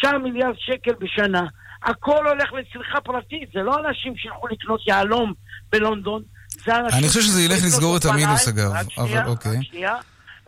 6 0.00 0.08
מיליארד 0.22 0.54
שקל 0.58 0.92
בשנה. 1.00 1.42
הכל 1.82 2.28
הולך 2.28 2.52
לצריכה 2.52 3.00
פרטית, 3.00 3.48
זה 3.54 3.62
לא 3.62 3.78
אנשים 3.78 4.16
שילכו 4.16 4.46
לקנות 4.46 4.88
יהלום 4.88 5.32
בלונדון, 5.72 6.22
זה 6.48 6.76
אנשים... 6.76 6.98
אני 6.98 7.08
חושב 7.08 7.20
שזה 7.20 7.42
ילך 7.42 7.58
לסגור 7.66 7.96
את 7.96 8.04
המינוס. 8.04 8.48
אגב, 8.48 8.70
אבל 8.98 9.26
אוקיי. 9.26 9.58
רק 9.58 9.62
שנייה, 9.62 9.94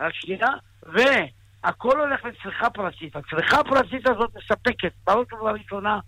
רק 0.00 0.14
שנייה, 0.14 0.48
והכל 0.82 2.00
הולך 2.00 2.20
לצריכה 2.24 2.70
פרטית. 2.70 3.16
הצריכה 3.16 3.60
הפרטית 3.60 4.08
הזאת 4.08 4.30
מספקת, 4.36 4.92
בראש 5.06 5.32
ובראשונה, 5.32 5.98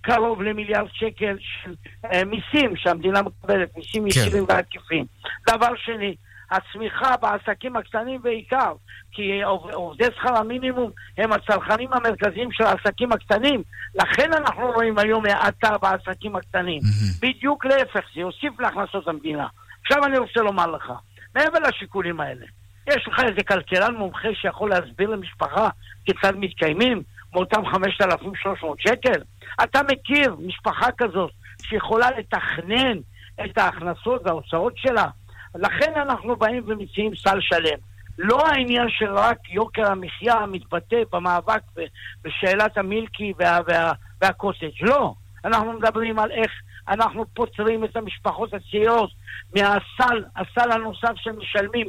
קרוב 0.00 0.42
למיליארד 0.42 0.88
שקל 0.92 1.36
של 1.40 1.74
אה, 2.04 2.24
מיסים 2.24 2.76
שהמדינה 2.76 3.22
מקבלת, 3.22 3.76
מיסים 3.76 4.02
כן. 4.02 4.08
ישירים 4.08 4.44
ועקיפים. 4.48 5.04
דבר 5.48 5.72
שני, 5.84 6.16
הצמיחה 6.50 7.16
בעסקים 7.16 7.76
הקטנים 7.76 8.22
בעיקר, 8.22 8.72
כי 9.12 9.42
עוב- 9.42 9.70
עובדי 9.70 10.04
שכר 10.16 10.36
המינימום 10.36 10.90
הם 11.18 11.32
הצרכנים 11.32 11.88
המרכזיים 11.92 12.52
של 12.52 12.64
העסקים 12.64 13.12
הקטנים, 13.12 13.62
לכן 13.94 14.32
אנחנו 14.32 14.70
רואים 14.72 14.98
היום 14.98 15.24
האטה 15.26 15.78
בעסקים 15.78 16.36
הקטנים. 16.36 16.80
בדיוק 17.22 17.64
להפך, 17.64 18.00
זה 18.14 18.20
יוסיף 18.20 18.60
להכנסות 18.60 19.08
המדינה. 19.08 19.46
עכשיו 19.84 20.04
אני 20.04 20.18
רוצה 20.18 20.40
לומר 20.40 20.66
לך, 20.66 20.92
מעבר 21.34 21.58
לשיקולים 21.58 22.20
האלה, 22.20 22.46
יש 22.88 23.08
לך 23.08 23.20
איזה 23.20 23.42
כלכלן 23.48 23.94
מומחה 23.94 24.28
שיכול 24.34 24.70
להסביר 24.70 25.10
למשפחה 25.10 25.68
כיצד 26.04 26.32
מתקיימים 26.36 27.02
מאותם 27.34 27.66
5,300 27.66 28.80
שקל? 28.80 29.22
אתה 29.62 29.80
מכיר 29.92 30.36
משפחה 30.46 30.86
כזאת 30.98 31.30
שיכולה 31.62 32.10
לתכנן 32.18 32.98
את 33.44 33.58
ההכנסות 33.58 34.22
וההוצאות 34.24 34.72
שלה? 34.76 35.06
לכן 35.58 35.92
אנחנו 35.96 36.36
באים 36.36 36.62
ומציעים 36.66 37.16
סל 37.16 37.40
שלם. 37.40 37.78
לא 38.18 38.46
העניין 38.46 38.86
של 38.88 39.12
רק 39.12 39.38
יוקר 39.50 39.90
המחיה 39.90 40.34
המתבטא 40.34 40.96
במאבק 41.12 41.60
בשאלת 42.24 42.78
המילקי 42.78 43.32
וה, 43.38 43.58
וה, 43.66 43.92
והקוטג', 44.20 44.70
לא. 44.80 45.14
אנחנו 45.44 45.72
מדברים 45.72 46.18
על 46.18 46.30
איך 46.30 46.52
אנחנו 46.88 47.24
פותרים 47.34 47.84
את 47.84 47.96
המשפחות 47.96 48.54
הצעירות 48.54 49.10
מהסל, 49.56 50.24
הסל 50.36 50.72
הנוסף 50.72 51.12
שמשלמים, 51.16 51.86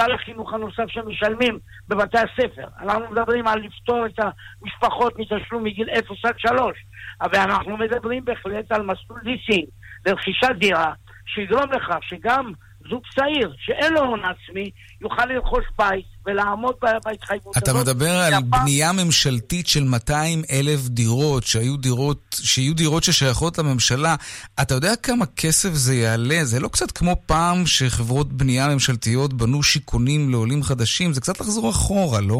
סל 0.00 0.12
החינוך 0.12 0.52
הנוסף 0.54 0.84
שמשלמים 0.88 1.58
בבתי 1.88 2.18
הספר. 2.18 2.68
אנחנו 2.80 3.10
מדברים 3.10 3.48
על 3.48 3.58
לפתור 3.58 4.06
את 4.06 4.18
המשפחות 4.18 5.18
מתשלום 5.18 5.64
מגיל 5.64 5.90
0 5.90 6.24
עד 6.24 6.38
3. 6.38 6.84
ואנחנו 7.32 7.76
מדברים 7.76 8.24
בהחלט 8.24 8.72
על 8.72 8.82
מסלול 8.82 9.20
ליסינג 9.22 9.66
לרכישת 10.06 10.50
דירה, 10.58 10.92
שיגרום 11.26 11.72
לכך 11.72 11.98
שגם 12.02 12.52
זוג 12.90 13.02
צעיר 13.14 13.52
שאין 13.58 13.92
לו 13.92 14.00
הון 14.00 14.20
עצמי 14.24 14.70
יוכל 15.00 15.24
לרכוש 15.26 15.64
בית 15.78 16.04
ולעמוד 16.26 16.74
בהתחייבות 17.04 17.56
אתה 17.56 17.70
הזאת. 17.70 17.82
מדבר 17.88 18.10
על 18.10 18.30
שהפעם- 18.32 18.50
בנייה 18.50 18.92
ממשלתית 18.92 19.66
של 19.66 19.84
200 19.84 20.42
אלף 20.50 20.80
דירות, 20.88 21.42
שהיו 21.44 21.76
דירות, 21.76 22.36
שיהיו 22.42 22.74
דירות 22.74 23.04
ששייכות 23.04 23.58
לממשלה. 23.58 24.14
אתה 24.62 24.74
יודע 24.74 24.96
כמה 24.96 25.24
כסף 25.26 25.68
זה 25.72 25.94
יעלה? 25.94 26.38
זה 26.44 26.60
לא 26.60 26.68
קצת 26.68 26.90
כמו 26.90 27.16
פעם 27.26 27.66
שחברות 27.66 28.32
בנייה 28.32 28.68
ממשלתיות 28.68 29.32
בנו 29.32 29.62
שיכונים 29.62 30.30
לעולים 30.30 30.62
חדשים? 30.62 31.12
זה 31.12 31.20
קצת 31.20 31.40
לחזור 31.40 31.70
אחורה, 31.70 32.20
לא? 32.20 32.38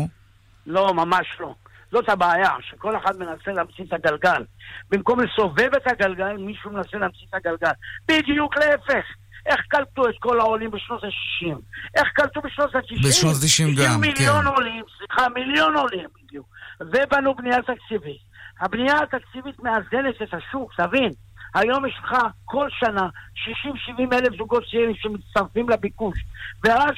לא, 0.67 0.95
ממש 0.95 1.27
לא. 1.41 1.55
זאת 1.93 2.09
הבעיה, 2.09 2.51
שכל 2.71 2.97
אחד 2.97 3.17
מנסה 3.19 3.53
להמציא 3.53 3.85
את 3.85 3.93
הגלגל. 3.93 4.45
במקום 4.91 5.21
לסובב 5.21 5.69
את 5.77 5.87
הגלגל, 5.87 6.33
מישהו 6.39 6.71
מנסה 6.71 6.99
להמציא 6.99 7.27
את 7.31 7.35
הגלגל. 7.35 7.73
בדיוק 8.09 8.57
להפך. 8.57 9.05
איך 9.47 9.61
קלטו 9.69 10.09
את 10.09 10.15
כל 10.19 10.41
העולים 10.41 10.71
בשנות 10.71 11.05
ה-60? 11.05 11.57
איך 11.97 12.09
קלטו 12.15 12.41
בשנות 12.41 12.75
ה-90? 12.75 13.09
בשנות 13.09 13.35
ה-90 13.35 13.65
גם, 13.65 13.83
הגיעו 13.83 13.99
מיליון 13.99 14.43
כן. 14.43 14.47
עולים, 14.47 14.85
סליחה, 14.99 15.29
מיליון 15.29 15.77
עולים 15.77 16.09
הגיעו. 16.25 16.45
ובנו 16.81 17.35
בנייה 17.35 17.59
תקציבית. 17.63 18.33
הבנייה 18.61 18.95
התקציבית 19.03 19.61
מאזנת 19.63 20.23
את 20.23 20.35
השוק, 20.35 20.73
תבין. 20.77 21.11
היום 21.55 21.87
יש 21.87 21.95
לך 22.05 22.17
כל 22.45 22.69
שנה 22.71 23.09
60-70 23.99 24.15
אלף 24.15 24.37
זוגות 24.39 24.65
צעירים 24.71 24.95
שמצטרפים 24.97 25.69
לביקוש, 25.69 26.19
ורק 26.65 26.95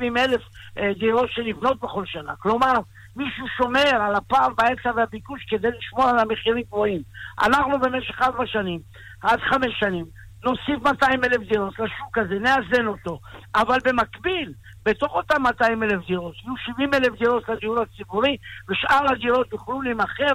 60-70 0.00 0.18
אלף 0.18 0.40
אה, 0.78 0.90
דירות 0.98 1.30
שנבנות 1.30 1.80
בכל 1.80 2.06
שנה. 2.06 2.32
כלומר, 2.38 2.72
מישהו 3.16 3.46
שומר 3.56 4.02
על 4.02 4.14
הפער 4.14 4.48
בהיצע 4.56 4.90
והביקוש 4.96 5.44
כדי 5.48 5.68
לשמור 5.78 6.08
על 6.08 6.18
המחירים 6.18 6.62
גבוהים. 6.62 7.02
אנחנו 7.42 7.80
במשך 7.80 8.22
ארבע 8.22 8.46
שנים, 8.46 8.80
עד 9.22 9.40
חמש 9.40 9.80
שנים, 9.80 10.04
נוסיף 10.44 10.84
200 10.84 11.24
אלף 11.24 11.48
דירות 11.52 11.72
לשוק 11.78 12.18
הזה, 12.18 12.34
נאזן 12.40 12.86
אותו. 12.86 13.20
אבל 13.54 13.78
במקביל, 13.84 14.52
בתוך 14.84 15.12
אותם 15.12 15.42
200 15.42 15.82
אלף 15.82 16.06
דירות, 16.08 16.34
יהיו 16.44 16.54
70 16.66 16.94
אלף 16.94 17.18
דירות 17.18 17.42
לדיור 17.48 17.78
הציבורי, 17.80 18.36
ושאר 18.70 19.12
הדירות 19.12 19.52
יוכלו 19.52 19.82
להימכר 19.82 20.32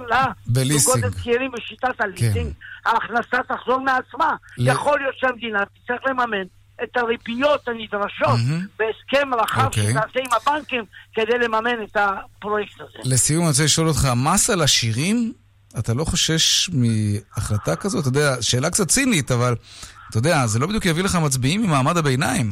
לזוגות. 0.56 1.04
הצעירים 1.04 1.50
בשיטת 1.52 2.00
הליסינג. 2.00 2.52
ההכנסה 2.86 3.36
תחזור 3.48 3.80
מעצמה. 3.80 4.36
ל- 4.58 4.68
יכול 4.68 4.98
להיות 5.00 5.14
שהמדינה 5.18 5.58
תצטרך 5.64 6.00
לממן 6.10 6.42
את 6.82 6.96
הריביות 6.96 7.68
הנדרשות 7.68 8.38
בהסכם 8.78 9.34
רחב 9.34 9.64
אוקיי. 9.64 9.82
שתעשה 9.90 10.20
עם 10.20 10.32
הבנקים 10.42 10.84
כדי 11.14 11.38
לממן 11.44 11.82
את 11.84 11.96
הפרויקט 11.96 12.80
הזה. 12.80 12.98
לסיום, 13.14 13.40
אני 13.42 13.48
רוצה 13.50 13.64
לשאול 13.64 13.88
אותך, 13.88 14.08
מס 14.16 14.50
על 14.50 14.62
עשירים? 14.62 15.32
אתה 15.78 15.94
לא 15.94 16.04
חושש 16.04 16.70
מהחלטה 16.72 17.76
כזאת? 17.76 18.00
אתה 18.00 18.08
יודע, 18.08 18.36
שאלה 18.42 18.70
קצת 18.70 18.88
צינית, 18.88 19.30
אבל 19.30 19.54
אתה 20.14 20.28
יודע, 20.28 20.46
זה 20.46 20.58
לא 20.58 20.66
בדיוק 20.66 20.86
יביא 20.86 21.04
לך 21.04 21.18
מצביעים 21.24 21.62
ממעמד 21.62 21.96
הביניים. 21.96 22.46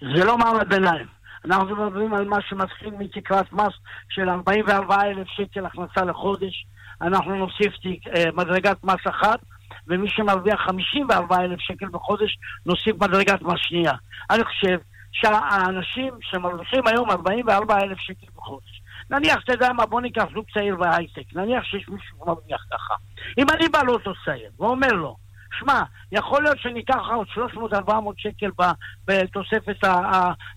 זה 0.00 0.24
לא 0.24 0.38
מעמד 0.38 0.68
ביניים. 0.68 1.06
אנחנו 1.44 1.76
מדברים 1.76 2.14
על 2.14 2.24
מה 2.24 2.36
שמתחיל 2.48 2.90
מתקרת 2.98 3.52
מס 3.52 3.72
של 4.08 4.28
44,000 4.28 5.26
שקל 5.26 5.66
הכנסה 5.66 6.04
לחודש. 6.04 6.66
אנחנו 7.02 7.34
נוסיף 7.34 7.74
אה, 8.16 8.24
מדרגת 8.34 8.84
מס 8.84 9.00
אחת, 9.10 9.38
ומי 9.88 10.10
שמרוויח 10.10 10.60
54,000 10.60 11.58
שקל 11.60 11.86
בחודש, 11.88 12.38
נוסיף 12.66 12.96
מדרגת 13.00 13.42
מס 13.42 13.58
שנייה. 13.58 13.92
אני 14.30 14.44
חושב 14.44 14.78
שהאנשים 15.12 16.14
שמרוויחים 16.20 16.86
היום 16.86 17.10
44,000 17.10 17.98
שקל 17.98 18.26
בחודש, 18.36 18.82
נניח, 19.10 19.36
אתה 19.44 19.52
יודע 19.52 19.72
מה, 19.72 19.86
בוא 19.86 20.00
ניקח 20.00 20.24
זוג 20.34 20.44
צעיר 20.54 20.76
בהייטק, 20.76 21.34
נניח 21.34 21.64
שיש 21.64 21.88
מישהו 21.88 22.16
שמרוויח 22.18 22.64
ככה. 22.72 22.94
אם 23.38 23.46
אני 23.50 23.68
בא 23.68 23.82
לאותו 23.82 24.12
צעיר 24.24 24.50
ואומר 24.58 24.92
לו, 24.92 25.23
שמע, 25.58 25.82
יכול 26.12 26.42
להיות 26.42 26.58
שניקח 26.58 27.00
עוד 27.14 27.26
300-400 27.86 27.90
שקל 28.16 28.50
בתוספת 29.04 29.88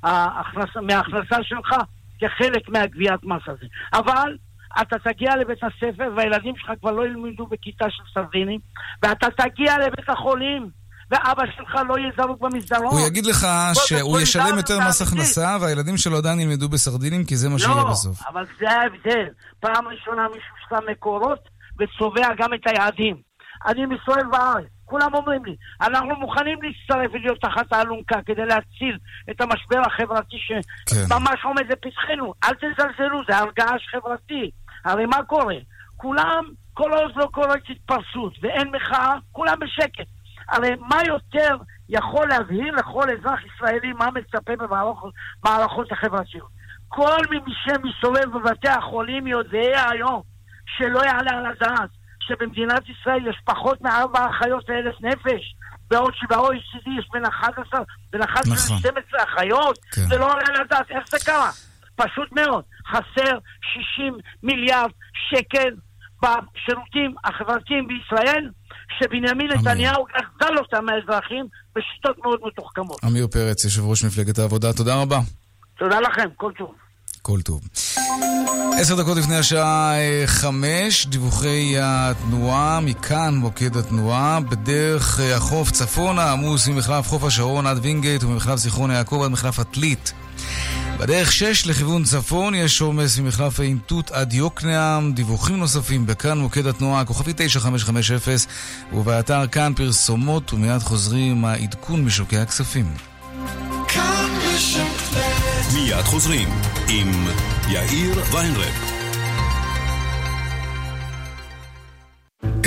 ההכנסה, 0.03 0.81
מההכנסה 0.81 1.43
שלך 1.43 1.75
כחלק 2.19 2.69
מהגביית 2.69 3.23
מס 3.23 3.41
הזה. 3.47 3.65
אבל 3.93 4.37
אתה 4.81 4.95
תגיע 4.99 5.35
לבית 5.35 5.63
הספר 5.63 6.09
והילדים 6.17 6.53
שלך 6.57 6.71
כבר 6.79 6.91
לא 6.91 7.05
ילמדו 7.05 7.47
בכיתה 7.47 7.85
של 7.89 8.03
סרדינים, 8.13 8.59
ואתה 9.03 9.27
תגיע 9.37 9.77
לבית 9.77 10.09
החולים 10.09 10.69
ואבא 11.11 11.43
שלך 11.55 11.75
לא 11.89 11.97
יהיה 11.97 12.11
זרוק 12.17 12.41
במסדרון. 12.41 12.97
הוא 12.97 13.07
יגיד 13.07 13.25
לך 13.25 13.47
שהוא 13.73 14.19
ישלם 14.19 14.57
יותר 14.57 14.79
מס 14.87 15.01
הכנסה, 15.01 15.57
והילדים 15.61 15.97
שלו 15.97 16.17
עדיין 16.17 16.39
ילמדו 16.39 16.69
בסרדינים, 16.69 17.23
כי 17.23 17.35
זה 17.35 17.49
מה 17.49 17.59
שיהיה 17.59 17.75
לא, 17.75 17.89
בסוף. 17.91 18.27
אבל 18.27 18.45
זה 18.59 18.69
ההבדל. 18.69 19.27
פעם 19.59 19.87
ראשונה 19.87 20.27
מישהו 20.27 20.55
שם 20.69 20.91
מקורות 20.91 21.39
וצובע 21.79 22.27
גם 22.37 22.53
את 22.53 22.59
היעדים. 22.65 23.15
אני 23.65 23.85
מסתובב 23.85 24.31
בארץ, 24.31 24.65
כולם 24.87 25.13
אומרים 25.13 25.45
לי, 25.45 25.55
אנחנו 25.81 26.15
מוכנים 26.15 26.59
להצטרף 26.61 27.11
ולהיות 27.13 27.41
תחת 27.41 27.73
האלונקה 27.73 28.21
כדי 28.25 28.45
להציל 28.45 28.97
את 29.29 29.41
המשבר 29.41 29.81
החברתי 29.85 30.37
שממש 30.39 31.43
עומד 31.43 31.71
לפתחנו. 31.71 32.33
אל 32.43 32.53
תזלזלו, 32.53 33.21
זה 33.29 33.37
הרגש 33.37 33.87
חברתי. 33.91 34.51
הרי 34.85 35.05
מה 35.05 35.23
קורה? 35.23 35.55
כולם, 35.97 36.43
כל 36.73 36.93
עוד 36.93 37.11
לא 37.15 37.25
קורית 37.31 37.63
התפרסות 37.69 38.33
ואין 38.41 38.71
מחאה, 38.75 39.15
כולם 39.31 39.55
בשקט. 39.59 40.07
הרי 40.49 40.75
מה 40.79 40.99
יותר 41.07 41.57
יכול 41.89 42.27
להבהיר 42.27 42.75
לכל 42.75 43.09
אזרח 43.09 43.39
ישראלי 43.45 43.93
מה 43.93 44.09
מצפה 44.11 44.53
במערכות 44.55 45.91
החברתיות? 45.91 46.49
כל 46.87 47.17
מי 47.29 47.39
שמסתובב 47.63 48.37
בבתי 48.37 48.69
החולים 48.69 49.27
יודע 49.27 49.85
היום 49.91 50.21
שלא 50.77 50.99
יעלה 50.99 51.31
על 51.37 51.45
הדעת 51.45 51.89
שבמדינת 52.27 52.83
ישראל 52.89 53.27
יש 53.29 53.37
פחות 53.45 53.81
מארבע 53.81 54.27
אחיות 54.29 54.69
לאלף 54.69 54.95
נפש, 55.01 55.55
בעוד 55.89 56.13
שב-OECD 56.15 56.89
יש 56.99 57.07
בין 57.13 57.25
11, 57.25 57.81
בין 58.11 58.21
11 58.21 58.53
נכון. 58.53 58.77
ל-12 58.77 59.23
אחיות, 59.23 59.79
כן. 59.91 60.01
זה 60.09 60.17
לא 60.17 60.31
עולה 60.31 60.43
על 60.47 60.61
הדעת. 60.61 60.91
איך 60.91 61.03
זה 61.09 61.17
קרה? 61.25 61.51
פשוט 61.95 62.31
מאוד. 62.31 62.63
חסר 62.87 63.37
60 63.95 64.17
מיליארד 64.43 64.89
שקל 65.29 65.69
בשירותים 66.21 67.15
החברתיים 67.23 67.87
בישראל, 67.87 68.49
שבנימין 68.99 69.47
נתניהו 69.51 70.05
גזל 70.05 70.57
אותם 70.57 70.85
מהאזרחים 70.85 71.45
בשיטות 71.75 72.17
מאוד 72.23 72.39
מתוחכמות. 72.43 73.03
עמיר 73.03 73.27
פרץ, 73.27 73.63
יושב 73.63 73.81
ראש 73.85 74.03
מפלגת 74.03 74.39
העבודה, 74.39 74.73
תודה 74.73 75.01
רבה. 75.01 75.19
תודה 75.77 75.99
לכם, 75.99 76.29
כל 76.35 76.51
טוב. 76.57 76.75
כל 77.27 77.41
טוב. 77.41 77.61
עשר 78.79 78.95
דקות 78.95 79.17
לפני 79.17 79.35
השעה 79.35 79.99
אה, 79.99 80.23
חמש, 80.25 81.05
דיווחי 81.05 81.75
התנועה, 81.79 82.79
מכאן 82.79 83.35
מוקד 83.35 83.77
התנועה, 83.77 84.39
בדרך 84.39 85.19
אה, 85.19 85.35
החוף 85.35 85.71
צפונה, 85.71 86.31
עמוס 86.31 86.67
ממחלף 86.67 87.07
חוף 87.07 87.23
השרון 87.23 87.67
עד 87.67 87.79
וינגייט 87.81 88.23
וממחלף 88.23 88.59
זיכרון 88.59 88.91
יעקב 88.91 89.21
עד 89.23 89.31
מחלף 89.31 89.59
עתלית. 89.59 90.13
בדרך 90.99 91.31
6 91.31 91.65
לכיוון 91.65 92.03
צפון 92.03 92.55
יש 92.55 92.81
עומס 92.81 93.19
ממחלף 93.19 93.59
עין 93.59 93.77
תות 93.85 94.11
עד 94.11 94.33
יוקנעם, 94.33 95.13
דיווחים 95.13 95.57
נוספים 95.57 96.05
בכאן 96.05 96.37
מוקד 96.37 96.67
התנועה, 96.67 97.05
כוכבי 97.05 97.33
9550 97.35 98.17
ובאתר 98.93 99.47
כאן 99.47 99.73
פרסומות 99.75 100.53
ומיד 100.53 100.81
חוזרים 100.81 101.45
העדכון 101.45 102.05
משוקי 102.05 102.37
הכספים. 102.37 102.93
מיד 105.77 106.03
חוזרים 106.03 106.49
עם 106.87 107.27
יאיר 107.69 108.23
ויינרב. 108.31 108.73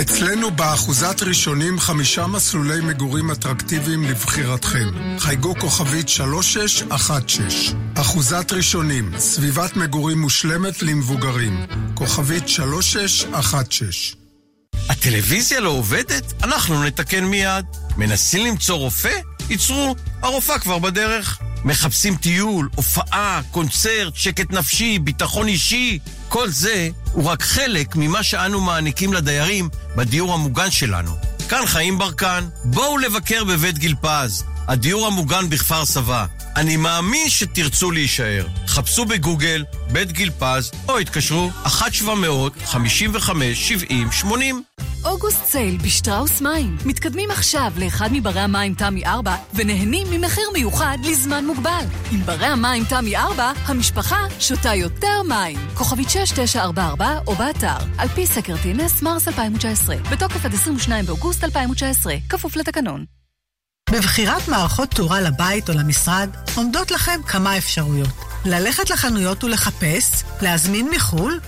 אצלנו 0.00 0.50
באחוזת 0.50 1.22
ראשונים 1.22 1.78
חמישה 1.78 2.26
מסלולי 2.26 2.80
מגורים 2.80 3.30
אטרקטיביים 3.30 4.04
לבחירתכם. 4.04 4.88
חייגו 5.18 5.54
כוכבית 5.60 6.08
3616. 6.08 7.78
אחוזת 7.94 8.52
ראשונים, 8.52 9.12
סביבת 9.18 9.76
מגורים 9.76 10.20
מושלמת 10.20 10.82
למבוגרים. 10.82 11.66
כוכבית 11.94 12.48
3616. 12.48 14.20
הטלוויזיה 14.88 15.60
לא 15.60 15.70
עובדת? 15.70 16.32
אנחנו 16.42 16.84
נתקן 16.84 17.24
מיד. 17.24 17.64
מנסים 17.96 18.46
למצוא 18.46 18.76
רופא? 18.76 19.20
ייצרו, 19.50 19.96
הרופאה 20.22 20.58
כבר 20.58 20.78
בדרך. 20.78 21.49
מחפשים 21.64 22.16
טיול, 22.16 22.68
הופעה, 22.74 23.40
קונצרט, 23.50 24.16
שקט 24.16 24.50
נפשי, 24.50 24.98
ביטחון 24.98 25.48
אישי. 25.48 25.98
כל 26.28 26.48
זה 26.48 26.88
הוא 27.12 27.24
רק 27.24 27.42
חלק 27.42 27.96
ממה 27.96 28.22
שאנו 28.22 28.60
מעניקים 28.60 29.12
לדיירים 29.12 29.68
בדיור 29.96 30.34
המוגן 30.34 30.70
שלנו. 30.70 31.16
כאן 31.48 31.66
חיים 31.66 31.98
ברקן, 31.98 32.44
בואו 32.64 32.98
לבקר 32.98 33.44
בבית 33.44 33.78
גיל 33.78 33.94
פז, 34.00 34.44
הדיור 34.68 35.06
המוגן 35.06 35.50
בכפר 35.50 35.84
סבא. 35.84 36.26
אני 36.56 36.76
מאמין 36.76 37.28
שתרצו 37.28 37.90
להישאר. 37.90 38.46
חפשו 38.66 39.04
בגוגל 39.04 39.64
בית 39.92 40.12
גיל 40.12 40.30
פז 40.38 40.70
או 40.88 40.98
התקשרו 40.98 41.50
1-700-55-70-80. 41.64 41.68
אוגוסט 45.04 45.44
סייל 45.44 45.78
בשטראוס 45.84 46.40
מים. 46.40 46.76
מתקדמים 46.84 47.30
עכשיו 47.30 47.72
לאחד 47.76 48.08
מברי 48.12 48.40
המים 48.40 48.74
תמי 48.74 49.06
4 49.06 49.36
ונהנים 49.54 50.06
ממחיר 50.10 50.44
מיוחד 50.52 50.98
לזמן 51.04 51.46
מוגבל. 51.46 51.84
עם 52.12 52.20
ברי 52.20 52.46
המים 52.46 52.84
תמי 52.84 53.16
4, 53.16 53.52
המשפחה 53.66 54.26
שותה 54.40 54.74
יותר 54.74 55.22
מים. 55.28 55.58
כוכבית 55.74 56.10
6944 56.10 57.18
או 57.26 57.34
באתר. 57.34 57.76
על 57.98 58.08
פי 58.08 58.26
סקר 58.26 58.56
טינס 58.62 59.02
מרס 59.02 59.28
2019. 59.28 59.96
בתוקף 60.10 60.44
עד 60.44 60.54
22 60.54 61.06
באוגוסט 61.06 61.44
2019. 61.44 62.14
כפוף 62.28 62.56
לתקנון. 62.56 63.04
בבחירת 63.90 64.48
מערכות 64.48 64.90
תאורה 64.90 65.20
לבית 65.20 65.68
או 65.68 65.74
למשרד 65.74 66.30
עומדות 66.56 66.90
לכם 66.90 67.20
כמה 67.26 67.58
אפשרויות. 67.58 68.08
ללכת 68.44 68.90
לחנויות 68.90 69.44
ולחפש, 69.44 70.22
להזמין 70.42 70.88
מחו"ל, 70.94 71.40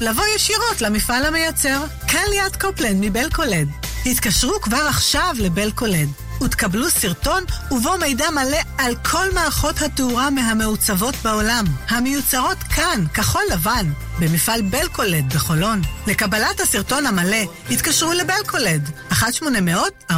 לבוא 0.00 0.24
ישירות 0.36 0.80
למפעל 0.80 1.24
המייצר. 1.24 1.84
כאן 2.08 2.22
ליד 2.30 2.56
קופלנד 2.56 3.06
מבלקולד. 3.06 3.68
התקשרו 4.06 4.60
כבר 4.60 4.86
עכשיו 4.88 5.34
לבלקולד 5.38 6.08
ותקבלו 6.44 6.90
סרטון 6.90 7.44
ובו 7.70 7.98
מידע 8.00 8.30
מלא 8.30 8.58
על 8.78 8.96
כל 8.96 9.32
מערכות 9.34 9.82
התאורה 9.82 10.30
מהמעוצבות 10.30 11.14
בעולם, 11.24 11.64
המיוצרות 11.88 12.58
כאן, 12.58 13.04
כחול 13.14 13.42
לבן, 13.52 13.92
במפעל 14.18 14.62
בלקולד 14.62 15.34
בחולון. 15.34 15.82
לקבלת 16.06 16.60
הסרטון 16.60 17.06
המלא, 17.06 17.36
התקשרו 17.70 18.12
לבלקולד, 18.12 18.90
1-800-40-30-40. 19.12 20.16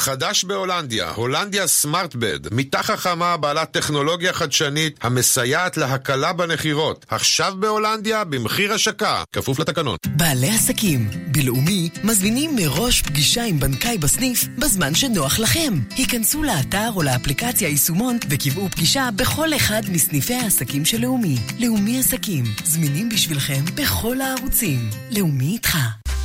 חדש 0.00 0.44
בהולנדיה, 0.44 1.10
הולנדיה 1.10 1.66
סמארטבד, 1.66 2.54
מיטה 2.54 2.82
חכמה 2.82 3.36
בעלת 3.36 3.70
טכנולוגיה 3.70 4.32
חדשנית 4.32 4.98
המסייעת 5.02 5.76
להקלה 5.76 6.32
בנחירות. 6.32 7.06
עכשיו 7.08 7.54
בהולנדיה 7.58 8.24
במחיר 8.24 8.72
השקה, 8.72 9.22
כפוף 9.32 9.58
לתקנון. 9.58 9.96
בעלי 10.06 10.50
עסקים, 10.50 11.10
בלאומי, 11.26 11.90
מזמינים 12.04 12.56
מראש 12.56 13.02
פגישה 13.02 13.44
עם 13.44 13.60
בנקאי 13.60 13.98
בסניף 13.98 14.44
בזמן 14.58 14.94
שנוח 14.94 15.38
לכם. 15.38 15.74
היכנסו 15.96 16.42
לאתר 16.42 16.90
או 16.96 17.02
לאפליקציה 17.02 17.68
יישומון 17.68 18.18
וקבעו 18.30 18.68
פגישה 18.70 19.08
בכל 19.16 19.54
אחד 19.54 19.82
מסניפי 19.88 20.34
העסקים 20.34 20.84
של 20.84 21.00
לאומי. 21.00 21.36
לאומי 21.58 21.98
עסקים, 21.98 22.44
זמינים 22.64 23.08
בשבילכם 23.08 23.64
בכל 23.74 24.20
הערוצים. 24.20 24.90
לאומי 25.10 25.52
איתך. 25.52 25.78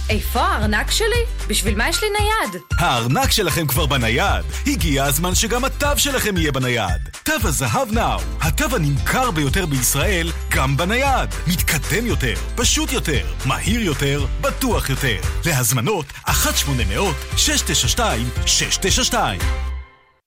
איפה 0.10 0.42
הארנק 0.42 0.92
שלי? 0.92 1.24
בשביל 1.48 1.78
מה 1.78 1.90
יש 1.90 2.04
לי 2.04 2.08
נייד? 2.20 2.62
הארנק 2.78 3.32
שלכם 3.32 3.68
כבר 3.68 3.86
בנייד. 3.86 4.46
הגיע 4.68 5.04
הזמן 5.04 5.36
שגם 5.36 5.66
התו 5.66 5.88
שלכם 5.98 6.38
יהיה 6.38 6.52
בנייד. 6.52 7.10
תו 7.24 7.34
הזהב 7.44 7.92
נאו, 7.92 8.20
התו 8.42 8.76
הנמכר 8.76 9.32
ביותר 9.32 9.66
בישראל, 9.66 10.32
גם 10.50 10.78
בנייד. 10.78 11.30
מתקדם 11.48 12.06
יותר, 12.06 12.34
פשוט 12.56 12.92
יותר, 12.92 13.26
מהיר 13.46 13.82
יותר, 13.82 14.26
בטוח 14.42 14.90
יותר. 14.90 15.18
להזמנות 15.46 16.06
1-800-692-692 16.28 19.14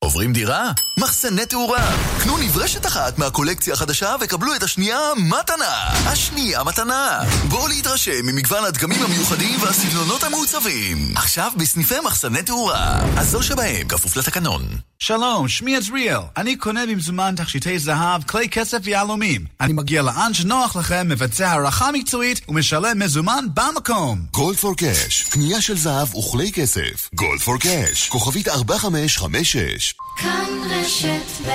עוברים 0.05 0.33
דירה? 0.33 0.73
מחסני 0.99 1.47
תאורה. 1.47 1.91
קנו 2.23 2.39
נברשת 2.39 2.87
אחת 2.87 3.19
מהקולקציה 3.19 3.75
החדשה 3.75 4.17
וקבלו 4.21 4.55
את 4.55 4.63
השנייה 4.63 4.99
מתנה. 5.17 5.89
השנייה 6.07 6.65
מתנה. 6.65 7.21
בואו 7.49 7.69
להתרשם 7.69 8.27
ממגוון 8.27 8.65
הדגמים 8.65 9.03
המיוחדים 9.03 9.63
והסגנונות 9.63 10.23
המעוצבים. 10.23 11.13
עכשיו 11.17 11.51
בסניפי 11.57 12.01
מחסני 12.05 12.43
תאורה. 12.43 13.01
אז 13.19 13.31
שבהם, 13.43 13.89
כפוף 13.89 14.17
לתקנון. 14.17 14.90
שלום, 15.03 15.49
שמי 15.49 15.77
עזריאל. 15.77 16.19
אני 16.37 16.57
קונה 16.57 16.87
במזומן 16.87 17.35
תכשיטי 17.37 17.79
זהב, 17.79 18.25
כלי 18.25 18.49
כסף 18.49 18.79
ויהלומים. 18.83 19.45
אני 19.61 19.73
מגיע 19.73 20.03
לאן 20.03 20.35
שנוח 20.35 20.77
לכם, 20.77 21.09
מבצע 21.09 21.51
הערכה 21.51 21.93
מקצועית 21.93 22.41
ומשלם 22.49 22.99
מזומן 22.99 23.45
במקום. 23.55 24.19
גולד 24.31 24.57
פור 24.57 24.77
קאש, 24.77 25.23
קנייה 25.23 25.61
של 25.61 25.77
זהב 25.77 26.15
וכלי 26.15 26.53
כסף. 26.53 27.11
גולד 27.15 27.41
פור 27.41 27.59
קאש, 27.59 28.09
כוכבית 28.09 28.49
4556. 28.49 29.95
כאן 30.17 30.45
רשת 30.71 31.47
ב' 31.47 31.51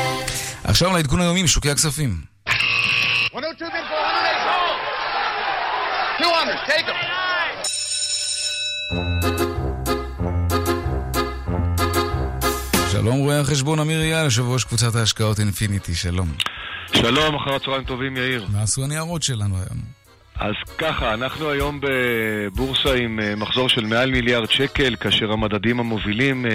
עכשיו 0.64 0.93
לעדכון 0.93 1.22
היומי 1.22 1.43
משוקי 1.43 1.70
הכספים. 1.70 2.22
102 3.34 3.72
bid 3.72 3.74
for 3.74 3.78
108 6.20 6.20
200, 6.20 6.58
take 6.68 6.86
them. 6.88 6.96
שלום 13.02 13.18
רואה 13.18 13.39
החשבון 13.39 13.80
אמיר 13.80 14.02
אייל, 14.02 14.24
יושב 14.26 14.41
ראש 14.41 14.64
קבוצת 14.64 14.96
ההשקעות 14.96 15.39
אינפיניטי, 15.39 15.96
שלום. 15.96 16.28
שלום, 16.93 17.36
אחר 17.36 17.56
הצהריים 17.56 17.84
טובים, 17.84 18.18
יאיר. 18.18 18.48
מה 18.54 18.62
עשו 18.62 18.84
הניירות 18.84 19.24
שלנו 19.24 19.56
היום? 19.56 19.80
אז 20.36 20.54
ככה, 20.78 21.14
אנחנו 21.14 21.50
היום 21.50 21.80
בבורסה 21.82 22.93
עם 22.93 23.20
אה, 23.20 23.36
מחזור 23.36 23.70
של 23.70 23.86
מעל 23.86 24.12
מיליארד 24.12 24.52
שקל, 24.52 24.96
כאשר 24.96 25.32
המדדים 25.32 25.80
המובילים 25.80 26.46
אה, 26.46 26.52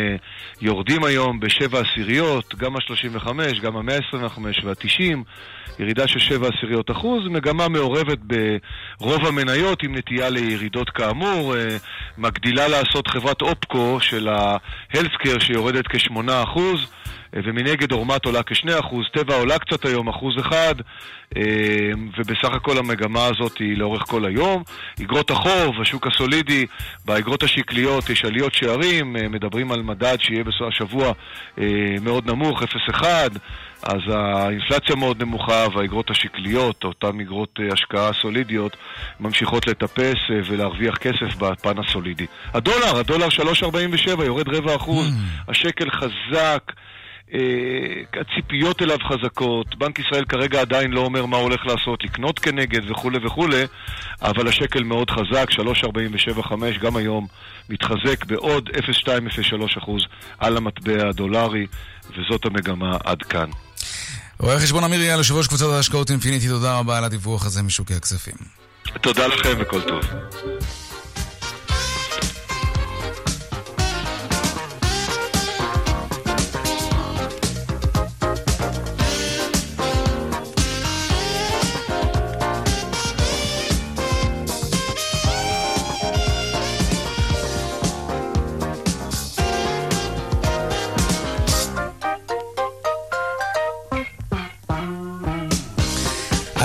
יורדים 0.60 1.04
היום 1.04 1.40
בשבע 1.40 1.80
עשיריות, 1.80 2.54
גם 2.54 2.76
ה-35, 2.76 3.28
גם 3.62 3.76
ה-125 3.76 4.40
וה-90, 4.64 5.16
ירידה 5.78 6.08
של 6.08 6.18
שבע 6.18 6.48
עשיריות 6.48 6.90
אחוז, 6.90 7.26
מגמה 7.26 7.68
מעורבת 7.68 8.18
ברוב 8.18 9.26
המניות 9.26 9.82
עם 9.82 9.96
נטייה 9.96 10.30
לירידות 10.30 10.90
כאמור, 10.90 11.56
אה, 11.56 11.76
מגדילה 12.18 12.68
לעשות 12.68 13.08
חברת 13.08 13.42
אופקו 13.42 13.98
של 14.00 14.28
ההלסקר 14.28 15.38
שיורדת 15.38 15.86
כשמונה 15.88 16.42
אחוז. 16.42 16.86
ומנגד 17.32 17.92
אורמת 17.92 18.24
עולה 18.24 18.42
כ-2%, 18.42 18.94
טבע 19.12 19.34
עולה 19.34 19.58
קצת 19.58 19.84
היום, 19.84 20.08
אחוז 20.08 20.34
אחד, 20.40 20.74
אה, 21.36 21.42
ובסך 22.18 22.50
הכל 22.52 22.78
המגמה 22.78 23.26
הזאת 23.26 23.58
היא 23.58 23.76
לאורך 23.76 24.02
כל 24.02 24.24
היום. 24.24 24.62
אגרות 25.02 25.30
החוב, 25.30 25.80
השוק 25.80 26.06
הסולידי, 26.06 26.66
באגרות 27.04 27.42
השקליות 27.42 28.10
יש 28.10 28.24
עליות 28.24 28.54
שערים, 28.54 29.16
אה, 29.16 29.28
מדברים 29.28 29.72
על 29.72 29.82
מדד 29.82 30.16
שיהיה 30.20 30.44
בסוף 30.44 30.68
השבוע 30.68 31.12
אה, 31.58 31.64
מאוד 32.02 32.26
נמוך, 32.26 32.62
0.1. 32.62 33.04
אז 33.82 34.00
האינפלציה 34.08 34.96
מאוד 34.96 35.22
נמוכה 35.22 35.66
והאגרות 35.74 36.10
השקליות, 36.10 36.84
אותן 36.84 37.20
אגרות 37.20 37.58
השקעה 37.72 38.10
סולידיות, 38.22 38.76
ממשיכות 39.20 39.66
לטפס 39.66 40.16
ולהרוויח 40.46 40.96
כסף 40.96 41.36
בפן 41.38 41.78
הסולידי. 41.78 42.26
הדולר, 42.54 42.96
הדולר 42.96 43.28
3.47, 43.28 44.24
יורד 44.24 44.48
רבע 44.48 44.76
אחוז, 44.76 45.12
השקל 45.48 45.90
חזק. 45.90 46.72
אה, 47.34 48.20
הציפיות 48.20 48.82
אליו 48.82 48.98
חזקות, 49.08 49.74
בנק 49.78 49.98
ישראל 49.98 50.24
כרגע 50.24 50.60
עדיין 50.60 50.90
לא 50.90 51.00
אומר 51.00 51.26
מה 51.26 51.36
הוא 51.36 51.44
הולך 51.44 51.66
לעשות, 51.66 52.04
לקנות 52.04 52.38
כנגד 52.38 52.90
וכולי 52.90 53.18
וכולי, 53.26 53.62
אבל 54.22 54.48
השקל 54.48 54.82
מאוד 54.82 55.10
חזק, 55.10 55.50
3.47.5 55.50 56.54
גם 56.80 56.96
היום 56.96 57.26
מתחזק 57.68 58.24
בעוד 58.24 58.68
0.203% 58.68 59.90
על 60.38 60.56
המטבע 60.56 61.08
הדולרי, 61.08 61.66
וזאת 62.16 62.44
המגמה 62.44 62.96
עד 63.04 63.22
כאן. 63.22 63.50
רואה 64.42 64.60
חשבון 64.60 64.84
אמיר 64.84 65.00
אייל, 65.00 65.18
יושב 65.18 65.34
ראש 65.34 65.46
קבוצת 65.46 65.66
ההשקעות 65.66 66.10
אינפיניטי, 66.10 66.48
תודה 66.48 66.78
רבה 66.78 66.98
על 66.98 67.04
הדיווח 67.04 67.46
הזה 67.46 67.62
משוקי 67.62 67.94
הכספים. 67.94 68.34
תודה 69.00 69.26
לכם 69.26 69.58
וכל 69.60 69.80
טוב. 69.80 70.00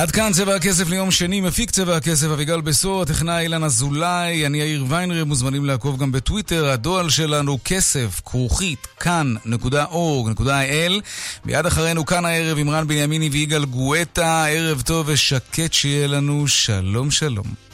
עד 0.06 0.12
כאן 0.12 0.32
צבע 0.34 0.56
הכסף 0.56 0.89
ליום 0.89 1.12
שני, 1.12 1.41
מפיק 1.41 1.72
צבע 1.72 1.95
הכסף 1.95 2.28
אביגל 2.28 2.62
בשור, 2.62 3.01
הטכנאי 3.01 3.43
אילן 3.43 3.64
אזולאי, 3.64 4.45
אני 4.45 4.58
יאיר 4.58 4.86
ויינרב, 4.89 5.28
מוזמנים 5.28 5.66
לעקוב 5.66 5.99
גם 5.99 6.12
בטוויטר, 6.12 6.70
הדואל 6.70 7.10
שלנו 7.10 7.58
כסף, 7.66 8.22
כרוכית, 8.26 8.88
כאן.org.il 8.99 11.01
מיד 11.45 11.66
אחרינו 11.66 12.06
כאן 12.06 12.26
הערב 12.26 12.58
עם 12.58 12.70
רן 12.70 12.88
בנימיני 12.88 13.30
ויגאל 13.30 13.66
גואטה, 13.66 14.45
ערב 14.45 14.82
טוב 14.82 15.06
ושקט 15.10 15.74
שיהיה 15.74 16.08
לנו, 16.08 16.47
שלום 16.47 17.12
שלום. 17.12 17.64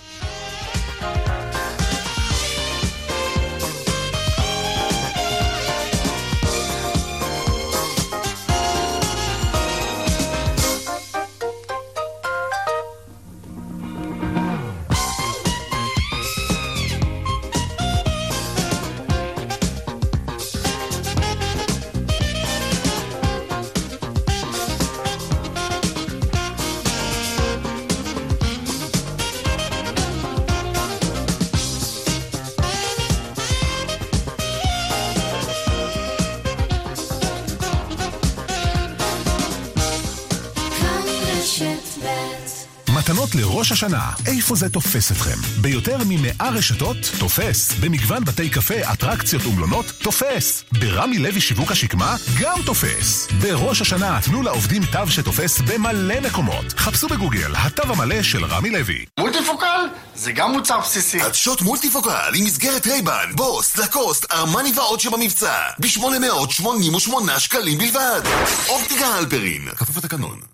השנה, 43.84 44.12
איפה 44.26 44.56
זה 44.56 44.70
תופס 44.70 45.12
אתכם? 45.12 45.62
ביותר 45.62 45.98
מ-100 45.98 46.44
רשתות, 46.44 46.98
תופס. 47.20 47.72
במגוון 47.80 48.26
בתי 48.26 48.50
קפה, 48.50 48.94
אטרקציות 48.94 49.46
ומלונות, 49.46 49.86
תופס. 49.86 50.64
ברמי 50.80 51.18
לוי 51.18 51.42
שיווק 51.42 51.72
השקמה, 51.72 52.16
גם 52.40 52.58
תופס. 52.66 53.28
בראש 53.42 53.82
השנה, 53.82 54.20
תנו 54.26 54.42
לעובדים 54.42 54.82
תו 54.86 55.08
שתופס 55.08 55.60
במלא 55.60 56.20
מקומות. 56.20 56.66
חפשו 56.78 57.08
בגוגל, 57.08 57.52
התו 57.56 57.84
המלא 57.84 58.24
של 58.24 58.46
רמי 58.46 58.70
לוי. 58.70 59.06
מולטיפוקל 59.20 59.86
זה 60.16 60.32
גם 60.32 60.52
מוצר 60.52 60.80
בסיסי. 60.80 61.22
עדשות 61.22 61.62
מולטיפוקל 61.62 62.32
עם 62.36 62.46
מסגרת 62.46 62.88
רייבן, 62.88 63.32
בוס, 63.36 63.78
לקוסט, 63.78 64.32
ארמני 64.32 64.72
ועוד 64.76 65.00
שבמבצע. 65.00 65.56
ב-888 65.80 67.40
שקלים 67.40 67.78
בלבד. 67.78 68.22
אופטיקה 68.70 69.08
הלפרין, 69.08 69.70
כפוף 69.76 69.98
לתקנון. 69.98 70.51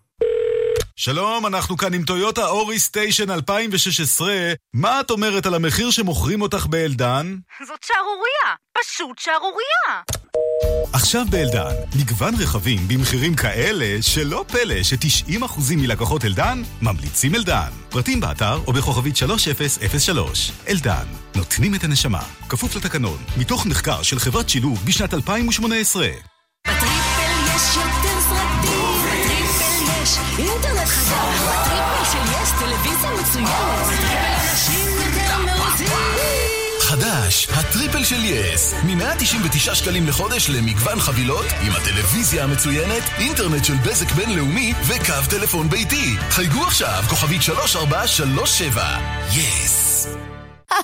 שלום, 1.07 1.45
אנחנו 1.45 1.77
כאן 1.77 1.93
עם 1.93 2.03
טויוטה 2.03 2.47
אורי 2.47 2.79
סטיישן 2.79 3.31
2016. 3.31 4.33
מה 4.73 4.99
את 4.99 5.11
אומרת 5.11 5.45
על 5.45 5.53
המחיר 5.53 5.91
שמוכרים 5.91 6.41
אותך 6.41 6.65
באלדן? 6.65 7.35
זאת 7.67 7.79
שערורייה! 7.83 8.55
פשוט 8.77 9.19
שערורייה! 9.19 10.01
עכשיו 10.93 11.25
באלדן, 11.29 11.75
מגוון 11.99 12.33
רכבים 12.35 12.87
במחירים 12.87 13.35
כאלה 13.35 14.01
שלא 14.01 14.45
פלא 14.47 14.83
ש-90% 14.83 15.75
מלקוחות 15.77 16.25
אלדן 16.25 16.61
ממליצים 16.81 17.35
אלדן. 17.35 17.69
פרטים 17.89 18.19
באתר 18.19 18.59
או 18.67 18.73
בכוכבית 18.73 19.17
3003. 19.17 20.51
אלדן, 20.67 21.05
נותנים 21.35 21.75
את 21.75 21.83
הנשמה. 21.83 22.21
כפוף 22.49 22.75
לתקנון, 22.75 23.17
מתוך 23.37 23.65
מחקר 23.65 24.01
של 24.01 24.19
חברת 24.19 24.49
שילוב 24.49 24.83
בשנת 24.85 25.13
2018. 25.13 26.07
חזק, 31.47 31.67
בטריפל 31.67 32.05
של 32.11 32.43
יס 32.43 32.49
טלוויזיה 32.59 33.11
מצוינת. 33.21 33.87
חדש, 36.81 37.47
הטריפל 37.49 38.03
של 38.03 38.25
יס, 38.25 38.73
מ-199 38.73 39.75
שקלים 39.75 40.07
לחודש 40.07 40.49
למגוון 40.49 40.99
חבילות 40.99 41.45
עם 41.61 41.71
הטלוויזיה 41.71 42.43
המצוינת, 42.43 43.03
אינטרנט 43.19 43.65
של 43.65 43.73
בזק 43.73 44.11
בינלאומי 44.11 44.73
וקו 44.87 45.29
טלפון 45.29 45.69
ביתי. 45.69 46.15
חייגו 46.29 46.63
עכשיו, 46.63 47.03
כוכבית 47.09 47.41
3437. 47.41 48.97
יס. 49.35 50.07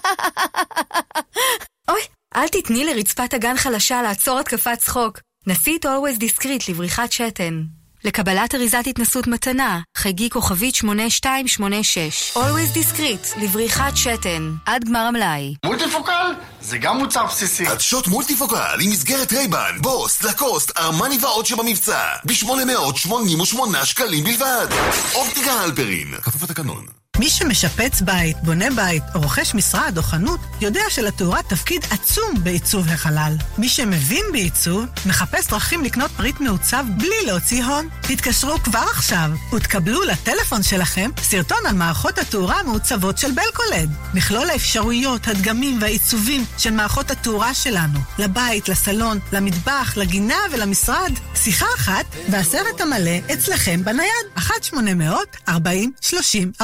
אוי, 1.89 2.01
אל 2.35 2.47
תתני 2.47 2.83
לרצפת 2.83 3.33
אגן 3.33 3.57
חלשה 3.57 4.01
לעצור 4.01 4.39
התקפת 4.39 4.77
צחוק. 4.77 5.19
נסי 5.47 5.75
את 5.75 5.85
Always 5.85 6.19
Discreet 6.19 6.71
לבריחת 6.71 7.11
שתן. 7.11 7.63
לקבלת 8.05 8.55
אריזת 8.55 8.83
התנסות 8.87 9.27
מתנה, 9.27 9.79
חייגו 9.97 10.29
כוכבית 10.29 10.75
8286. 10.75 12.37
Always 12.37 12.77
Discreet, 12.77 13.39
לבריחת 13.41 13.97
שתן, 13.97 14.51
עד 14.65 14.83
גמר 14.85 14.99
המלאי. 14.99 15.55
מולטיפוקל? 15.65 16.31
זה 16.61 16.77
גם 16.77 16.97
מוצר 16.97 17.25
בסיסי. 17.25 17.67
עדשות 17.67 18.07
מולטיפוקל 18.07 18.77
עם 18.81 18.91
מסגרת 18.91 19.33
רייבן, 19.33 19.77
בוס, 19.81 20.23
לקוסט, 20.23 20.77
ארמני 20.77 21.17
ועוד 21.21 21.45
שבמבצע. 21.45 22.05
ב-888 22.25 23.85
שקלים 23.85 24.23
בלבד. 24.23 24.67
אופטיקה 25.15 25.51
הלפרין, 25.53 26.15
כפוף 26.21 26.43
לתקנון. 26.43 27.02
מי 27.23 27.29
שמשפץ 27.29 28.01
בית, 28.01 28.37
בונה 28.43 28.65
בית 28.75 29.03
או 29.15 29.21
רוכש 29.21 29.55
משרד 29.55 29.97
או 29.97 30.03
חנות, 30.03 30.39
יודע 30.61 30.81
שלתאורה 30.89 31.43
תפקיד 31.43 31.85
עצום 31.91 32.43
בעיצוב 32.43 32.87
החלל. 32.87 33.35
מי 33.57 33.69
שמבין 33.69 34.25
בעיצוב, 34.31 34.85
מחפש 35.05 35.47
דרכים 35.47 35.83
לקנות 35.83 36.11
פריט 36.11 36.39
מעוצב 36.39 36.85
בלי 36.97 37.25
להוציא 37.25 37.63
הון. 37.63 37.89
תתקשרו 38.01 38.59
כבר 38.63 38.85
עכשיו 38.91 39.31
ותקבלו 39.53 40.03
לטלפון 40.03 40.63
שלכם 40.63 41.09
סרטון 41.21 41.57
על 41.65 41.75
מערכות 41.75 42.17
התאורה 42.17 42.59
המעוצבות 42.59 43.17
של 43.17 43.31
בלקולד. 43.31 43.89
מכלול 44.13 44.49
האפשרויות, 44.49 45.27
הדגמים 45.27 45.77
והעיצובים 45.81 46.45
של 46.57 46.71
מערכות 46.71 47.11
התאורה 47.11 47.53
שלנו. 47.53 47.99
לבית, 48.19 48.69
לסלון, 48.69 49.19
למטבח, 49.33 49.93
לגינה 49.97 50.37
ולמשרד. 50.51 51.11
שיחה 51.35 51.65
אחת 51.77 52.05
והסרט 52.29 52.81
המלא 52.81 53.17
אצלכם 53.33 53.83
בנייד. 53.83 54.25
1-800-40-30-40 54.37 56.63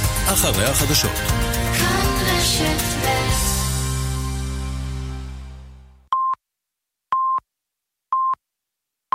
אחרי 0.25 0.65
החדשות. 0.65 1.11
כאן 1.77 2.37
רשת 2.37 2.90